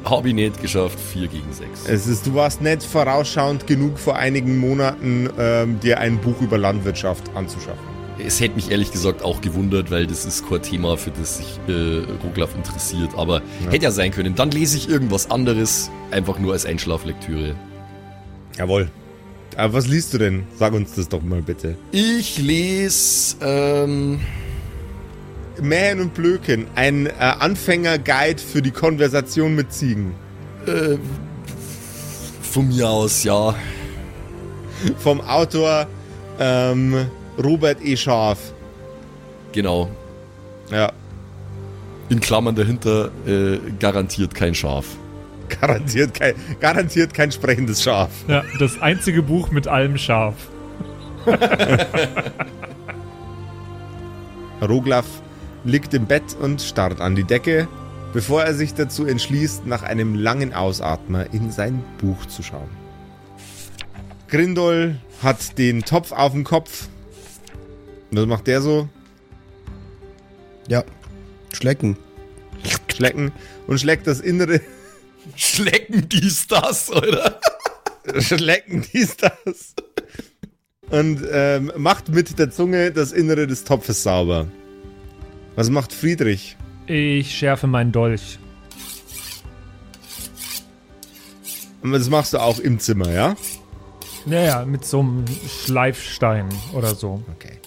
Hab 0.04 0.26
ich 0.26 0.34
nicht 0.34 0.62
geschafft, 0.62 1.00
4 1.00 1.30
gegen 1.30 1.54
6. 1.54 1.88
Es 1.88 2.08
ist, 2.08 2.28
du 2.28 2.34
warst 2.34 2.62
nicht 2.62 2.84
vorausschauend 2.84 3.66
genug 3.66 3.98
vor 3.98 4.18
einigen 4.18 4.58
Monaten, 4.58 5.30
ähm, 5.40 5.80
dir 5.80 6.02
ein 6.02 6.18
Buch 6.18 6.42
über 6.42 6.58
Landwirtschaft 6.58 7.24
anzuschaffen. 7.34 7.93
Es 8.26 8.40
hätte 8.40 8.56
mich 8.56 8.72
ehrlich 8.72 8.92
gesagt 8.92 9.22
auch 9.22 9.42
gewundert, 9.42 9.92
weil 9.92 10.08
das 10.08 10.26
ist 10.26 10.48
kein 10.48 10.62
Thema, 10.62 10.98
für 10.98 11.12
das 11.12 11.38
sich 11.38 11.60
äh, 11.68 12.04
Roglaf 12.24 12.56
interessiert. 12.56 13.12
Aber 13.18 13.42
hätte 13.70 13.84
ja 13.86 13.92
sein 13.92 14.12
können. 14.12 14.36
Dann 14.36 14.52
lese 14.52 14.78
ich 14.78 14.90
irgendwas 14.90 15.30
anderes, 15.30 15.90
einfach 16.12 16.40
nur 16.40 16.54
als 16.54 16.66
Einschlaflektüre. 16.66 17.56
Jawohl. 18.58 18.90
Aber 19.58 19.74
was 19.74 19.88
liest 19.88 20.14
du 20.14 20.18
denn? 20.18 20.44
Sag 20.58 20.74
uns 20.74 20.94
das 20.96 21.10
doch 21.10 21.22
mal 21.22 21.42
bitte. 21.42 21.76
Ich 21.92 22.38
lese, 22.40 23.36
ähm, 23.42 24.20
Mähen 25.62 26.00
und 26.00 26.14
Blöken, 26.14 26.66
ein 26.76 27.06
äh, 27.08 27.12
Anfängerguide 27.20 28.42
für 28.42 28.62
die 28.62 28.72
Konversation 28.72 29.54
mit 29.56 29.72
Ziegen. 29.72 30.16
äh, 30.66 30.98
von 32.42 32.68
mir 32.68 32.90
aus, 32.90 33.24
ja. 33.24 33.56
Vom 35.00 35.22
Autor 35.22 35.88
ähm, 36.40 37.08
Robert 37.42 37.78
E. 37.84 37.96
Scharf. 37.96 38.54
Genau. 39.52 39.90
Ja, 40.72 40.92
In 42.10 42.20
Klammern 42.20 42.56
dahinter 42.56 43.12
äh, 43.28 43.60
garantiert 43.80 44.34
kein 44.34 44.56
Schaf. 44.56 44.86
garantiert 45.62 46.14
kein, 46.14 46.34
garantiert 46.60 47.14
kein 47.14 47.32
sprechendes 47.32 47.84
Schaf. 47.84 48.10
Ja, 48.28 48.44
das 48.60 48.82
einzige 48.82 49.22
Buch 49.22 49.52
mit 49.52 49.68
allem 49.68 49.98
scharf. 49.98 50.36
Roglaf 54.62 55.06
liegt 55.64 55.94
im 55.94 56.06
Bett 56.06 56.36
und 56.40 56.62
starrt 56.62 57.02
an 57.02 57.16
die 57.16 57.24
Decke, 57.24 57.68
bevor 58.14 58.44
er 58.44 58.54
sich 58.54 58.74
dazu 58.74 59.06
entschließt, 59.06 59.66
nach 59.66 59.84
einem 59.84 60.16
langen 60.16 60.54
Ausatmer 60.54 61.34
in 61.34 61.52
sein 61.52 61.84
Buch 62.00 62.26
zu 62.26 62.44
schauen. 62.44 62.70
Grindol 64.28 64.96
hat 65.22 65.58
den 65.58 65.84
Topf 65.84 66.12
auf 66.12 66.32
dem 66.32 66.44
Kopf. 66.44 66.88
Und 68.14 68.20
was 68.20 68.28
macht 68.28 68.46
der 68.46 68.62
so? 68.62 68.88
Ja, 70.68 70.84
schlecken. 71.52 71.98
Schlecken 72.88 73.32
und 73.66 73.80
schlägt 73.80 74.06
das 74.06 74.20
Innere. 74.20 74.62
Schlecken 75.36 76.08
dies, 76.10 76.46
das, 76.46 76.92
oder? 76.92 77.40
Schlecken 78.20 78.86
dies, 78.94 79.18
das. 79.18 79.74
Und 80.92 81.24
ähm, 81.32 81.72
macht 81.78 82.10
mit 82.10 82.38
der 82.38 82.52
Zunge 82.52 82.92
das 82.92 83.14
Innere 83.14 83.48
des 83.48 83.64
Topfes 83.64 84.04
sauber. 84.04 84.48
Was 85.56 85.72
macht 85.72 85.92
Friedrich? 85.92 86.56
Ich 86.86 87.36
schärfe 87.36 87.66
meinen 87.66 87.92
Dolch. 87.92 88.38
Und 91.82 91.94
das 91.94 92.12
machst 92.12 92.34
du 92.34 92.38
auch 92.38 92.60
im 92.60 92.78
Zimmer, 92.78 93.10
ja? 93.12 93.36
Naja, 94.28 94.66
mit 94.66 94.86
so 94.86 95.00
einem 95.00 95.26
Schleifstein 95.66 96.48
oder 96.74 96.94
so. 96.94 97.24
Okay. 97.34 97.63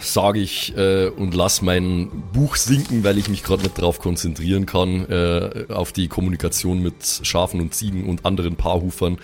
Sage 0.00 0.40
ich 0.40 0.76
äh, 0.76 1.08
und 1.08 1.34
lass 1.34 1.62
mein 1.62 2.10
Buch 2.32 2.56
sinken, 2.56 3.04
weil 3.04 3.18
ich 3.18 3.28
mich 3.28 3.42
gerade 3.42 3.62
nicht 3.62 3.78
darauf 3.78 3.98
konzentrieren 3.98 4.66
kann, 4.66 5.08
äh, 5.08 5.66
auf 5.68 5.92
die 5.92 6.08
Kommunikation 6.08 6.82
mit 6.82 6.94
Schafen 7.22 7.60
und 7.60 7.74
Ziegen 7.74 8.06
und 8.06 8.24
anderen 8.24 8.56
Paarhufern. 8.56 9.18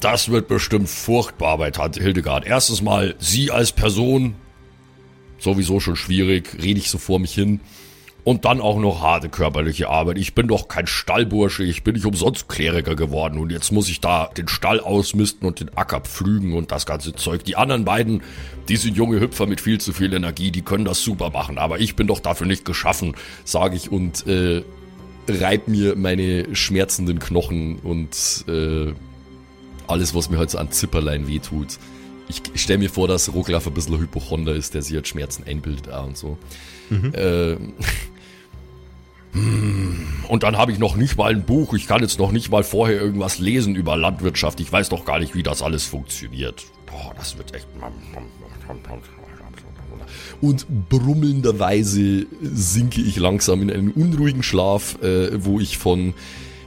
Das 0.00 0.30
wird 0.30 0.48
bestimmt 0.48 0.88
furchtbar 0.88 1.58
bei 1.58 1.70
Tante 1.70 2.02
Hildegard. 2.02 2.44
Erstens 2.44 2.82
mal, 2.82 3.14
sie 3.18 3.50
als 3.50 3.70
Person, 3.72 4.34
sowieso 5.38 5.78
schon 5.78 5.96
schwierig, 5.96 6.56
rede 6.60 6.80
ich 6.80 6.90
so 6.90 6.98
vor 6.98 7.20
mich 7.20 7.32
hin. 7.34 7.60
Und 8.24 8.44
dann 8.44 8.60
auch 8.60 8.78
noch 8.78 9.02
harte 9.02 9.28
körperliche 9.28 9.88
Arbeit. 9.88 10.16
Ich 10.16 10.34
bin 10.34 10.46
doch 10.46 10.68
kein 10.68 10.86
Stallbursche, 10.86 11.64
ich 11.64 11.82
bin 11.82 11.94
nicht 11.94 12.06
umsonst 12.06 12.48
Kleriker 12.48 12.94
geworden 12.94 13.36
und 13.38 13.50
jetzt 13.50 13.72
muss 13.72 13.88
ich 13.88 14.00
da 14.00 14.30
den 14.36 14.46
Stall 14.46 14.78
ausmisten 14.78 15.46
und 15.46 15.58
den 15.58 15.76
Acker 15.76 16.00
pflügen 16.00 16.54
und 16.54 16.70
das 16.70 16.86
ganze 16.86 17.14
Zeug. 17.14 17.42
Die 17.42 17.56
anderen 17.56 17.84
beiden, 17.84 18.22
die 18.68 18.76
sind 18.76 18.96
junge 18.96 19.18
Hüpfer 19.18 19.46
mit 19.46 19.60
viel 19.60 19.80
zu 19.80 19.92
viel 19.92 20.14
Energie, 20.14 20.52
die 20.52 20.62
können 20.62 20.84
das 20.84 21.02
super 21.02 21.30
machen, 21.30 21.58
aber 21.58 21.80
ich 21.80 21.96
bin 21.96 22.06
doch 22.06 22.20
dafür 22.20 22.46
nicht 22.46 22.64
geschaffen, 22.64 23.16
sage 23.44 23.74
ich 23.74 23.90
und 23.90 24.24
äh, 24.28 24.62
reib 25.28 25.66
mir 25.66 25.96
meine 25.96 26.54
schmerzenden 26.54 27.18
Knochen 27.18 27.80
und 27.80 28.44
äh, 28.46 28.92
alles, 29.88 30.14
was 30.14 30.30
mir 30.30 30.38
halt 30.38 30.50
so 30.50 30.58
an 30.58 30.70
Zipperlein 30.70 31.26
wehtut. 31.26 31.78
Ich 32.28 32.40
stelle 32.54 32.78
mir 32.78 32.88
vor, 32.88 33.08
dass 33.08 33.34
Roglaf 33.34 33.66
ein 33.66 33.74
bisschen 33.74 33.98
Hypochonder 33.98 34.54
ist, 34.54 34.74
der 34.74 34.82
sich 34.82 34.94
halt 34.94 35.08
Schmerzen 35.08 35.44
einbildet 35.44 35.90
auch 35.92 36.06
und 36.06 36.16
so. 36.16 36.38
Äh, 36.90 37.56
und 39.34 40.42
dann 40.42 40.58
habe 40.58 40.72
ich 40.72 40.78
noch 40.78 40.96
nicht 40.96 41.16
mal 41.16 41.32
ein 41.32 41.44
Buch. 41.44 41.72
Ich 41.72 41.86
kann 41.86 42.02
jetzt 42.02 42.18
noch 42.18 42.32
nicht 42.32 42.50
mal 42.50 42.62
vorher 42.62 43.00
irgendwas 43.00 43.38
lesen 43.38 43.74
über 43.74 43.96
Landwirtschaft. 43.96 44.60
Ich 44.60 44.70
weiß 44.70 44.90
doch 44.90 45.06
gar 45.06 45.18
nicht, 45.18 45.34
wie 45.34 45.42
das 45.42 45.62
alles 45.62 45.86
funktioniert. 45.86 46.64
Oh, 46.92 47.12
das 47.16 47.38
wird 47.38 47.54
echt. 47.54 47.66
Und 50.42 50.66
brummelnderweise 50.88 52.26
sinke 52.42 53.00
ich 53.00 53.16
langsam 53.16 53.62
in 53.62 53.70
einen 53.70 53.90
unruhigen 53.92 54.42
Schlaf, 54.42 55.00
äh, 55.02 55.44
wo 55.44 55.60
ich 55.60 55.78
von 55.78 56.14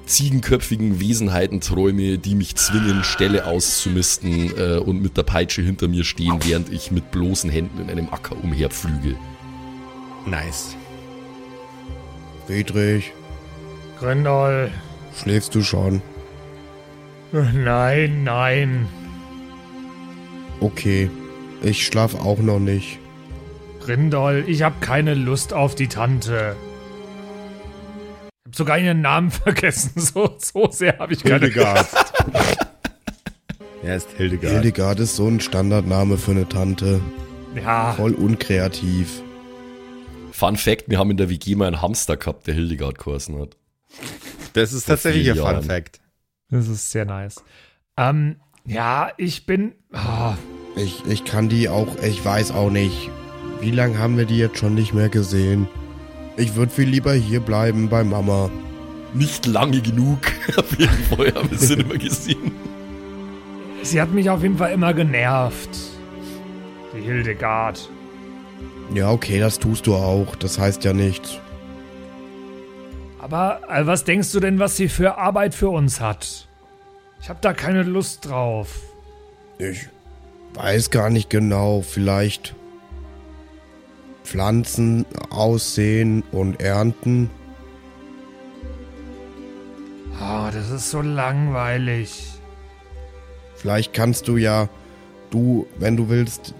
ziegenköpfigen 0.05 0.99
Wesenheiten 0.99 1.61
träume, 1.61 2.18
die 2.18 2.36
mich 2.36 2.55
zwingen, 2.55 3.03
Ställe 3.03 3.45
auszumisten 3.45 4.51
äh, 4.57 4.78
und 4.78 5.01
mit 5.01 5.18
der 5.18 5.24
Peitsche 5.24 5.61
hinter 5.61 5.88
mir 5.88 6.03
stehen, 6.03 6.39
während 6.43 6.72
ich 6.72 6.91
mit 6.91 7.11
bloßen 7.11 7.49
Händen 7.49 7.82
in 7.82 7.89
einem 7.89 8.09
Acker 8.09 8.36
umherpflüge. 8.41 9.16
Nice. 10.26 10.76
Friedrich, 12.48 13.12
Grindol. 14.00 14.70
schläfst 15.22 15.56
du 15.56 15.62
schon? 15.64 16.02
Nein, 17.32 18.24
nein. 18.24 18.88
Okay, 20.60 21.10
ich 21.62 21.86
schlaf 21.86 22.16
auch 22.16 22.38
noch 22.39 22.60
nicht. 22.60 23.00
Grindol, 23.82 24.43
ich 24.48 24.62
habe 24.62 24.76
keine 24.80 25.14
Lust 25.16 25.54
auf 25.54 25.76
die 25.76 25.88
Tante. 25.88 26.56
Ich 28.46 28.48
habe 28.48 28.56
sogar 28.58 28.78
ihren 28.80 29.02
Namen 29.02 29.32
vergessen. 29.32 30.00
So, 30.00 30.36
so 30.38 30.70
sehr 30.72 30.98
habe 31.00 31.14
ich 31.14 31.24
keine 31.24 31.39
Hildegard. 31.48 31.88
er 33.84 33.96
ist 33.96 34.10
Hildegard. 34.18 34.54
Hildegard 34.54 35.00
ist 35.00 35.16
so 35.16 35.28
ein 35.28 35.39
Standardname 35.39 36.18
für 36.18 36.32
eine 36.32 36.48
Tante. 36.48 37.02
Ja, 37.56 37.93
Voll 37.93 38.14
unkreativ. 38.14 39.22
Fun 40.36 40.58
Fact, 40.58 40.90
wir 40.90 41.00
haben 41.00 41.12
in 41.12 41.18
der 41.18 41.30
WG 41.30 41.56
mal 41.56 41.68
einen 41.68 41.82
Hamster 41.82 42.18
gehabt, 42.18 42.46
der 42.48 42.54
Hildegard 42.56 42.98
geheißen 43.00 43.40
hat. 43.40 43.56
Das 44.54 44.74
ist 44.74 44.86
tatsächlich 44.86 45.30
ein 45.32 45.38
Fun. 45.38 45.64
Fact. 45.64 46.02
das 46.50 46.68
ist 46.68 46.92
sehr 46.92 47.06
nice. 47.06 47.42
Ähm, 47.98 48.36
ja, 48.66 49.12
ich 49.18 49.46
bin. 49.46 49.74
ah, 49.94 50.36
Ich, 50.76 51.06
ich 51.08 51.24
kann 51.24 51.48
die 51.48 51.70
auch, 51.70 51.88
ich 52.04 52.24
weiß 52.26 52.52
auch 52.52 52.70
nicht. 52.70 53.10
Wie 53.62 53.72
lange 53.72 53.98
haben 53.98 54.18
wir 54.18 54.26
die 54.26 54.38
jetzt 54.38 54.58
schon 54.58 54.76
nicht 54.76 54.94
mehr 54.94 55.08
gesehen? 55.08 55.70
Ich 56.36 56.56
würde 56.56 56.72
viel 56.74 56.90
lieber 56.90 57.14
hier 57.14 57.40
bleiben 57.40 57.88
bei 57.88 58.04
Mama. 58.04 58.52
Nicht 59.14 59.46
lange 59.46 59.80
genug, 59.82 60.20
auf 60.58 60.78
jeden 60.78 61.04
Fall 61.06 61.34
haben 61.34 61.50
wir 61.50 61.58
es 61.58 61.70
immer 61.70 61.98
gesehen. 61.98 62.52
sie 63.84 64.02
hat 64.02 64.12
mich 64.12 64.30
auf 64.30 64.44
jeden 64.44 64.58
Fall 64.58 64.74
immer 64.74 64.94
genervt. 64.94 65.70
Die 66.94 67.00
Hildegard. 67.02 67.90
Ja, 68.94 69.12
okay, 69.12 69.40
das 69.40 69.60
tust 69.60 69.88
du 69.88 69.96
auch. 69.96 70.36
Das 70.36 70.60
heißt 70.60 70.84
ja 70.84 70.94
nichts. 70.94 71.40
Aber 73.20 73.62
äh, 73.70 73.86
was 73.88 74.04
denkst 74.04 74.32
du 74.32 74.40
denn, 74.40 74.60
was 74.60 74.78
sie 74.78 74.88
für 74.88 75.18
Arbeit 75.18 75.56
für 75.56 75.70
uns 75.70 76.00
hat? 76.00 76.48
Ich 77.22 77.30
habe 77.30 77.40
da 77.42 77.54
keine 77.54 77.84
Lust 77.84 78.28
drauf. 78.28 78.82
Ich 79.58 79.90
weiß 80.54 80.92
gar 80.92 81.10
nicht 81.10 81.30
genau. 81.30 81.82
Vielleicht 81.82 82.54
Pflanzen 84.24 85.06
aussehen 85.30 86.24
und 86.32 86.62
ernten. 86.62 87.30
Ah, 90.20 90.52
das 90.52 90.70
ist 90.70 90.92
so 90.92 91.02
langweilig. 91.02 92.32
Vielleicht 93.56 93.94
kannst 93.94 94.28
du 94.28 94.38
ja, 94.38 94.70
du, 95.32 95.68
wenn 95.78 95.98
du 95.98 96.10
willst, 96.10 96.54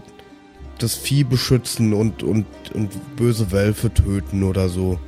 das 0.80 0.96
Vieh 0.96 1.24
beschützen 1.24 1.94
und, 1.94 2.24
und, 2.24 2.46
und 2.74 3.16
böse 3.16 3.52
Wölfe 3.52 3.94
töten 3.94 4.44
oder 4.44 4.70
so. 4.70 5.00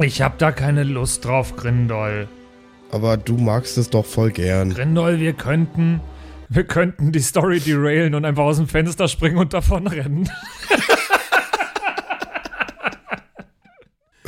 Ich 0.00 0.22
hab 0.22 0.38
da 0.38 0.52
keine 0.52 0.84
Lust 0.84 1.24
drauf, 1.24 1.56
Grindol. 1.56 2.28
Aber 2.90 3.16
du 3.16 3.36
magst 3.36 3.76
es 3.78 3.90
doch 3.90 4.06
voll 4.06 4.30
gern. 4.30 4.74
Grindol, 4.74 5.18
wir 5.18 5.32
könnten. 5.32 6.00
Wir 6.48 6.64
könnten 6.64 7.12
die 7.12 7.20
Story 7.20 7.60
derailen 7.60 8.14
und 8.14 8.24
einfach 8.24 8.44
aus 8.44 8.56
dem 8.56 8.68
Fenster 8.68 9.06
springen 9.08 9.36
und 9.36 9.52
davon 9.52 9.86
rennen. 9.86 10.30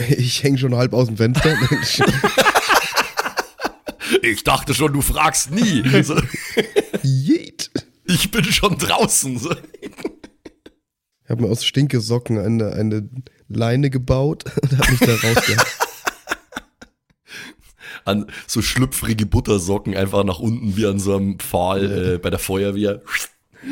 Ich 0.09 0.43
häng 0.43 0.57
schon 0.57 0.75
halb 0.75 0.93
aus 0.95 1.07
dem 1.09 1.17
Fenster. 1.17 1.55
Mensch. 1.71 2.01
Ich 4.23 4.45
dachte 4.45 4.75
schon, 4.75 4.93
du 4.93 5.03
fragst 5.03 5.51
nie. 5.51 5.83
Jeet. 7.03 7.71
Ich 8.07 8.31
bin 8.31 8.45
schon 8.45 8.77
draußen. 8.77 9.41
Ich 11.31 11.33
habe 11.33 11.45
mir 11.45 11.51
aus 11.53 11.65
Stinkesocken 11.65 12.39
eine, 12.39 12.73
eine 12.73 13.09
Leine 13.49 13.89
gebaut 13.89 14.47
und 14.63 14.77
habe 14.77 14.91
mich 14.91 14.99
da 14.99 15.13
rausgehauen. 15.13 15.63
An 18.05 18.27
so 18.49 18.63
schlüpfrige 18.63 19.27
Buttersocken 19.27 19.97
einfach 19.97 20.25
nach 20.25 20.41
unten 20.41 20.77
wie 20.77 20.87
an 20.87 20.99
so 20.99 21.15
einem 21.15 21.39
Pfahl 21.39 22.15
äh, 22.15 22.19
bei 22.19 22.31
der 22.31 22.41
Feuerwehr. 22.41 23.01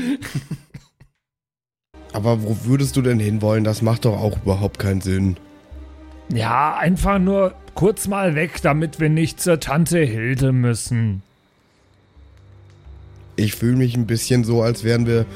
Aber 2.12 2.44
wo 2.44 2.58
würdest 2.62 2.94
du 2.94 3.02
denn 3.02 3.18
hinwollen? 3.18 3.64
Das 3.64 3.82
macht 3.82 4.04
doch 4.04 4.18
auch 4.18 4.40
überhaupt 4.40 4.78
keinen 4.78 5.00
Sinn. 5.00 5.36
Ja, 6.32 6.76
einfach 6.76 7.18
nur 7.18 7.56
kurz 7.74 8.06
mal 8.06 8.36
weg, 8.36 8.62
damit 8.62 9.00
wir 9.00 9.08
nicht 9.08 9.40
zur 9.40 9.58
Tante 9.58 9.98
Hilde 9.98 10.52
müssen. 10.52 11.24
Ich 13.34 13.56
fühle 13.56 13.78
mich 13.78 13.96
ein 13.96 14.06
bisschen 14.06 14.44
so, 14.44 14.62
als 14.62 14.84
wären 14.84 15.06
wir 15.06 15.26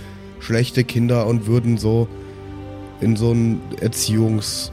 schlechte 0.43 0.85
Kinder 0.85 1.27
und 1.27 1.47
würden 1.47 1.79
so 1.79 2.09
in 3.01 3.17
so 3.17 3.33
ein 3.33 3.61
Erziehungs... 3.81 4.71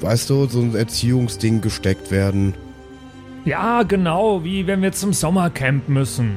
Weißt 0.00 0.30
du, 0.30 0.46
so 0.46 0.60
ein 0.60 0.76
Erziehungsding 0.76 1.60
gesteckt 1.60 2.12
werden. 2.12 2.54
Ja, 3.44 3.82
genau, 3.82 4.44
wie 4.44 4.66
wenn 4.68 4.80
wir 4.82 4.92
zum 4.92 5.12
Sommercamp 5.12 5.88
müssen. 5.88 6.36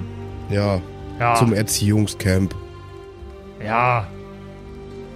Ja, 0.49 0.81
Ja, 1.19 1.35
zum 1.35 1.53
Erziehungscamp. 1.53 2.55
ja. 3.63 4.07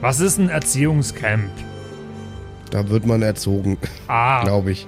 Was 0.01 0.19
ist 0.19 0.37
ein 0.37 0.49
Erziehungscamp? 0.49 1.49
Da 2.69 2.89
wird 2.89 3.05
man 3.07 3.21
erzogen, 3.23 3.77
Ah, 4.07 4.43
glaube 4.43 4.71
ich. 4.71 4.87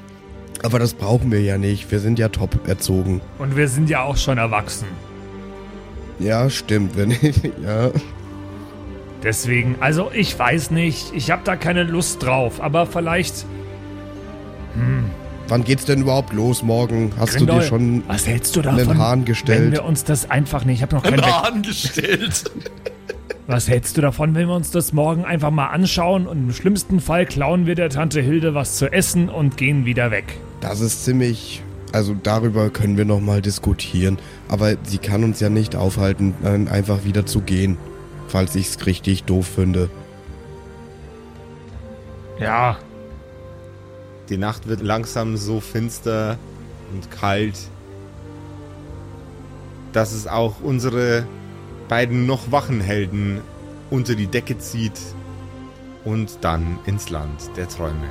Aber 0.64 0.78
das 0.80 0.94
brauchen 0.94 1.32
wir 1.32 1.42
ja 1.42 1.58
nicht. 1.58 1.90
Wir 1.92 2.00
sind 2.00 2.20
ja 2.20 2.28
top 2.30 2.68
erzogen. 2.68 3.22
und 3.40 3.56
wir 3.56 3.68
sind 3.70 3.90
ja 3.90 4.04
auch 4.04 4.18
schon 4.18 4.38
erwachsen. 4.38 4.88
Ja, 6.20 6.50
stimmt. 6.50 6.98
Wenn 6.98 7.12
ja. 7.64 7.92
Deswegen, 9.24 9.76
also 9.80 10.12
ich 10.14 10.38
weiß 10.38 10.72
nicht, 10.72 11.12
ich 11.14 11.32
habe 11.32 11.42
da 11.44 11.56
keine 11.56 11.84
Lust 11.84 12.24
drauf, 12.24 12.62
aber 12.62 12.86
vielleicht. 12.86 13.46
Wann 15.48 15.64
geht's 15.64 15.86
denn 15.86 16.02
überhaupt 16.02 16.34
los 16.34 16.62
morgen? 16.62 17.12
Hast 17.18 17.34
du 17.36 17.38
Grindol, 17.40 17.62
dir 17.62 17.66
schon 17.66 18.04
was 18.08 18.28
hältst 18.28 18.56
du 18.56 18.62
einen 18.62 18.78
davon, 18.78 18.98
Hahn 18.98 19.20
wenn 19.20 19.26
gestellt? 19.26 19.72
wir 19.72 19.86
uns 19.86 20.04
das 20.04 20.30
einfach 20.30 20.66
nicht, 20.66 20.78
ich 20.78 20.82
habe 20.84 20.96
noch 20.96 21.04
keinen 21.04 21.18
Weg. 21.18 21.46
angestellt. 21.46 22.52
Was 23.50 23.70
hältst 23.70 23.96
du 23.96 24.02
davon, 24.02 24.36
wenn 24.36 24.50
wir 24.50 24.56
uns 24.56 24.72
das 24.72 24.92
morgen 24.92 25.24
einfach 25.24 25.52
mal 25.52 25.68
anschauen 25.68 26.28
und 26.28 26.38
im 26.38 26.52
schlimmsten 26.54 27.00
Fall 27.00 27.26
klauen 27.26 27.66
wir 27.66 27.76
der 27.76 27.90
Tante 27.90 28.20
Hilde 28.20 28.54
was 28.56 28.76
zu 28.76 28.92
essen 28.92 29.30
und 29.30 29.56
gehen 29.56 29.86
wieder 29.86 30.12
weg? 30.12 30.26
Das 30.60 30.82
ist 30.82 31.06
ziemlich 31.06 31.64
Also 31.94 32.16
darüber 32.22 32.70
können 32.70 32.98
wir 32.98 33.06
nochmal 33.06 33.42
diskutieren. 33.42 34.18
Aber 34.48 34.76
sie 34.84 34.98
kann 34.98 35.24
uns 35.24 35.40
ja 35.40 35.50
nicht 35.50 35.76
aufhalten, 35.76 36.36
dann 36.44 36.68
einfach 36.68 37.06
wieder 37.06 37.26
zu 37.26 37.42
gehen. 37.42 37.78
Falls 38.28 38.56
ich's 38.56 38.86
richtig 38.86 39.24
doof 39.24 39.48
finde. 39.48 39.90
Ja, 42.40 42.78
Die 44.30 44.38
Nacht 44.38 44.68
wird 44.68 44.82
langsam 44.82 45.38
so 45.38 45.62
finster 45.62 46.38
und 46.94 47.10
kalt, 47.12 47.58
dass 49.94 50.12
es 50.12 50.28
auch 50.28 50.56
unsere 50.62 51.26
beiden 51.88 52.26
noch 52.26 52.52
wachen 52.52 52.82
Helden 52.82 53.40
unter 53.90 54.16
die 54.16 54.28
Decke 54.28 54.58
zieht 54.58 55.00
und 56.04 56.40
dann 56.42 56.80
ins 56.86 57.10
Land 57.10 57.50
der 57.56 57.70
Träume. 57.70 58.10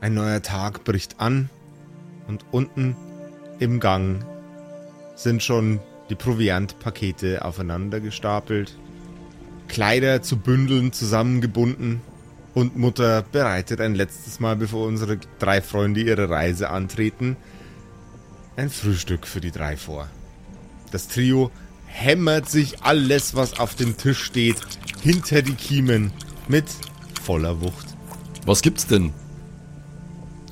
Ein 0.00 0.14
neuer 0.14 0.42
Tag 0.42 0.84
bricht 0.84 1.18
an 1.18 1.50
und 2.28 2.44
unten 2.52 2.96
im 3.58 3.80
Gang 3.80 4.24
sind 5.16 5.42
schon 5.42 5.80
die 6.08 6.14
Proviantpakete 6.14 7.44
aufeinander 7.44 8.00
gestapelt, 8.00 8.78
Kleider 9.66 10.22
zu 10.22 10.38
Bündeln 10.38 10.92
zusammengebunden 10.92 12.00
und 12.54 12.76
Mutter 12.76 13.22
bereitet 13.22 13.80
ein 13.80 13.94
letztes 13.94 14.40
Mal, 14.40 14.56
bevor 14.56 14.86
unsere 14.86 15.18
drei 15.38 15.60
Freunde 15.60 16.00
ihre 16.00 16.30
Reise 16.30 16.70
antreten, 16.70 17.36
ein 18.56 18.70
Frühstück 18.70 19.26
für 19.26 19.40
die 19.40 19.50
drei 19.50 19.76
vor. 19.76 20.08
Das 20.90 21.08
Trio 21.08 21.50
hämmert 21.86 22.48
sich 22.48 22.82
alles, 22.82 23.34
was 23.34 23.58
auf 23.58 23.74
dem 23.74 23.96
Tisch 23.96 24.22
steht, 24.22 24.56
hinter 25.02 25.42
die 25.42 25.54
Kiemen 25.54 26.12
mit 26.48 26.66
voller 27.22 27.60
Wucht. 27.60 27.86
Was 28.46 28.62
gibt's 28.62 28.86
denn? 28.86 29.12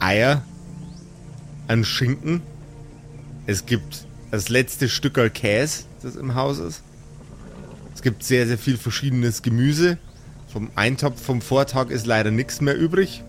Eier, 0.01 0.43
ein 1.69 1.85
Schinken. 1.85 2.43
Es 3.47 3.67
gibt 3.67 4.07
das 4.31 4.49
letzte 4.49 4.89
Stückerl 4.89 5.31
Käse, 5.31 5.85
das 6.03 6.17
im 6.17 6.35
Haus 6.35 6.59
ist. 6.59 6.83
Es 7.95 8.03
gibt 8.03 8.23
sehr, 8.23 8.47
sehr 8.47 8.59
viel 8.59 8.77
verschiedenes 8.77 9.43
Gemüse. 9.43 9.99
Vom 10.53 10.71
Eintopf 10.75 11.23
vom 11.23 11.41
Vortag 11.41 11.91
ist 11.91 12.07
leider 12.07 12.31
nichts 12.31 12.61
mehr 12.61 12.77
übrig. 12.77 13.23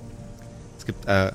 Es 0.78 0.86
gibt 0.86 1.06
äh, 1.06 1.32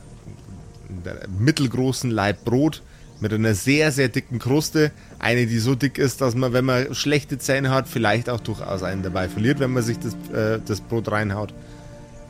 einen 0.88 1.38
mittelgroßen 1.38 2.10
Laib 2.10 2.44
Brot 2.44 2.82
mit 3.20 3.32
einer 3.32 3.54
sehr, 3.54 3.92
sehr 3.92 4.08
dicken 4.08 4.38
Kruste. 4.38 4.90
Eine, 5.18 5.46
die 5.46 5.58
so 5.58 5.74
dick 5.74 5.96
ist, 5.96 6.20
dass 6.20 6.34
man, 6.34 6.52
wenn 6.52 6.64
man 6.64 6.94
schlechte 6.94 7.38
Zähne 7.38 7.70
hat, 7.70 7.88
vielleicht 7.88 8.28
auch 8.28 8.40
durchaus 8.40 8.82
einen 8.82 9.02
dabei 9.02 9.28
verliert, 9.28 9.60
wenn 9.60 9.72
man 9.72 9.82
sich 9.82 9.98
das, 9.98 10.14
äh, 10.34 10.60
das 10.64 10.80
Brot 10.80 11.10
reinhaut. 11.10 11.54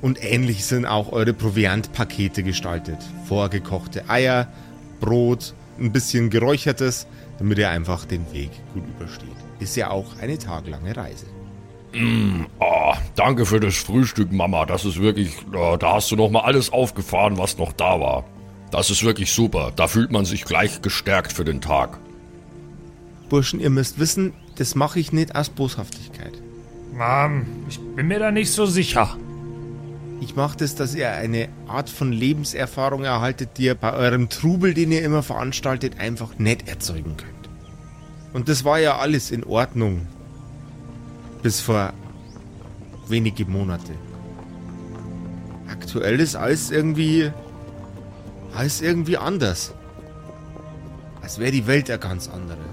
Und 0.02 0.22
ähnlich 0.22 0.66
sind 0.66 0.84
auch 0.84 1.12
eure 1.12 1.32
Proviantpakete 1.32 2.42
gestaltet. 2.42 2.98
Vorgekochte 3.26 4.10
Eier, 4.10 4.48
Brot, 5.00 5.54
ein 5.78 5.92
bisschen 5.92 6.28
geräuchertes, 6.28 7.06
damit 7.38 7.58
ihr 7.58 7.70
einfach 7.70 8.04
den 8.04 8.30
Weg 8.32 8.50
gut 8.74 8.82
übersteht. 8.96 9.30
Ist 9.60 9.76
ja 9.76 9.90
auch 9.90 10.18
eine 10.20 10.38
taglange 10.38 10.96
Reise. 10.96 11.26
Oh, 12.58 12.94
danke 13.14 13.46
für 13.46 13.60
das 13.60 13.76
Frühstück, 13.76 14.32
Mama. 14.32 14.66
Das 14.66 14.84
ist 14.84 15.00
wirklich, 15.00 15.36
oh, 15.54 15.76
da 15.78 15.94
hast 15.94 16.10
du 16.10 16.16
noch 16.16 16.30
mal 16.30 16.40
alles 16.40 16.72
aufgefahren, 16.72 17.38
was 17.38 17.58
noch 17.58 17.72
da 17.72 18.00
war. 18.00 18.24
Das 18.70 18.90
ist 18.90 19.04
wirklich 19.04 19.30
super. 19.30 19.72
Da 19.76 19.86
fühlt 19.86 20.10
man 20.10 20.24
sich 20.24 20.44
gleich 20.44 20.82
gestärkt 20.82 21.32
für 21.32 21.44
den 21.44 21.60
Tag. 21.60 21.98
Burschen, 23.28 23.60
ihr 23.60 23.70
müsst 23.70 23.98
wissen, 23.98 24.32
das 24.56 24.74
mache 24.74 24.98
ich 24.98 25.12
nicht 25.12 25.36
aus 25.36 25.50
Boshaftigkeit. 25.50 26.32
Mom, 26.92 27.46
ich 27.68 27.78
bin 27.78 28.08
mir 28.08 28.18
da 28.18 28.30
nicht 28.30 28.50
so 28.50 28.66
sicher. 28.66 29.16
Ich 30.22 30.36
mache 30.36 30.56
das, 30.56 30.76
dass 30.76 30.94
ihr 30.94 31.10
eine 31.10 31.48
Art 31.66 31.90
von 31.90 32.12
Lebenserfahrung 32.12 33.02
erhaltet, 33.02 33.58
die 33.58 33.64
ihr 33.64 33.74
bei 33.74 33.92
eurem 33.92 34.28
Trubel, 34.28 34.72
den 34.72 34.92
ihr 34.92 35.02
immer 35.02 35.24
veranstaltet, 35.24 35.98
einfach 35.98 36.38
nicht 36.38 36.68
erzeugen 36.68 37.16
könnt. 37.16 37.50
Und 38.32 38.48
das 38.48 38.64
war 38.64 38.78
ja 38.78 38.98
alles 38.98 39.32
in 39.32 39.42
Ordnung. 39.42 40.06
Bis 41.42 41.60
vor 41.60 41.92
wenige 43.08 43.46
Monate. 43.46 43.94
Aktuell 45.68 46.20
ist 46.20 46.36
alles 46.36 46.70
irgendwie. 46.70 47.32
alles 48.54 48.80
irgendwie 48.80 49.16
anders. 49.16 49.74
Als 51.20 51.40
wäre 51.40 51.50
die 51.50 51.66
Welt 51.66 51.90
eine 51.90 51.98
ganz 51.98 52.28
andere. 52.28 52.64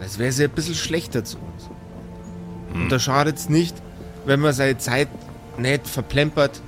Als 0.00 0.18
wäre 0.18 0.32
sie 0.32 0.44
ein 0.44 0.50
bisschen 0.50 0.76
schlechter 0.76 1.24
zu 1.24 1.36
uns. 1.36 1.68
Und 2.72 2.88
da 2.88 2.98
schadet's 2.98 3.50
nicht, 3.50 3.76
wenn 4.24 4.40
man 4.40 4.54
seine 4.54 4.78
Zeit 4.78 5.08
nicht 5.60 5.86
verplempert 5.86 6.60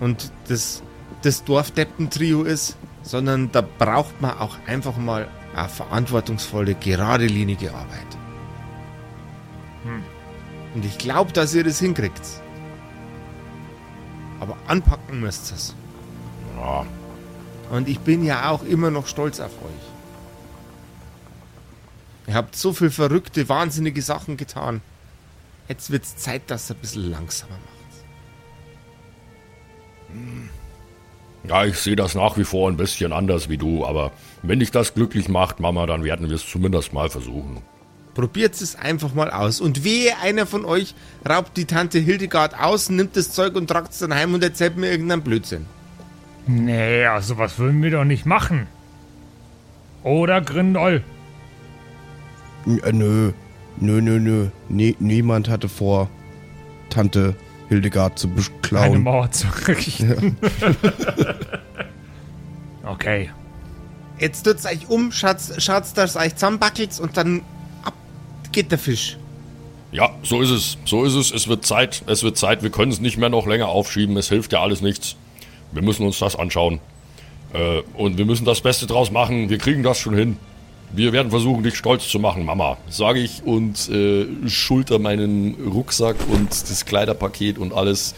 und 0.00 0.32
das, 0.48 0.82
das 1.22 1.44
Dorfdeppen-Trio 1.44 2.42
ist, 2.42 2.76
sondern 3.02 3.50
da 3.52 3.60
braucht 3.62 4.20
man 4.20 4.38
auch 4.38 4.56
einfach 4.66 4.96
mal 4.96 5.28
eine 5.54 5.68
verantwortungsvolle, 5.68 6.74
geradelinige 6.74 7.72
Arbeit. 7.72 8.16
Und 10.74 10.84
ich 10.84 10.98
glaube, 10.98 11.32
dass 11.32 11.54
ihr 11.54 11.64
das 11.64 11.78
hinkriegt. 11.78 12.20
Aber 14.40 14.56
anpacken 14.66 15.20
müsst 15.20 15.52
ihr 15.52 15.56
es. 15.56 15.74
Ja, 16.56 16.86
Und 17.70 17.88
ich 17.88 18.00
bin 18.00 18.24
ja 18.24 18.50
auch 18.50 18.62
immer 18.64 18.90
noch 18.90 19.06
stolz 19.06 19.40
auf 19.40 19.52
euch. 19.62 19.88
Ihr 22.28 22.34
habt 22.34 22.56
so 22.56 22.72
viel 22.72 22.90
verrückte, 22.90 23.48
wahnsinnige 23.48 24.00
Sachen 24.00 24.36
getan. 24.36 24.80
Jetzt 25.72 25.90
wird's 25.90 26.16
Zeit, 26.16 26.42
dass 26.48 26.70
ihr 26.70 26.74
ein 26.74 26.80
bisschen 26.80 27.10
langsamer 27.10 27.52
macht. 27.54 27.70
ja 31.48 31.64
ich 31.64 31.78
sehe 31.78 31.96
das 31.96 32.14
nach 32.14 32.36
wie 32.36 32.44
vor 32.44 32.70
ein 32.70 32.76
bisschen 32.76 33.10
anders 33.14 33.48
wie 33.48 33.56
du, 33.56 33.86
aber 33.86 34.12
wenn 34.42 34.60
dich 34.60 34.70
das 34.70 34.92
glücklich 34.92 35.30
macht, 35.30 35.60
Mama, 35.60 35.86
dann 35.86 36.04
werden 36.04 36.28
wir 36.28 36.36
es 36.36 36.46
zumindest 36.46 36.92
mal 36.92 37.08
versuchen. 37.08 37.62
Probiert 38.12 38.60
es 38.60 38.76
einfach 38.76 39.14
mal 39.14 39.30
aus. 39.30 39.62
Und 39.62 39.82
wehe, 39.82 40.12
einer 40.18 40.44
von 40.44 40.66
euch 40.66 40.94
raubt 41.26 41.56
die 41.56 41.64
Tante 41.64 42.00
Hildegard 42.00 42.60
aus, 42.60 42.90
nimmt 42.90 43.16
das 43.16 43.32
Zeug 43.32 43.56
und 43.56 43.68
tragt 43.68 43.92
es 43.92 44.00
dann 44.00 44.14
heim 44.14 44.34
und 44.34 44.44
erzählt 44.44 44.76
mir 44.76 44.90
irgendeinen 44.90 45.22
Blödsinn. 45.22 45.64
Nee, 46.46 47.06
also 47.06 47.38
was 47.38 47.58
würden 47.58 47.82
wir 47.82 47.92
doch 47.92 48.04
nicht 48.04 48.26
machen. 48.26 48.66
Oder 50.02 50.42
Grindol? 50.42 51.02
Äh, 52.66 52.92
nö, 52.92 53.32
nö, 53.82 54.00
nö, 54.00 54.18
nö. 54.18 54.48
Nie, 54.68 54.96
niemand 54.98 55.48
hatte 55.48 55.68
vor, 55.68 56.08
Tante 56.88 57.34
Hildegard 57.68 58.18
zu 58.18 58.28
Eine 58.28 58.36
beklauen. 58.36 59.02
Mauer 59.02 59.30
zu 59.30 59.46
richten. 59.66 60.36
okay. 62.84 63.30
Jetzt 64.18 64.44
tut's 64.44 64.66
euch 64.66 64.88
um, 64.88 65.10
schaut's, 65.10 65.52
schaut's 65.58 65.94
dass 65.94 66.16
euch 66.16 66.34
zusammenbackelt 66.34 67.00
und 67.00 67.16
dann 67.16 67.42
ab 67.82 67.94
geht 68.52 68.70
der 68.70 68.78
Fisch. 68.78 69.16
Ja, 69.90 70.10
so 70.22 70.40
ist 70.40 70.50
es. 70.50 70.78
So 70.84 71.04
ist 71.04 71.14
es. 71.14 71.30
Es 71.32 71.48
wird 71.48 71.66
Zeit. 71.66 72.02
Es 72.06 72.22
wird 72.22 72.38
Zeit. 72.38 72.62
Wir 72.62 72.70
können 72.70 72.92
es 72.92 73.00
nicht 73.00 73.18
mehr 73.18 73.28
noch 73.28 73.46
länger 73.46 73.68
aufschieben. 73.68 74.16
Es 74.16 74.28
hilft 74.28 74.52
ja 74.52 74.62
alles 74.62 74.80
nichts. 74.80 75.16
Wir 75.72 75.82
müssen 75.82 76.06
uns 76.06 76.18
das 76.18 76.36
anschauen. 76.36 76.80
Äh, 77.52 77.82
und 77.94 78.16
wir 78.16 78.24
müssen 78.24 78.44
das 78.44 78.60
Beste 78.62 78.86
draus 78.86 79.10
machen. 79.10 79.50
Wir 79.50 79.58
kriegen 79.58 79.82
das 79.82 79.98
schon 79.98 80.14
hin. 80.14 80.36
Wir 80.94 81.12
werden 81.12 81.30
versuchen, 81.30 81.62
dich 81.62 81.76
stolz 81.76 82.08
zu 82.08 82.18
machen, 82.18 82.44
Mama. 82.44 82.76
Sage 82.90 83.20
ich 83.20 83.42
und 83.44 83.88
äh, 83.88 84.26
schulter 84.46 84.98
meinen 84.98 85.54
Rucksack 85.72 86.16
und 86.28 86.50
das 86.50 86.84
Kleiderpaket 86.84 87.58
und 87.58 87.72
alles. 87.72 88.14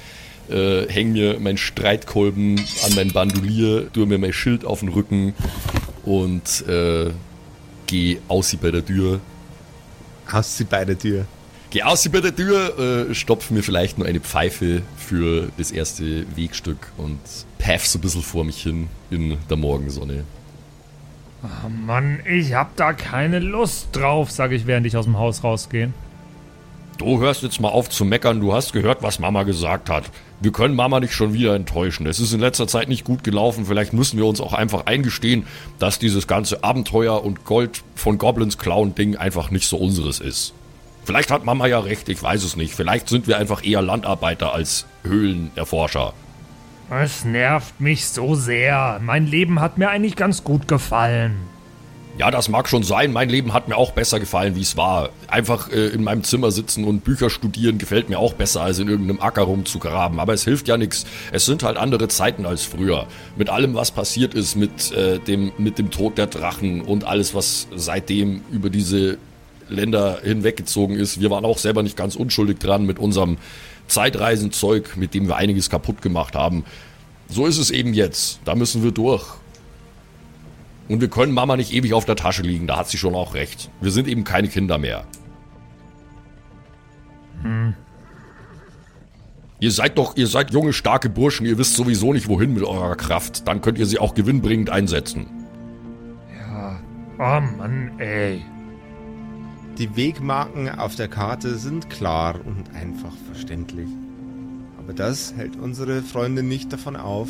Äh, 0.50 0.92
häng 0.92 1.12
mir 1.12 1.40
meinen 1.40 1.56
Streitkolben 1.56 2.58
an 2.58 2.94
mein 2.94 3.12
Bandolier, 3.12 3.90
tue 3.92 4.04
mir 4.04 4.18
mein 4.18 4.34
Schild 4.34 4.66
auf 4.66 4.80
den 4.80 4.90
Rücken 4.90 5.32
und 6.04 6.68
äh, 6.68 7.12
geh 7.86 8.18
aus 8.28 8.54
bei 8.56 8.70
der 8.70 8.84
Tür 8.84 9.20
Aus 10.30 10.56
sie 10.56 10.64
bei 10.64 10.84
der 10.84 10.98
Tür. 10.98 11.24
Geh 11.70 11.82
aus 11.82 12.06
bei 12.08 12.20
der 12.20 12.36
Tür, 12.36 13.08
äh, 13.08 13.14
stopf 13.14 13.50
mir 13.50 13.62
vielleicht 13.62 13.96
nur 13.96 14.06
eine 14.06 14.20
Pfeife 14.20 14.82
für 14.96 15.48
das 15.56 15.70
erste 15.70 16.26
Wegstück 16.36 16.92
und 16.98 17.18
paff 17.58 17.86
so 17.86 17.98
ein 17.98 18.02
bisschen 18.02 18.22
vor 18.22 18.44
mich 18.44 18.62
hin 18.62 18.88
in 19.10 19.38
der 19.48 19.56
Morgensonne. 19.56 20.24
Oh 21.44 21.68
Mann, 21.68 22.20
ich 22.24 22.54
hab 22.54 22.74
da 22.76 22.94
keine 22.94 23.38
Lust 23.38 23.88
drauf, 23.92 24.30
sage 24.30 24.54
ich, 24.54 24.66
während 24.66 24.86
ich 24.86 24.96
aus 24.96 25.04
dem 25.04 25.18
Haus 25.18 25.44
rausgehe. 25.44 25.92
Du 26.96 27.20
hörst 27.20 27.42
jetzt 27.42 27.60
mal 27.60 27.68
auf 27.68 27.90
zu 27.90 28.04
meckern, 28.04 28.40
du 28.40 28.54
hast 28.54 28.72
gehört, 28.72 29.02
was 29.02 29.18
Mama 29.18 29.42
gesagt 29.42 29.90
hat. 29.90 30.04
Wir 30.40 30.52
können 30.52 30.74
Mama 30.74 31.00
nicht 31.00 31.12
schon 31.12 31.34
wieder 31.34 31.54
enttäuschen. 31.54 32.06
Es 32.06 32.18
ist 32.18 32.32
in 32.32 32.40
letzter 32.40 32.66
Zeit 32.66 32.88
nicht 32.88 33.04
gut 33.04 33.24
gelaufen. 33.24 33.66
Vielleicht 33.66 33.92
müssen 33.92 34.16
wir 34.16 34.26
uns 34.26 34.40
auch 34.40 34.52
einfach 34.52 34.86
eingestehen, 34.86 35.46
dass 35.78 35.98
dieses 35.98 36.26
ganze 36.26 36.64
Abenteuer 36.64 37.22
und 37.22 37.44
Gold 37.44 37.82
von 37.94 38.16
Goblins 38.16 38.56
klauen 38.56 38.94
Ding 38.94 39.16
einfach 39.16 39.50
nicht 39.50 39.66
so 39.66 39.76
unseres 39.76 40.20
ist. 40.20 40.54
Vielleicht 41.04 41.30
hat 41.30 41.44
Mama 41.44 41.66
ja 41.66 41.80
recht, 41.80 42.08
ich 42.08 42.22
weiß 42.22 42.42
es 42.44 42.56
nicht. 42.56 42.74
Vielleicht 42.74 43.08
sind 43.08 43.26
wir 43.26 43.38
einfach 43.38 43.64
eher 43.64 43.82
Landarbeiter 43.82 44.54
als 44.54 44.86
Höhlenerforscher. 45.02 46.14
Es 46.90 47.24
nervt 47.24 47.80
mich 47.80 48.06
so 48.06 48.34
sehr. 48.34 49.00
Mein 49.02 49.26
Leben 49.26 49.60
hat 49.60 49.78
mir 49.78 49.88
eigentlich 49.88 50.16
ganz 50.16 50.44
gut 50.44 50.68
gefallen. 50.68 51.36
Ja, 52.16 52.30
das 52.30 52.48
mag 52.48 52.68
schon 52.68 52.84
sein. 52.84 53.12
Mein 53.12 53.28
Leben 53.28 53.52
hat 53.52 53.66
mir 53.66 53.76
auch 53.76 53.90
besser 53.90 54.20
gefallen, 54.20 54.54
wie 54.54 54.60
es 54.60 54.76
war. 54.76 55.08
Einfach 55.26 55.72
äh, 55.72 55.88
in 55.88 56.04
meinem 56.04 56.22
Zimmer 56.22 56.52
sitzen 56.52 56.84
und 56.84 57.02
Bücher 57.02 57.28
studieren 57.28 57.78
gefällt 57.78 58.08
mir 58.08 58.20
auch 58.20 58.34
besser, 58.34 58.60
als 58.60 58.78
in 58.78 58.86
irgendeinem 58.86 59.20
Acker 59.20 59.42
rumzugraben. 59.42 60.20
Aber 60.20 60.32
es 60.32 60.44
hilft 60.44 60.68
ja 60.68 60.76
nichts. 60.76 61.06
Es 61.32 61.44
sind 61.44 61.64
halt 61.64 61.76
andere 61.76 62.06
Zeiten 62.06 62.46
als 62.46 62.62
früher. 62.62 63.06
Mit 63.36 63.50
allem, 63.50 63.74
was 63.74 63.90
passiert 63.90 64.34
ist, 64.34 64.54
mit, 64.54 64.92
äh, 64.92 65.18
dem, 65.18 65.52
mit 65.58 65.78
dem 65.78 65.90
Tod 65.90 66.16
der 66.16 66.28
Drachen 66.28 66.82
und 66.82 67.04
alles, 67.04 67.34
was 67.34 67.66
seitdem 67.74 68.42
über 68.52 68.70
diese 68.70 69.18
Länder 69.68 70.20
hinweggezogen 70.22 70.96
ist. 70.96 71.20
Wir 71.20 71.30
waren 71.30 71.44
auch 71.44 71.58
selber 71.58 71.82
nicht 71.82 71.96
ganz 71.96 72.14
unschuldig 72.14 72.58
dran 72.58 72.86
mit 72.86 73.00
unserem 73.00 73.38
Zeitreisenzeug, 73.86 74.96
mit 74.96 75.14
dem 75.14 75.28
wir 75.28 75.36
einiges 75.36 75.70
kaputt 75.70 76.02
gemacht 76.02 76.34
haben. 76.34 76.64
So 77.28 77.46
ist 77.46 77.58
es 77.58 77.70
eben 77.70 77.94
jetzt. 77.94 78.40
Da 78.44 78.54
müssen 78.54 78.82
wir 78.82 78.92
durch. 78.92 79.24
Und 80.88 81.00
wir 81.00 81.08
können 81.08 81.32
Mama 81.32 81.56
nicht 81.56 81.72
ewig 81.72 81.94
auf 81.94 82.04
der 82.04 82.16
Tasche 82.16 82.42
liegen, 82.42 82.66
da 82.66 82.76
hat 82.76 82.88
sie 82.88 82.98
schon 82.98 83.14
auch 83.14 83.34
recht. 83.34 83.70
Wir 83.80 83.90
sind 83.90 84.06
eben 84.06 84.24
keine 84.24 84.48
Kinder 84.48 84.76
mehr. 84.76 85.04
Hm. 87.42 87.74
Ihr 89.60 89.70
seid 89.70 89.96
doch, 89.96 90.16
ihr 90.16 90.26
seid 90.26 90.52
junge, 90.52 90.74
starke 90.74 91.08
Burschen, 91.08 91.46
ihr 91.46 91.56
wisst 91.56 91.74
sowieso 91.74 92.12
nicht 92.12 92.28
wohin 92.28 92.52
mit 92.52 92.64
eurer 92.64 92.96
Kraft. 92.96 93.48
Dann 93.48 93.62
könnt 93.62 93.78
ihr 93.78 93.86
sie 93.86 93.98
auch 93.98 94.14
gewinnbringend 94.14 94.68
einsetzen. 94.68 95.26
Ja. 96.36 96.80
Oh 97.18 97.40
Mann, 97.40 97.98
ey. 97.98 98.42
Die 99.78 99.96
Wegmarken 99.96 100.68
auf 100.68 100.94
der 100.94 101.08
Karte 101.08 101.56
sind 101.56 101.90
klar 101.90 102.38
und 102.46 102.72
einfach 102.76 103.12
verständlich. 103.26 103.88
Aber 104.78 104.92
das 104.92 105.34
hält 105.34 105.56
unsere 105.56 106.00
Freunde 106.02 106.44
nicht 106.44 106.72
davon 106.72 106.94
auf, 106.94 107.28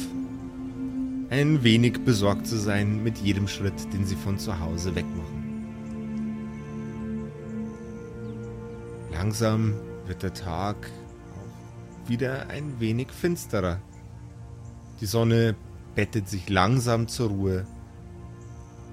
ein 1.31 1.65
wenig 1.65 2.05
besorgt 2.05 2.47
zu 2.47 2.59
sein 2.59 3.03
mit 3.03 3.17
jedem 3.17 3.49
Schritt, 3.49 3.91
den 3.95 4.05
sie 4.05 4.15
von 4.15 4.39
zu 4.39 4.61
Hause 4.61 4.95
wegmachen. 4.95 5.43
Langsam 9.11 9.73
wird 10.07 10.23
der 10.23 10.35
Tag 10.35 10.77
auch 11.33 12.09
wieder 12.11 12.51
ein 12.51 12.79
wenig 12.79 13.11
finsterer. 13.11 13.81
Die 15.01 15.07
Sonne 15.07 15.55
bettet 15.95 16.29
sich 16.29 16.51
langsam 16.51 17.09
zur 17.09 17.31
Ruhe. 17.31 17.67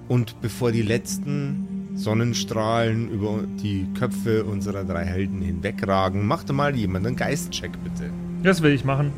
Und 0.08 0.40
bevor 0.40 0.72
die 0.72 0.82
letzten 0.82 1.71
Sonnenstrahlen 1.94 3.10
über 3.10 3.40
die 3.62 3.86
Köpfe 3.98 4.44
unserer 4.44 4.84
drei 4.84 5.04
Helden 5.04 5.42
hinwegragen, 5.42 6.26
machte 6.26 6.52
mal 6.52 6.74
jemand 6.74 7.06
einen 7.06 7.16
Geistcheck 7.16 7.72
bitte. 7.84 8.10
Das 8.42 8.62
will 8.62 8.72
ich 8.72 8.84
machen. 8.84 9.12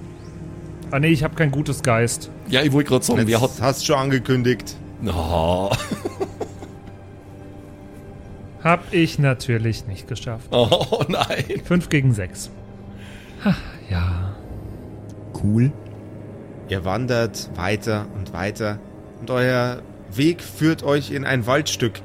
Ah 0.90 0.98
nee, 0.98 1.08
ich 1.08 1.24
habe 1.24 1.34
kein 1.34 1.50
gutes 1.50 1.82
Geist. 1.82 2.30
Ja, 2.48 2.62
ich 2.62 2.72
wollte 2.72 2.90
gerade 2.90 3.04
sagen, 3.04 3.26
wer 3.26 3.40
hat. 3.40 3.50
hast 3.60 3.86
schon 3.86 3.96
angekündigt. 3.96 4.76
Oh, 5.06 5.70
Hab 8.62 8.94
ich 8.94 9.18
natürlich 9.18 9.86
nicht 9.86 10.08
geschafft. 10.08 10.48
oh 10.50 11.04
nein. 11.08 11.44
5 11.64 11.90
gegen 11.90 12.14
6. 12.14 12.50
Ja. 13.90 14.34
Cool. 15.42 15.70
Ihr 16.70 16.84
wandert 16.86 17.50
weiter 17.56 18.06
und 18.16 18.32
weiter 18.32 18.78
und 19.20 19.30
euer 19.30 19.82
Weg 20.10 20.42
führt 20.42 20.82
euch 20.82 21.10
in 21.10 21.26
ein 21.26 21.46
Waldstück, 21.46 22.00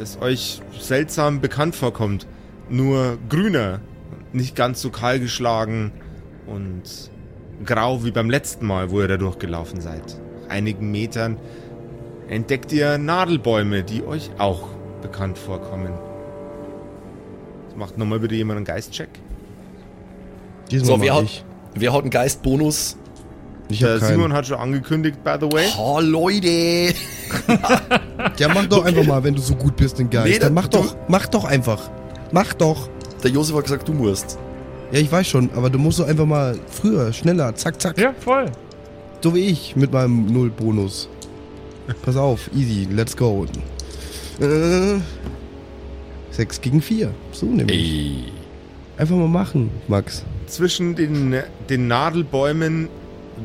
das 0.00 0.20
euch 0.20 0.60
seltsam 0.78 1.40
bekannt 1.40 1.76
vorkommt. 1.76 2.26
Nur 2.68 3.18
grüner, 3.28 3.80
nicht 4.32 4.56
ganz 4.56 4.80
so 4.80 4.90
kahl 4.90 5.20
geschlagen 5.20 5.92
und 6.46 6.82
grau 7.64 8.04
wie 8.04 8.10
beim 8.10 8.30
letzten 8.30 8.66
Mal, 8.66 8.90
wo 8.90 9.00
ihr 9.00 9.08
da 9.08 9.16
durchgelaufen 9.16 9.80
seid. 9.80 10.18
Nach 10.42 10.50
einigen 10.50 10.90
Metern 10.90 11.36
entdeckt 12.28 12.72
ihr 12.72 12.96
Nadelbäume, 12.98 13.82
die 13.82 14.04
euch 14.04 14.30
auch 14.38 14.68
bekannt 15.02 15.36
vorkommen. 15.36 15.92
Jetzt 17.66 17.76
macht 17.76 17.98
nochmal 17.98 18.20
bitte 18.20 18.34
jemand 18.34 18.58
einen 18.58 18.66
Geistcheck. 18.66 19.08
Diesmal 20.70 20.98
So, 20.98 21.02
wer 21.02 21.14
hat, 21.14 21.24
ich. 21.24 21.44
wer 21.74 21.92
hat 21.92 22.02
einen 22.02 22.10
Geistbonus? 22.10 22.96
Ich 23.68 23.80
Der. 23.80 24.00
Simon 24.00 24.32
hat 24.32 24.46
schon 24.46 24.58
angekündigt, 24.58 25.22
by 25.22 25.36
the 25.40 25.46
way. 25.52 25.66
Oh, 25.78 26.00
Leute. 26.00 26.94
Ja, 28.38 28.48
mach 28.48 28.66
doch 28.66 28.84
einfach 28.84 29.04
mal, 29.04 29.22
wenn 29.24 29.34
du 29.34 29.40
so 29.42 29.54
gut 29.54 29.76
bist 29.76 29.98
in 30.00 30.08
Geist. 30.10 30.28
Nee, 30.28 30.38
Dann 30.38 30.54
mach 30.54 30.68
du- 30.68 30.78
doch, 30.78 30.96
mach 31.08 31.26
doch 31.26 31.44
einfach. 31.44 31.90
Mach 32.32 32.52
doch. 32.54 32.88
Der 33.22 33.30
Josef 33.30 33.56
hat 33.56 33.64
gesagt, 33.64 33.88
du 33.88 33.92
musst. 33.92 34.38
Ja, 34.92 34.98
ich 34.98 35.10
weiß 35.10 35.26
schon, 35.26 35.50
aber 35.54 35.70
du 35.70 35.78
musst 35.78 35.98
doch 36.00 36.06
einfach 36.08 36.26
mal 36.26 36.58
früher, 36.68 37.12
schneller, 37.12 37.54
zack, 37.54 37.80
zack. 37.80 37.98
Ja, 37.98 38.12
voll. 38.18 38.46
So 39.22 39.34
wie 39.34 39.40
ich 39.40 39.76
mit 39.76 39.92
meinem 39.92 40.26
Null-Bonus. 40.26 41.08
Pass 42.02 42.16
auf, 42.16 42.50
easy, 42.54 42.88
let's 42.90 43.16
go. 43.16 43.46
Äh, 44.40 45.00
6 46.30 46.60
gegen 46.60 46.80
4. 46.80 47.10
So 47.32 47.46
nämlich. 47.46 47.76
Ey. 47.78 48.24
Einfach 48.96 49.16
mal 49.16 49.28
machen, 49.28 49.70
Max. 49.88 50.24
Zwischen 50.46 50.94
den, 50.94 51.34
den 51.68 51.88
Nadelbäumen 51.88 52.88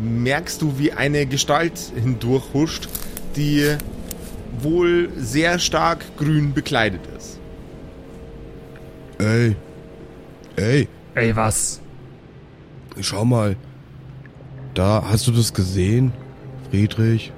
merkst 0.02 0.62
du, 0.62 0.78
wie 0.78 0.92
eine 0.92 1.26
Gestalt 1.26 1.74
hindurchhuscht, 1.96 2.90
die 3.36 3.76
wohl 4.62 5.10
sehr 5.18 5.60
stark 5.60 6.06
grün 6.18 6.54
bekleidet 6.54 7.02
ist. 7.18 7.40
Ey. 9.20 9.56
Ey, 10.58 10.88
Ey, 11.16 11.36
was? 11.36 11.82
schau 13.02 13.26
mal. 13.26 13.56
Da, 14.74 15.04
hast 15.10 15.28
du 15.28 15.32
das 15.32 15.54
gesehen? 15.54 16.12
Friedrich? 16.70 17.32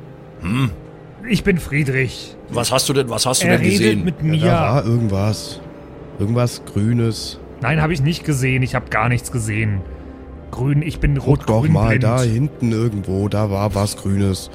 Ich 1.28 1.44
bin 1.44 1.58
Friedrich. 1.58 2.36
Was 2.50 2.72
hast 2.72 2.88
du 2.90 2.94
denn, 2.94 3.10
was 3.10 3.26
hast 3.26 3.44
du 3.44 3.48
Er 3.48 3.58
denn 3.58 3.66
redet 3.66 3.80
gesehen? 3.80 4.04
mit 4.06 4.16
Ja, 4.22 4.26
mir. 4.28 4.40
da 4.40 4.62
war 4.76 4.86
irgendwas. 4.86 5.60
Irgendwas 6.20 6.64
Grünes. 6.66 7.40
Nein, 7.62 7.82
habe 7.82 7.94
ich 7.94 8.02
nicht 8.02 8.24
gesehen. 8.24 8.64
Ich 8.64 8.76
habe 8.76 8.90
gar 8.90 9.10
nichts 9.10 9.32
gesehen. 9.32 9.82
Grün, 10.52 10.82
ich 10.82 11.00
bin 11.00 11.18
Guck 11.20 11.46
doch 11.48 11.68
mal 11.68 11.90
blind. 11.90 12.04
da 12.04 12.22
hinten 12.22 12.72
irgendwo, 12.72 13.28
da 13.30 13.50
war 13.52 13.76
was 13.76 13.98
Grünes. 13.98 14.50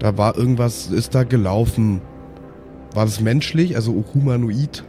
Da 0.00 0.16
war 0.16 0.36
irgendwas, 0.36 0.86
ist 0.86 1.14
da 1.14 1.22
gelaufen. 1.22 2.00
War 2.94 3.04
das 3.04 3.20
menschlich, 3.20 3.76
also 3.76 4.04
humanoid? 4.14 4.82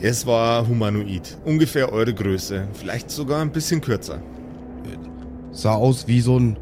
Es 0.00 0.26
war 0.26 0.68
humanoid, 0.68 1.36
ungefähr 1.44 1.92
eure 1.92 2.14
Größe, 2.14 2.68
vielleicht 2.72 3.10
sogar 3.10 3.42
ein 3.42 3.50
bisschen 3.50 3.80
kürzer. 3.80 4.20
Sah 5.50 5.74
aus 5.74 6.06
wie 6.06 6.20
so 6.20 6.38
ein. 6.38 6.56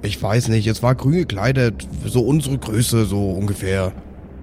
Ich 0.00 0.22
weiß 0.22 0.48
nicht, 0.48 0.66
es 0.66 0.82
war 0.82 0.94
grün 0.94 1.16
gekleidet, 1.16 1.86
so 2.06 2.20
unsere 2.20 2.56
Größe, 2.56 3.04
so 3.04 3.32
ungefähr. 3.32 3.92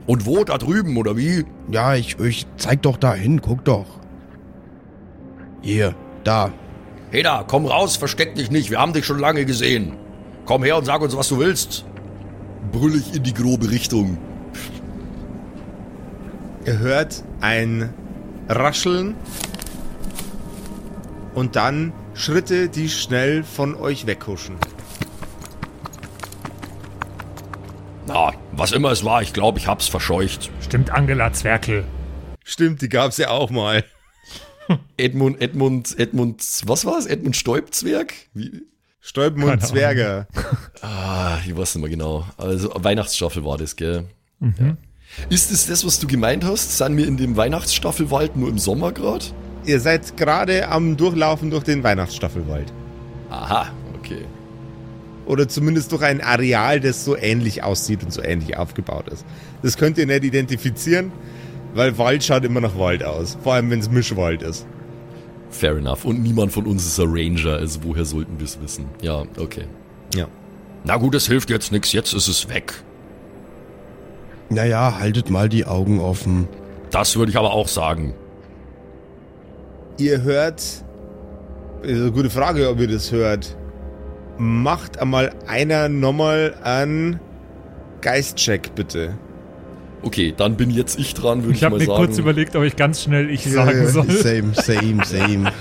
Und 0.06 0.26
wo? 0.26 0.44
Da 0.44 0.58
drüben, 0.58 0.98
oder 0.98 1.18
wie? 1.18 1.46
Ja, 1.72 1.96
ich, 1.96 2.20
ich 2.20 2.46
zeig 2.58 2.82
doch 2.82 2.98
da 2.98 3.16
hin, 3.16 3.41
guck 3.41 3.64
doch. 3.64 3.86
Hier, 5.62 5.96
da. 6.24 6.52
Hey 7.10 7.24
da, 7.24 7.46
komm 7.48 7.66
raus, 7.66 7.96
versteck 7.96 8.36
dich 8.36 8.52
nicht, 8.52 8.70
wir 8.70 8.80
haben 8.80 8.94
dich 8.94 9.06
schon 9.06 9.20
lange 9.20 9.46
gesehen. 9.46 9.94
Komm 10.46 10.64
her 10.64 10.78
und 10.78 10.86
sag 10.86 11.02
uns, 11.02 11.16
was 11.16 11.30
du 11.30 11.39
willst. 11.39 11.86
Brüll 12.72 12.95
ich 12.95 13.16
in 13.16 13.24
die 13.24 13.34
grobe 13.34 13.70
Richtung. 13.70 14.18
Ihr 16.66 16.80
hört 16.80 17.24
ein 17.41 17.93
Rascheln 18.47 19.16
und 21.36 21.55
dann 21.55 21.93
Schritte, 22.14 22.70
die 22.70 22.89
schnell 22.89 23.43
von 23.43 23.76
euch 23.76 24.05
weghuschen. 24.05 24.55
Na, 28.07 28.32
was 28.51 28.72
immer 28.72 28.91
es 28.91 29.03
war, 29.03 29.22
ich 29.22 29.34
glaube, 29.34 29.59
ich 29.59 29.68
hab's 29.68 29.88
verscheucht. 29.88 30.51
Stimmt, 30.61 30.91
Angela 30.91 31.34
Zwerkel. 31.34 31.86
Stimmt, 32.43 32.82
die 32.82 32.89
gab's 32.89 33.18
ja 33.18 33.30
auch 33.30 33.49
mal. 33.49 33.84
Edmund, 34.97 35.41
Edmund, 35.41 35.97
Edmund, 35.97 36.43
was 36.66 36.86
war's? 36.86 37.05
Edmund 37.05 37.36
Stäubzwerg? 37.36 38.14
Wie? 38.34 38.64
Stäuben 39.06 39.43
und 39.43 39.49
Keine 39.49 39.62
Zwerge. 39.62 40.28
Ah, 40.82 41.38
ich 41.45 41.56
weiß 41.56 41.76
nicht 41.76 41.82
mehr 41.82 41.89
genau. 41.89 42.26
Also 42.36 42.70
Weihnachtsstaffel 42.76 43.45
war 43.45 43.58
das, 43.58 43.78
gell? 43.78 44.04
Ja. 44.41 44.76
Ist 45.30 45.49
es 45.51 45.68
das, 45.68 45.86
was 45.86 45.97
du 45.99 46.08
gemeint 46.08 46.43
hast? 46.43 46.78
Sind 46.78 46.97
wir 46.97 47.08
in 47.08 47.16
dem 47.16 47.38
Weihnachtsstaffelwald 47.38 48.36
nur 48.36 48.49
im 48.49 48.60
Sommer 48.60 48.91
gerade? 48.91 49.24
Ihr 49.66 49.80
seid 49.80 50.18
gerade 50.18 50.68
am 50.68 50.97
Durchlaufen 50.97 51.51
durch 51.51 51.64
den 51.64 51.84
Weihnachtsstaffelwald. 51.84 52.74
Aha, 53.30 53.68
okay. 53.97 54.26
Oder 55.26 55.47
zumindest 55.47 55.93
durch 55.93 56.04
ein 56.04 56.20
Areal, 56.20 56.82
das 56.82 57.06
so 57.06 57.16
ähnlich 57.16 57.64
aussieht 57.64 58.04
und 58.04 58.12
so 58.12 58.22
ähnlich 58.22 58.58
aufgebaut 58.58 59.08
ist. 59.08 59.26
Das 59.62 59.78
könnt 59.78 59.97
ihr 59.97 60.06
nicht 60.06 60.26
identifizieren, 60.26 61.14
weil 61.74 61.97
Wald 61.97 62.26
schaut 62.26 62.43
immer 62.43 62.60
nach 62.60 62.78
Wald 62.78 63.06
aus. 63.06 63.38
Vor 63.41 63.54
allem, 63.54 63.70
wenn 63.70 63.80
es 63.80 63.89
Mischwald 63.89 64.41
ist. 64.41 64.66
Fair 65.54 65.78
enough. 65.78 66.04
Und 66.04 66.24
niemand 66.24 66.51
von 66.51 66.66
uns 66.66 66.86
ist 66.86 66.99
ein 66.99 67.10
Ranger, 67.10 67.58
also 67.58 67.84
woher 67.84 68.06
sollten 68.06 68.39
wir 68.39 68.45
es 68.45 68.60
wissen? 68.60 68.86
Ja, 69.01 69.24
okay. 69.38 69.66
Ja. 70.16 70.28
Na 70.84 70.97
gut, 70.97 71.16
es 71.16 71.28
hilft 71.28 71.49
jetzt 71.49 71.72
nichts, 71.72 71.93
jetzt 71.93 72.14
ist 72.14 72.28
es 72.28 72.49
weg. 72.49 72.74
Naja, 74.49 74.99
haltet 74.99 75.30
mal 75.30 75.49
die 75.49 75.66
Augen 75.66 75.99
offen. 75.99 76.47
Das 76.89 77.16
würde 77.16 77.32
ich 77.32 77.38
aber 77.38 77.54
auch 77.54 77.68
sagen. 77.68 78.14
Ihr 79.97 80.22
hört. 80.24 80.60
Ist 80.60 80.84
eine 81.84 82.12
gute 82.12 82.30
Frage, 82.30 82.70
ob 82.70 82.80
ihr 82.80 82.88
das 82.88 83.12
hört. 83.12 83.56
Macht 84.38 84.99
einmal 84.99 85.34
einer 85.47 85.88
nochmal 85.88 86.56
einen 86.64 87.20
Geistcheck, 88.01 88.74
bitte. 88.74 89.18
Okay, 90.04 90.34
dann 90.36 90.58
bin 90.58 90.70
jetzt 90.70 90.99
ich 90.99 91.14
dran, 91.14 91.43
würde 91.43 91.51
ich, 91.54 91.58
Ich 91.60 91.64
habe 91.64 91.76
mal 91.76 91.80
mir 91.80 91.86
sagen. 91.86 92.06
kurz 92.06 92.18
überlegt, 92.18 92.56
ob 92.56 92.64
ich 92.64 92.76
ganz 92.76 93.04
schnell 93.04 93.30
ich 93.30 93.43
sagen 93.49 93.88
soll. 93.88 94.10
Same, 94.12 94.54
same, 94.54 95.06
same. 95.06 95.51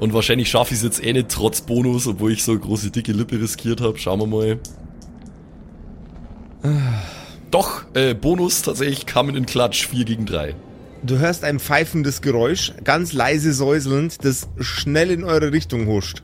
Und 0.00 0.12
wahrscheinlich 0.12 0.50
schaffe 0.50 0.74
ich 0.74 0.78
es 0.80 0.84
jetzt 0.84 1.04
eh 1.04 1.12
nicht 1.12 1.28
trotz 1.28 1.60
Bonus, 1.60 2.06
obwohl 2.08 2.32
ich 2.32 2.42
so 2.42 2.52
eine 2.52 2.60
große 2.60 2.90
dicke 2.90 3.12
Lippe 3.12 3.40
riskiert 3.40 3.80
habe. 3.80 3.96
Schauen 3.98 4.20
wir 4.20 4.26
mal. 4.26 4.58
Doch, 7.50 7.84
äh, 7.94 8.14
Bonus 8.14 8.62
tatsächlich 8.62 9.06
kamen 9.06 9.36
in 9.36 9.46
Klatsch 9.46 9.86
4 9.86 10.04
gegen 10.04 10.26
3. 10.26 10.54
Du 11.02 11.18
hörst 11.18 11.44
ein 11.44 11.60
pfeifendes 11.60 12.22
Geräusch, 12.22 12.72
ganz 12.82 13.12
leise 13.12 13.52
säuselnd, 13.52 14.24
das 14.24 14.48
schnell 14.58 15.10
in 15.10 15.22
eure 15.22 15.52
Richtung 15.52 15.86
huscht. 15.86 16.22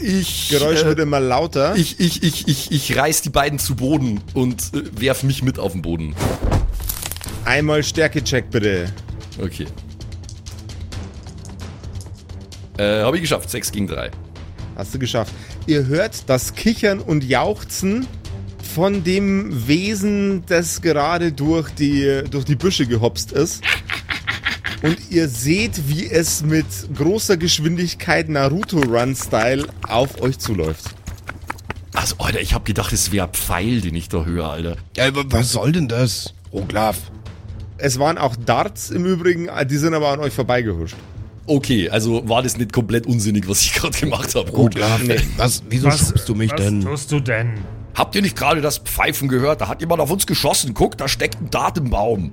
Ich, 0.00 0.48
Geräusch 0.50 0.82
äh, 0.82 0.86
wird 0.86 0.98
immer 1.00 1.20
lauter. 1.20 1.74
ich, 1.76 2.00
ich, 2.00 2.22
ich, 2.22 2.48
ich, 2.48 2.72
ich 2.72 2.96
reiß 2.96 3.22
die 3.22 3.30
beiden 3.30 3.58
zu 3.58 3.76
Boden 3.76 4.20
und 4.34 4.72
äh, 4.74 5.00
werf 5.00 5.22
mich 5.22 5.42
mit 5.42 5.58
auf 5.58 5.72
den 5.72 5.82
Boden. 5.82 6.14
Einmal 7.44 7.82
Stärkecheck 7.82 8.50
bitte. 8.50 8.92
Okay. 9.40 9.66
Äh, 12.76 13.02
habe 13.02 13.16
ich 13.16 13.22
geschafft. 13.22 13.50
6 13.50 13.72
gegen 13.72 13.86
3. 13.88 14.10
Hast 14.76 14.94
du 14.94 14.98
geschafft. 14.98 15.32
Ihr 15.66 15.86
hört 15.86 16.28
das 16.28 16.54
Kichern 16.54 17.00
und 17.00 17.24
Jauchzen 17.24 18.06
von 18.74 19.02
dem 19.02 19.66
Wesen, 19.66 20.44
das 20.46 20.80
gerade 20.82 21.32
durch 21.32 21.70
die, 21.70 22.22
durch 22.30 22.44
die 22.44 22.54
Büsche 22.54 22.86
gehopst 22.86 23.32
ist. 23.32 23.62
Und 24.82 24.96
ihr 25.10 25.28
seht, 25.28 25.88
wie 25.88 26.06
es 26.06 26.42
mit 26.42 26.66
großer 26.94 27.36
Geschwindigkeit 27.36 28.28
Naruto-Run-Style 28.28 29.66
auf 29.88 30.20
euch 30.20 30.38
zuläuft. 30.38 30.94
Also, 31.94 32.14
Alter, 32.18 32.40
ich 32.40 32.54
habe 32.54 32.64
gedacht, 32.64 32.92
es 32.92 33.10
wäre 33.10 33.28
Pfeil, 33.28 33.80
den 33.80 33.96
ich 33.96 34.08
da 34.08 34.24
höre, 34.24 34.50
Alter. 34.50 34.76
Ja, 34.96 35.08
aber 35.08 35.24
was 35.32 35.50
soll 35.50 35.72
denn 35.72 35.88
das? 35.88 36.32
Roglaf. 36.52 37.10
Es 37.76 37.98
waren 37.98 38.18
auch 38.18 38.36
Darts 38.36 38.90
im 38.90 39.04
Übrigen, 39.04 39.48
die 39.68 39.76
sind 39.76 39.94
aber 39.94 40.08
an 40.10 40.20
euch 40.20 40.32
vorbeigehuscht. 40.32 40.96
Okay, 41.46 41.88
also 41.88 42.28
war 42.28 42.42
das 42.42 42.56
nicht 42.56 42.72
komplett 42.72 43.06
unsinnig, 43.06 43.48
was 43.48 43.62
ich 43.62 43.72
gerade 43.74 43.98
gemacht 43.98 44.34
habe. 44.34 44.52
Gut. 44.52 44.76
Roglaf, 44.76 45.00
was, 45.36 45.62
wieso 45.68 45.90
schubst 45.90 46.28
du 46.28 46.34
mich 46.34 46.52
was 46.52 46.60
denn? 46.60 46.82
tust 46.82 47.10
du 47.10 47.20
denn? 47.20 47.54
Habt 47.94 48.14
ihr 48.14 48.22
nicht 48.22 48.36
gerade 48.36 48.60
das 48.60 48.78
Pfeifen 48.78 49.28
gehört? 49.28 49.60
Da 49.60 49.68
hat 49.68 49.80
jemand 49.80 50.00
auf 50.00 50.10
uns 50.10 50.26
geschossen. 50.26 50.74
Guck, 50.74 50.96
da 50.98 51.08
steckt 51.08 51.40
ein 51.40 51.50
Dart 51.50 51.78
im 51.78 51.90
Baum. 51.90 52.32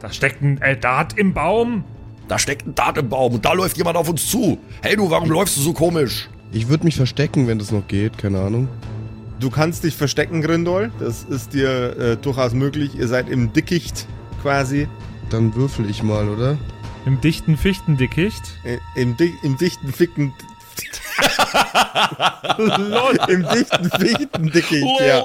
Da 0.00 0.12
steckt 0.12 0.42
ein 0.42 0.60
äh, 0.62 0.76
Dart 0.76 1.18
im 1.18 1.34
Baum. 1.34 1.84
Da 2.28 2.38
steckt 2.38 2.66
ein 2.66 2.74
Dart 2.74 2.98
im 2.98 3.08
Baum 3.08 3.34
und 3.34 3.44
da 3.44 3.52
läuft 3.52 3.76
jemand 3.76 3.96
auf 3.96 4.08
uns 4.08 4.28
zu. 4.28 4.58
Hey 4.82 4.96
du, 4.96 5.10
warum 5.10 5.30
läufst 5.30 5.56
du 5.56 5.60
so 5.60 5.72
komisch? 5.72 6.28
Ich 6.52 6.68
würde 6.68 6.84
mich 6.84 6.96
verstecken, 6.96 7.48
wenn 7.48 7.58
das 7.58 7.72
noch 7.72 7.86
geht, 7.88 8.18
keine 8.18 8.40
Ahnung. 8.40 8.68
Du 9.40 9.50
kannst 9.50 9.84
dich 9.84 9.96
verstecken, 9.96 10.42
Grindol. 10.42 10.90
Das 10.98 11.24
ist 11.24 11.54
dir 11.54 11.96
äh, 11.98 12.16
durchaus 12.16 12.52
möglich. 12.52 12.96
Ihr 12.96 13.08
seid 13.08 13.28
im 13.28 13.52
Dickicht 13.52 14.06
quasi. 14.42 14.88
Dann 15.30 15.54
würfel 15.54 15.88
ich 15.88 16.02
mal, 16.02 16.28
oder? 16.28 16.58
Im 17.06 17.20
dichten 17.20 17.56
Fichtendickicht. 17.56 18.42
Äh, 18.64 18.78
Im, 19.00 19.16
Di 19.16 19.32
Im 19.42 19.56
dichten 19.56 19.92
Ficken. 19.92 20.32
Im 23.28 23.46
dichten 23.48 23.90
Fichtendickicht, 23.90 25.00
ja. 25.00 25.24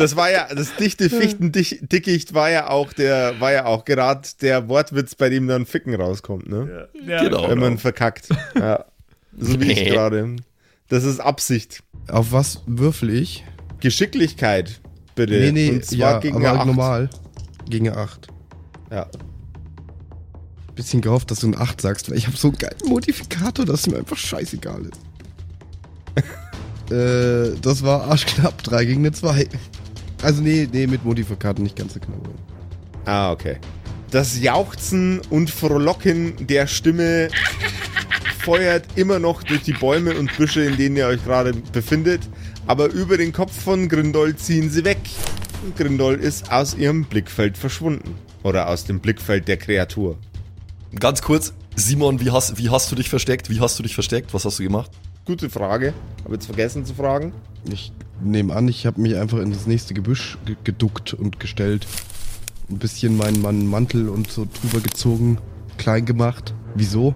Das 0.00 0.16
war 0.16 0.30
ja, 0.30 0.48
das 0.54 0.74
dichte 0.76 1.10
Fichtendickicht 1.10 2.32
war 2.32 2.48
ja 2.48 2.70
auch 2.70 2.94
der, 2.94 3.38
war 3.38 3.52
ja 3.52 3.66
auch 3.66 3.84
gerade 3.84 4.26
der 4.40 4.66
Wortwitz, 4.66 5.14
bei 5.14 5.28
dem 5.28 5.46
dann 5.46 5.66
Ficken 5.66 5.94
rauskommt, 5.94 6.48
ne? 6.48 6.88
Ja, 7.06 7.22
Genau. 7.22 7.50
Wenn 7.50 7.58
man 7.58 7.76
verkackt. 7.76 8.28
Ja. 8.58 8.86
So 9.38 9.60
wie 9.60 9.72
ich 9.72 9.84
gerade. 9.84 10.36
Das 10.88 11.04
ist 11.04 11.20
Absicht. 11.20 11.82
Auf 12.08 12.32
was 12.32 12.62
würfel 12.66 13.10
ich? 13.10 13.44
Geschicklichkeit, 13.80 14.80
bitte. 15.14 15.34
Nee, 15.34 15.52
nee, 15.52 15.70
Und 15.70 15.84
zwar 15.84 15.98
ja, 15.98 16.18
gegen 16.18 16.36
aber 16.36 16.44
eine 16.44 16.50
halt 16.50 16.60
Acht. 16.60 16.66
normal. 16.66 17.10
Gegen 17.68 17.90
eine 17.90 17.98
8. 17.98 18.28
Ja. 18.90 19.06
Bisschen 20.74 21.02
gehofft, 21.02 21.30
dass 21.30 21.40
du 21.40 21.48
ein 21.48 21.58
8 21.58 21.78
sagst, 21.78 22.10
weil 22.10 22.16
ich 22.16 22.26
habe 22.26 22.38
so 22.38 22.48
einen 22.48 22.56
geilen 22.56 22.78
Modifikator, 22.86 23.66
dass 23.66 23.80
es 23.80 23.86
mir 23.86 23.98
einfach 23.98 24.16
scheißegal 24.16 24.86
ist. 24.86 26.90
äh, 26.90 27.54
das 27.60 27.82
war 27.82 28.04
arschknapp, 28.04 28.62
3 28.62 28.86
gegen 28.86 29.00
eine 29.00 29.12
2. 29.12 29.46
Also 30.22 30.42
nee, 30.42 30.68
nee, 30.70 30.86
mit 30.86 31.04
Modifikator 31.04 31.62
nicht 31.62 31.76
ganz 31.76 31.94
so 31.94 32.00
knapp. 32.00 32.28
Ah, 33.06 33.32
okay. 33.32 33.56
Das 34.10 34.40
Jauchzen 34.40 35.20
und 35.30 35.50
Frohlocken 35.50 36.46
der 36.46 36.66
Stimme 36.66 37.28
feuert 38.40 38.84
immer 38.96 39.18
noch 39.18 39.42
durch 39.42 39.62
die 39.62 39.72
Bäume 39.72 40.18
und 40.18 40.36
Büsche, 40.36 40.62
in 40.62 40.76
denen 40.76 40.96
ihr 40.96 41.06
euch 41.06 41.24
gerade 41.24 41.52
befindet. 41.72 42.22
Aber 42.66 42.86
über 42.88 43.16
den 43.16 43.32
Kopf 43.32 43.52
von 43.62 43.88
Grindol 43.88 44.36
ziehen 44.36 44.70
sie 44.70 44.84
weg. 44.84 44.98
Und 45.62 45.76
Grindol 45.76 46.14
ist 46.14 46.50
aus 46.52 46.74
ihrem 46.74 47.04
Blickfeld 47.04 47.56
verschwunden. 47.56 48.14
Oder 48.42 48.68
aus 48.68 48.84
dem 48.84 49.00
Blickfeld 49.00 49.48
der 49.48 49.56
Kreatur. 49.56 50.18
Ganz 50.98 51.22
kurz, 51.22 51.52
Simon, 51.76 52.20
wie 52.20 52.30
hast, 52.30 52.58
wie 52.58 52.68
hast 52.68 52.90
du 52.90 52.96
dich 52.96 53.08
versteckt? 53.08 53.48
Wie 53.48 53.60
hast 53.60 53.78
du 53.78 53.82
dich 53.82 53.94
versteckt? 53.94 54.34
Was 54.34 54.44
hast 54.44 54.58
du 54.58 54.62
gemacht? 54.64 54.90
Gute 55.24 55.48
Frage. 55.48 55.94
Habe 56.24 56.34
jetzt 56.34 56.46
vergessen 56.46 56.84
zu 56.84 56.94
fragen. 56.94 57.32
Ich 57.70 57.92
nehme 58.22 58.54
an, 58.54 58.68
ich 58.68 58.86
habe 58.86 59.00
mich 59.00 59.16
einfach 59.16 59.38
in 59.38 59.50
das 59.50 59.66
nächste 59.66 59.94
Gebüsch 59.94 60.38
ge 60.44 60.56
geduckt 60.64 61.14
und 61.14 61.40
gestellt. 61.40 61.86
Ein 62.68 62.78
bisschen 62.78 63.16
meinen, 63.16 63.42
meinen 63.42 63.68
Mantel 63.68 64.08
und 64.08 64.30
so 64.30 64.46
drüber 64.60 64.80
gezogen, 64.80 65.38
klein 65.76 66.06
gemacht. 66.06 66.54
Wieso? 66.74 67.14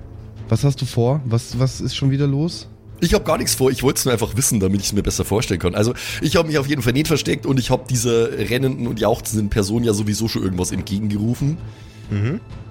Was 0.49 0.65
hast 0.65 0.81
du 0.83 0.87
vor? 0.87 1.21
Was, 1.25 1.59
was 1.59 1.81
ist 1.81 1.95
schon 1.95 2.11
wieder 2.11 2.27
los? 2.27 2.69
Ich 3.01 3.13
habe 3.13 3.25
gar 3.25 3.39
nichts 3.39 3.55
vor, 3.55 3.71
ich 3.71 3.83
wollte 3.83 3.99
es 3.99 4.05
nur 4.05 4.13
einfach 4.13 4.37
wissen, 4.37 4.61
damit 4.61 4.81
ich 4.81 4.87
es 4.87 4.93
mir 4.93 5.03
besser 5.03 5.25
vorstellen 5.25 5.61
kann. 5.61 5.75
Also, 5.75 5.95
ich 6.23 6.37
habe 6.37 6.49
mich 6.49 6.59
auf 6.59 6.67
jeden 6.67 6.81
Fall 6.81 6.93
nicht 6.93 7.09
versteckt 7.09 7.45
und 7.45 7.59
ich 7.59 7.71
habe 7.71 7.85
dieser 7.89 8.31
rennenden 8.39 8.87
und 8.87 9.01
jauchzenden 9.01 9.51
Person 9.51 9.85
ja 9.85 9.93
sowieso 9.93 10.29
schon 10.29 10.43
irgendwas 10.43 10.73
entgegengerufen. 10.73 11.59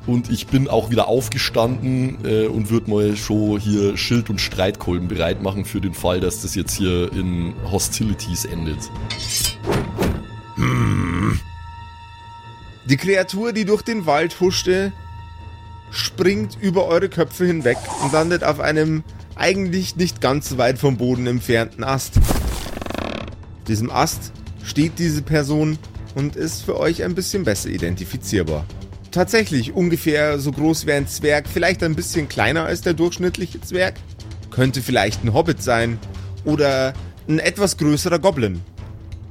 Und 0.05 0.29
ich 0.29 0.47
bin 0.47 0.67
auch 0.67 0.89
wieder 0.89 1.07
aufgestanden 1.07 2.17
äh, 2.25 2.47
und 2.47 2.69
würde 2.69 2.89
mal 2.89 3.15
schon 3.15 3.57
hier 3.59 3.95
Schild 3.95 4.29
und 4.29 4.41
Streitkolben 4.41 5.07
bereit 5.07 5.41
machen 5.41 5.63
für 5.63 5.79
den 5.79 5.93
Fall, 5.93 6.19
dass 6.19 6.41
das 6.41 6.55
jetzt 6.55 6.75
hier 6.75 7.11
in 7.13 7.53
Hostilities 7.71 8.43
endet. 8.45 8.79
Die 12.85 12.97
Kreatur, 12.97 13.53
die 13.53 13.63
durch 13.63 13.81
den 13.81 14.05
Wald 14.05 14.41
huschte, 14.41 14.91
springt 15.89 16.57
über 16.59 16.85
eure 16.85 17.07
Köpfe 17.07 17.45
hinweg 17.45 17.77
und 18.03 18.11
landet 18.11 18.43
auf 18.43 18.59
einem 18.59 19.03
eigentlich 19.35 19.95
nicht 19.95 20.19
ganz 20.19 20.49
so 20.49 20.57
weit 20.57 20.79
vom 20.79 20.97
Boden 20.97 21.27
entfernten 21.27 21.83
Ast. 21.83 22.17
Auf 22.17 23.63
diesem 23.67 23.89
Ast 23.89 24.33
steht 24.63 24.99
diese 24.99 25.21
Person 25.21 25.77
und 26.15 26.35
ist 26.35 26.63
für 26.63 26.77
euch 26.77 27.03
ein 27.03 27.15
bisschen 27.15 27.43
besser 27.43 27.69
identifizierbar. 27.69 28.65
Tatsächlich 29.14 29.74
ungefähr 29.74 30.39
so 30.39 30.51
groß 30.51 30.88
wie 30.88 30.93
ein 30.93 31.07
Zwerg, 31.07 31.45
vielleicht 31.47 31.84
ein 31.84 31.93
bisschen 31.93 32.28
kleiner 32.28 32.66
als 32.66 32.82
der 32.82 32.95
durchschnittliche 32.95 33.61
Zwerg. 33.61 33.93
Könnte 34.49 34.82
vielleicht 34.82 35.24
ein 35.24 35.36
Hobbit 35.36 35.61
sein 35.61 35.99
oder 36.45 36.93
ein 37.30 37.38
etwas 37.38 37.78
größerer 37.78 38.18
Goblin. 38.18 38.61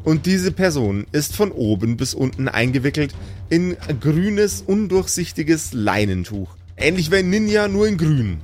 Und 0.05 0.24
diese 0.24 0.53
Person 0.53 1.05
ist 1.11 1.35
von 1.35 1.51
oben 1.51 1.97
bis 1.97 2.14
unten 2.14 2.47
eingewickelt 2.47 3.12
in 3.51 3.76
grünes, 4.01 4.62
undurchsichtiges 4.64 5.72
Leinentuch. 5.72 6.55
Ähnlich 6.76 7.11
wie 7.11 7.16
ein 7.16 7.30
Ninja, 7.30 7.66
nur 7.66 7.89
in 7.89 7.99
grün. 7.99 8.41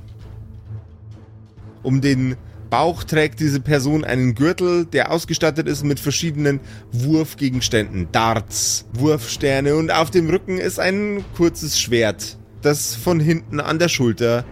Um 1.83 2.01
den 2.01 2.35
Bauch 2.69 3.03
trägt 3.03 3.39
diese 3.39 3.59
Person 3.59 4.03
einen 4.03 4.35
Gürtel, 4.35 4.85
der 4.85 5.11
ausgestattet 5.11 5.67
ist 5.67 5.83
mit 5.83 5.99
verschiedenen 5.99 6.59
Wurfgegenständen, 6.91 8.09
Darts, 8.11 8.85
Wurfsterne 8.93 9.75
und 9.75 9.91
auf 9.91 10.11
dem 10.11 10.29
Rücken 10.29 10.59
ist 10.59 10.79
ein 10.79 11.23
kurzes 11.35 11.79
Schwert, 11.79 12.37
das 12.61 12.95
von 12.95 13.19
hinten 13.19 13.59
an 13.59 13.79
der 13.79 13.89
Schulter 13.89 14.45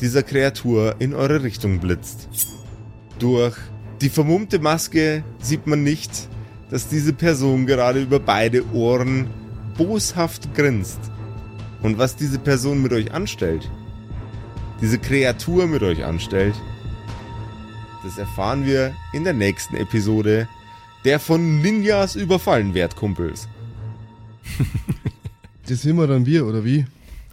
dieser 0.00 0.22
Kreatur 0.22 0.96
in 1.00 1.14
eure 1.14 1.42
Richtung 1.42 1.80
blitzt. 1.80 2.28
Durch 3.18 3.56
die 4.00 4.08
vermummte 4.08 4.60
Maske 4.60 5.24
sieht 5.40 5.66
man 5.66 5.82
nicht, 5.82 6.28
dass 6.70 6.88
diese 6.88 7.12
Person 7.12 7.66
gerade 7.66 8.02
über 8.02 8.20
beide 8.20 8.64
Ohren 8.72 9.28
boshaft 9.76 10.54
grinst. 10.54 10.98
Und 11.82 11.98
was 11.98 12.16
diese 12.16 12.38
Person 12.38 12.82
mit 12.82 12.92
euch 12.92 13.12
anstellt, 13.12 13.70
diese 14.80 14.98
Kreatur 14.98 15.66
mit 15.66 15.82
euch 15.82 16.04
anstellt, 16.04 16.54
das 18.04 18.18
erfahren 18.18 18.64
wir 18.66 18.94
in 19.12 19.24
der 19.24 19.32
nächsten 19.34 19.76
Episode 19.76 20.48
der 21.04 21.20
von 21.20 21.60
Ninjas 21.60 22.16
überfallen 22.16 22.74
Wertkumpels. 22.74 23.48
Das 25.66 25.80
sind 25.80 25.96
wir 25.96 26.06
dann 26.06 26.26
wir, 26.26 26.46
oder 26.46 26.62
wie? 26.64 26.84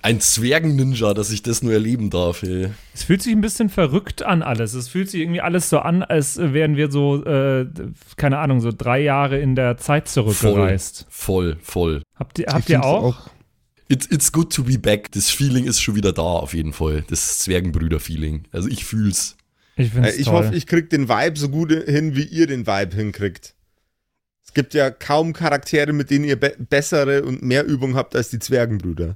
Ein 0.01 0.19
Zwergen-Ninja, 0.21 1.13
dass 1.13 1.31
ich 1.31 1.43
das 1.43 1.61
nur 1.61 1.73
erleben 1.73 2.09
darf, 2.09 2.43
ey. 2.43 2.69
Es 2.93 3.03
fühlt 3.03 3.21
sich 3.21 3.33
ein 3.33 3.41
bisschen 3.41 3.67
verrückt 3.69 4.23
an 4.23 4.41
alles. 4.41 4.73
Es 4.73 4.87
fühlt 4.87 5.09
sich 5.09 5.19
irgendwie 5.21 5.41
alles 5.41 5.69
so 5.69 5.79
an, 5.79 6.01
als 6.01 6.37
wären 6.37 6.77
wir 6.77 6.89
so, 6.89 7.23
äh, 7.25 7.67
keine 8.15 8.39
Ahnung, 8.39 8.61
so 8.61 8.71
drei 8.75 9.01
Jahre 9.01 9.37
in 9.37 9.55
der 9.55 9.75
Zeit 9.77 10.07
Voll, 10.07 10.33
zurückgereist. 10.33 11.05
voll, 11.09 11.57
voll. 11.61 12.03
Habt 12.15 12.39
ihr, 12.39 12.47
Ich 12.47 12.53
habt 12.53 12.69
ihr 12.69 12.75
find's 12.77 12.87
auch? 12.87 13.29
It's, 13.89 14.07
it's 14.09 14.31
good 14.31 14.53
to 14.53 14.63
be 14.63 14.79
back. 14.79 15.11
Das 15.11 15.29
Feeling 15.29 15.65
ist 15.65 15.81
schon 15.81 15.95
wieder 15.95 16.13
da, 16.13 16.21
auf 16.21 16.53
jeden 16.53 16.71
Fall. 16.71 17.03
Das 17.09 17.39
Zwergenbrüder-Feeling. 17.39 18.45
Also 18.53 18.69
ich 18.69 18.85
fühl's. 18.85 19.35
Ich 19.75 19.95
Äh, 19.95 20.11
Ich 20.15 20.25
toll. 20.25 20.33
hoffe, 20.33 20.55
ich 20.55 20.67
krieg 20.67 20.89
den 20.89 21.07
Vibe 21.09 21.37
so 21.39 21.49
gut 21.49 21.71
hin, 21.71 22.15
wie 22.15 22.23
ihr 22.25 22.47
den 22.47 22.67
Vibe 22.67 22.95
hinkriegt. 22.95 23.55
Es 24.45 24.53
gibt 24.53 24.73
ja 24.73 24.89
kaum 24.91 25.33
Charaktere, 25.33 25.93
mit 25.93 26.09
denen 26.09 26.25
ihr 26.25 26.37
be 26.39 26.55
bessere 26.57 27.23
und 27.23 27.41
mehr 27.41 27.65
Übung 27.65 27.95
habt 27.95 28.15
als 28.15 28.29
die 28.29 28.39
Zwergenbrüder. 28.39 29.15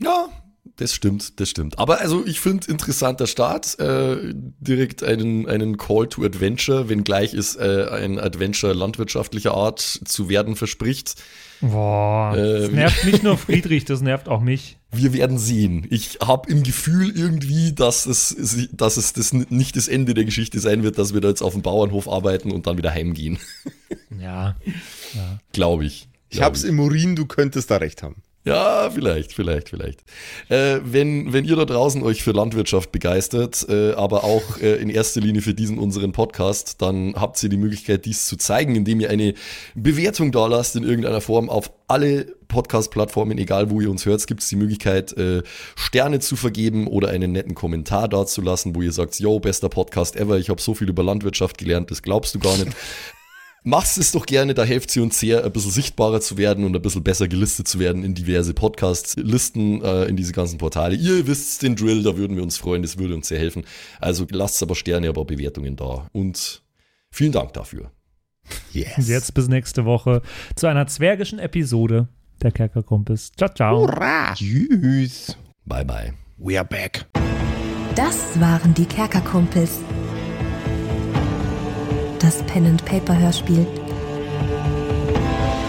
Ja, 0.00 0.28
das 0.76 0.94
stimmt, 0.94 1.40
das 1.40 1.50
stimmt. 1.50 1.78
Aber 1.78 2.00
also 2.00 2.24
ich 2.24 2.38
finde 2.38 2.68
interessanter 2.70 3.26
Start, 3.26 3.78
äh, 3.80 4.32
direkt 4.60 5.02
einen, 5.02 5.48
einen 5.48 5.76
Call 5.76 6.06
to 6.08 6.22
Adventure, 6.22 6.88
wenngleich 6.88 7.34
es 7.34 7.56
äh, 7.56 7.88
ein 7.90 8.20
Adventure 8.20 8.72
landwirtschaftlicher 8.74 9.52
Art 9.54 9.80
zu 9.80 10.28
werden 10.28 10.54
verspricht. 10.54 11.16
Boah, 11.60 12.34
Äh, 12.36 12.60
das 12.62 12.70
nervt 12.70 13.04
nicht 13.04 13.22
nur 13.22 13.36
Friedrich, 13.38 13.84
das 13.84 14.00
nervt 14.00 14.28
auch 14.28 14.40
mich. 14.40 14.78
Wir 14.90 15.12
werden 15.12 15.38
sehen. 15.38 15.86
Ich 15.90 16.18
habe 16.22 16.50
im 16.50 16.62
Gefühl 16.62 17.10
irgendwie, 17.16 17.72
dass 17.72 18.06
es, 18.06 18.68
dass 18.72 18.96
es 18.96 19.12
das 19.12 19.32
nicht 19.32 19.76
das 19.76 19.88
Ende 19.88 20.14
der 20.14 20.24
Geschichte 20.24 20.60
sein 20.60 20.82
wird, 20.82 20.98
dass 20.98 21.12
wir 21.14 21.20
da 21.20 21.28
jetzt 21.28 21.42
auf 21.42 21.52
dem 21.52 21.62
Bauernhof 21.62 22.08
arbeiten 22.08 22.50
und 22.52 22.66
dann 22.66 22.78
wieder 22.78 22.92
heimgehen. 22.92 23.38
Ja. 24.18 24.56
Glaube 25.52 25.84
ich. 25.84 26.08
Ich 26.30 26.38
Glaub 26.38 26.46
hab's 26.46 26.64
im 26.64 26.78
Urin, 26.78 27.16
du 27.16 27.26
könntest 27.26 27.70
da 27.70 27.76
recht 27.78 28.02
haben. 28.02 28.22
Ja, 28.44 28.88
vielleicht, 28.88 29.32
vielleicht, 29.34 29.68
vielleicht. 29.68 30.00
Äh, 30.48 30.78
wenn, 30.82 31.32
wenn 31.32 31.44
ihr 31.44 31.56
da 31.56 31.64
draußen 31.64 32.02
euch 32.02 32.22
für 32.22 32.32
Landwirtschaft 32.32 32.92
begeistert, 32.92 33.66
äh, 33.68 33.92
aber 33.92 34.24
auch 34.24 34.58
äh, 34.60 34.76
in 34.76 34.88
erster 34.88 35.20
Linie 35.20 35.42
für 35.42 35.54
diesen 35.54 35.78
unseren 35.78 36.12
Podcast, 36.12 36.80
dann 36.80 37.14
habt 37.16 37.42
ihr 37.42 37.50
die 37.50 37.56
Möglichkeit, 37.56 38.06
dies 38.06 38.26
zu 38.26 38.36
zeigen, 38.36 38.74
indem 38.74 39.00
ihr 39.00 39.10
eine 39.10 39.34
Bewertung 39.74 40.32
da 40.32 40.46
lasst 40.46 40.76
in 40.76 40.84
irgendeiner 40.84 41.20
Form 41.20 41.50
auf 41.50 41.72
alle 41.88 42.38
Podcast-Plattformen, 42.48 43.36
egal 43.38 43.70
wo 43.70 43.80
ihr 43.80 43.90
uns 43.90 44.06
hört, 44.06 44.26
gibt 44.26 44.42
es 44.42 44.48
die 44.48 44.56
Möglichkeit, 44.56 45.12
äh, 45.18 45.42
Sterne 45.76 46.20
zu 46.20 46.34
vergeben 46.34 46.86
oder 46.86 47.08
einen 47.08 47.32
netten 47.32 47.54
Kommentar 47.54 48.08
da 48.08 48.24
zu 48.24 48.40
lassen, 48.40 48.74
wo 48.74 48.82
ihr 48.82 48.92
sagt, 48.92 49.18
yo, 49.20 49.40
bester 49.40 49.68
Podcast 49.68 50.16
ever, 50.16 50.38
ich 50.38 50.48
habe 50.48 50.60
so 50.60 50.74
viel 50.74 50.88
über 50.88 51.02
Landwirtschaft 51.02 51.58
gelernt, 51.58 51.90
das 51.90 52.02
glaubst 52.02 52.34
du 52.34 52.38
gar 52.38 52.56
nicht. 52.56 52.72
Macht 53.68 53.98
es 53.98 54.12
doch 54.12 54.24
gerne, 54.24 54.54
da 54.54 54.64
helft 54.64 54.90
sie 54.90 55.00
uns 55.00 55.20
sehr, 55.20 55.44
ein 55.44 55.52
bisschen 55.52 55.72
sichtbarer 55.72 56.22
zu 56.22 56.38
werden 56.38 56.64
und 56.64 56.74
ein 56.74 56.80
bisschen 56.80 57.02
besser 57.02 57.28
gelistet 57.28 57.68
zu 57.68 57.78
werden 57.78 58.02
in 58.02 58.14
diverse 58.14 58.54
Podcast-Listen, 58.54 59.84
äh, 59.84 60.04
in 60.04 60.16
diese 60.16 60.32
ganzen 60.32 60.56
Portale. 60.56 60.94
Ihr 60.94 61.26
wisst 61.26 61.62
den 61.62 61.76
Drill, 61.76 62.02
da 62.02 62.16
würden 62.16 62.34
wir 62.34 62.42
uns 62.42 62.56
freuen, 62.56 62.80
das 62.80 62.96
würde 62.96 63.14
uns 63.14 63.28
sehr 63.28 63.38
helfen. 63.38 63.64
Also 64.00 64.26
lasst 64.30 64.62
aber 64.62 64.74
Sterne, 64.74 65.10
aber 65.10 65.26
Bewertungen 65.26 65.76
da. 65.76 66.08
Und 66.12 66.62
vielen 67.10 67.32
Dank 67.32 67.52
dafür. 67.52 67.90
Yes. 68.72 68.96
Und 68.96 69.08
jetzt 69.08 69.34
bis 69.34 69.48
nächste 69.48 69.84
Woche 69.84 70.22
zu 70.56 70.66
einer 70.66 70.86
zwergischen 70.86 71.38
Episode 71.38 72.08
der 72.40 72.52
Kerkerkumpels. 72.52 73.32
Ciao, 73.36 73.50
ciao. 73.52 73.80
Hurra! 73.80 74.32
Tschüss. 74.32 75.36
Bye, 75.66 75.84
bye. 75.84 76.14
We 76.38 76.58
are 76.58 76.66
back. 76.66 77.04
Das 77.94 78.40
waren 78.40 78.72
die 78.72 78.86
Kerkerkumpels. 78.86 79.80
Das 82.20 82.42
Pen 82.42 82.66
and 82.66 82.84
Paper 82.84 83.16
Hörspiel. 83.16 83.66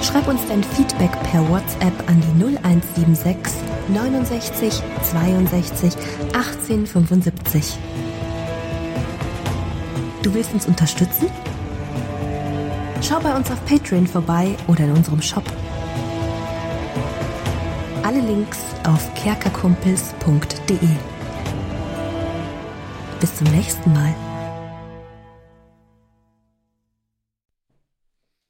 Schreib 0.01 0.27
uns 0.27 0.41
dein 0.47 0.63
Feedback 0.63 1.11
per 1.23 1.47
WhatsApp 1.47 1.93
an 2.07 2.21
die 2.21 2.43
0176 2.43 3.53
69 3.89 4.81
62 5.11 5.93
18 6.33 6.87
75. 6.87 7.77
Du 10.23 10.33
willst 10.33 10.53
uns 10.53 10.65
unterstützen? 10.65 11.29
Schau 13.01 13.19
bei 13.19 13.35
uns 13.35 13.51
auf 13.51 13.63
Patreon 13.65 14.07
vorbei 14.07 14.55
oder 14.67 14.85
in 14.85 14.91
unserem 14.91 15.21
Shop. 15.21 15.43
Alle 18.03 18.21
Links 18.21 18.57
auf 18.87 19.13
kerkerkumpels.de. 19.13 20.77
Bis 23.19 23.35
zum 23.35 23.47
nächsten 23.51 23.93
Mal. 23.93 24.15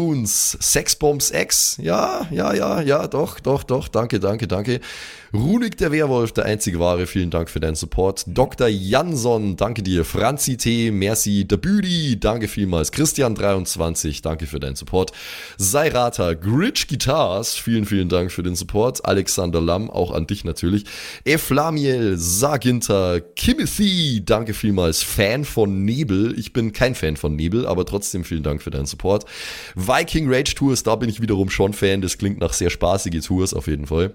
Raboons, 0.00 0.56
Sexbombs 0.60 1.30
X, 1.30 1.76
ja, 1.82 2.26
ja, 2.30 2.54
ja, 2.54 2.80
ja, 2.80 3.06
doch, 3.06 3.38
doch, 3.38 3.64
doch, 3.64 3.88
danke, 3.88 4.18
danke, 4.18 4.48
danke. 4.48 4.80
Runik 5.32 5.76
der 5.76 5.92
Werwolf, 5.92 6.32
der 6.32 6.46
einzige 6.46 6.80
wahre, 6.80 7.06
vielen 7.06 7.30
Dank 7.30 7.50
für 7.50 7.60
deinen 7.60 7.76
Support. 7.76 8.24
Dr. 8.26 8.66
Jansson, 8.66 9.54
danke 9.54 9.80
dir. 9.80 10.04
Franzi 10.04 10.56
T, 10.56 10.90
merci. 10.90 11.46
Der 11.46 11.56
Büdi, 11.56 12.18
danke 12.18 12.48
vielmals. 12.48 12.92
Christian23, 12.92 14.22
danke 14.22 14.46
für 14.46 14.58
deinen 14.58 14.74
Support. 14.74 15.12
Seirata, 15.56 16.34
Gritch 16.34 16.88
Guitars, 16.88 17.54
vielen, 17.54 17.84
vielen 17.84 18.08
Dank 18.08 18.32
für 18.32 18.42
den 18.42 18.56
Support. 18.56 19.04
Alexander 19.04 19.60
Lamm, 19.60 19.88
auch 19.88 20.10
an 20.10 20.26
dich 20.26 20.42
natürlich. 20.42 20.84
Eflamiel, 21.24 22.16
Saginter, 22.16 23.20
Kimothy, 23.20 24.24
danke 24.24 24.52
vielmals. 24.52 25.04
Fan 25.04 25.44
von 25.44 25.84
Nebel. 25.84 26.36
Ich 26.36 26.52
bin 26.52 26.72
kein 26.72 26.96
Fan 26.96 27.16
von 27.16 27.36
Nebel, 27.36 27.68
aber 27.68 27.86
trotzdem 27.86 28.24
vielen 28.24 28.42
Dank 28.42 28.62
für 28.62 28.70
deinen 28.70 28.86
Support. 28.86 29.26
Viking 29.90 30.32
Rage 30.32 30.54
Tours, 30.54 30.84
da 30.84 30.94
bin 30.94 31.08
ich 31.08 31.20
wiederum 31.20 31.50
schon 31.50 31.72
Fan. 31.72 32.00
Das 32.00 32.16
klingt 32.16 32.38
nach 32.38 32.52
sehr 32.52 32.70
spaßige 32.70 33.26
Tours 33.26 33.52
auf 33.52 33.66
jeden 33.66 33.86
Fall. 33.86 34.14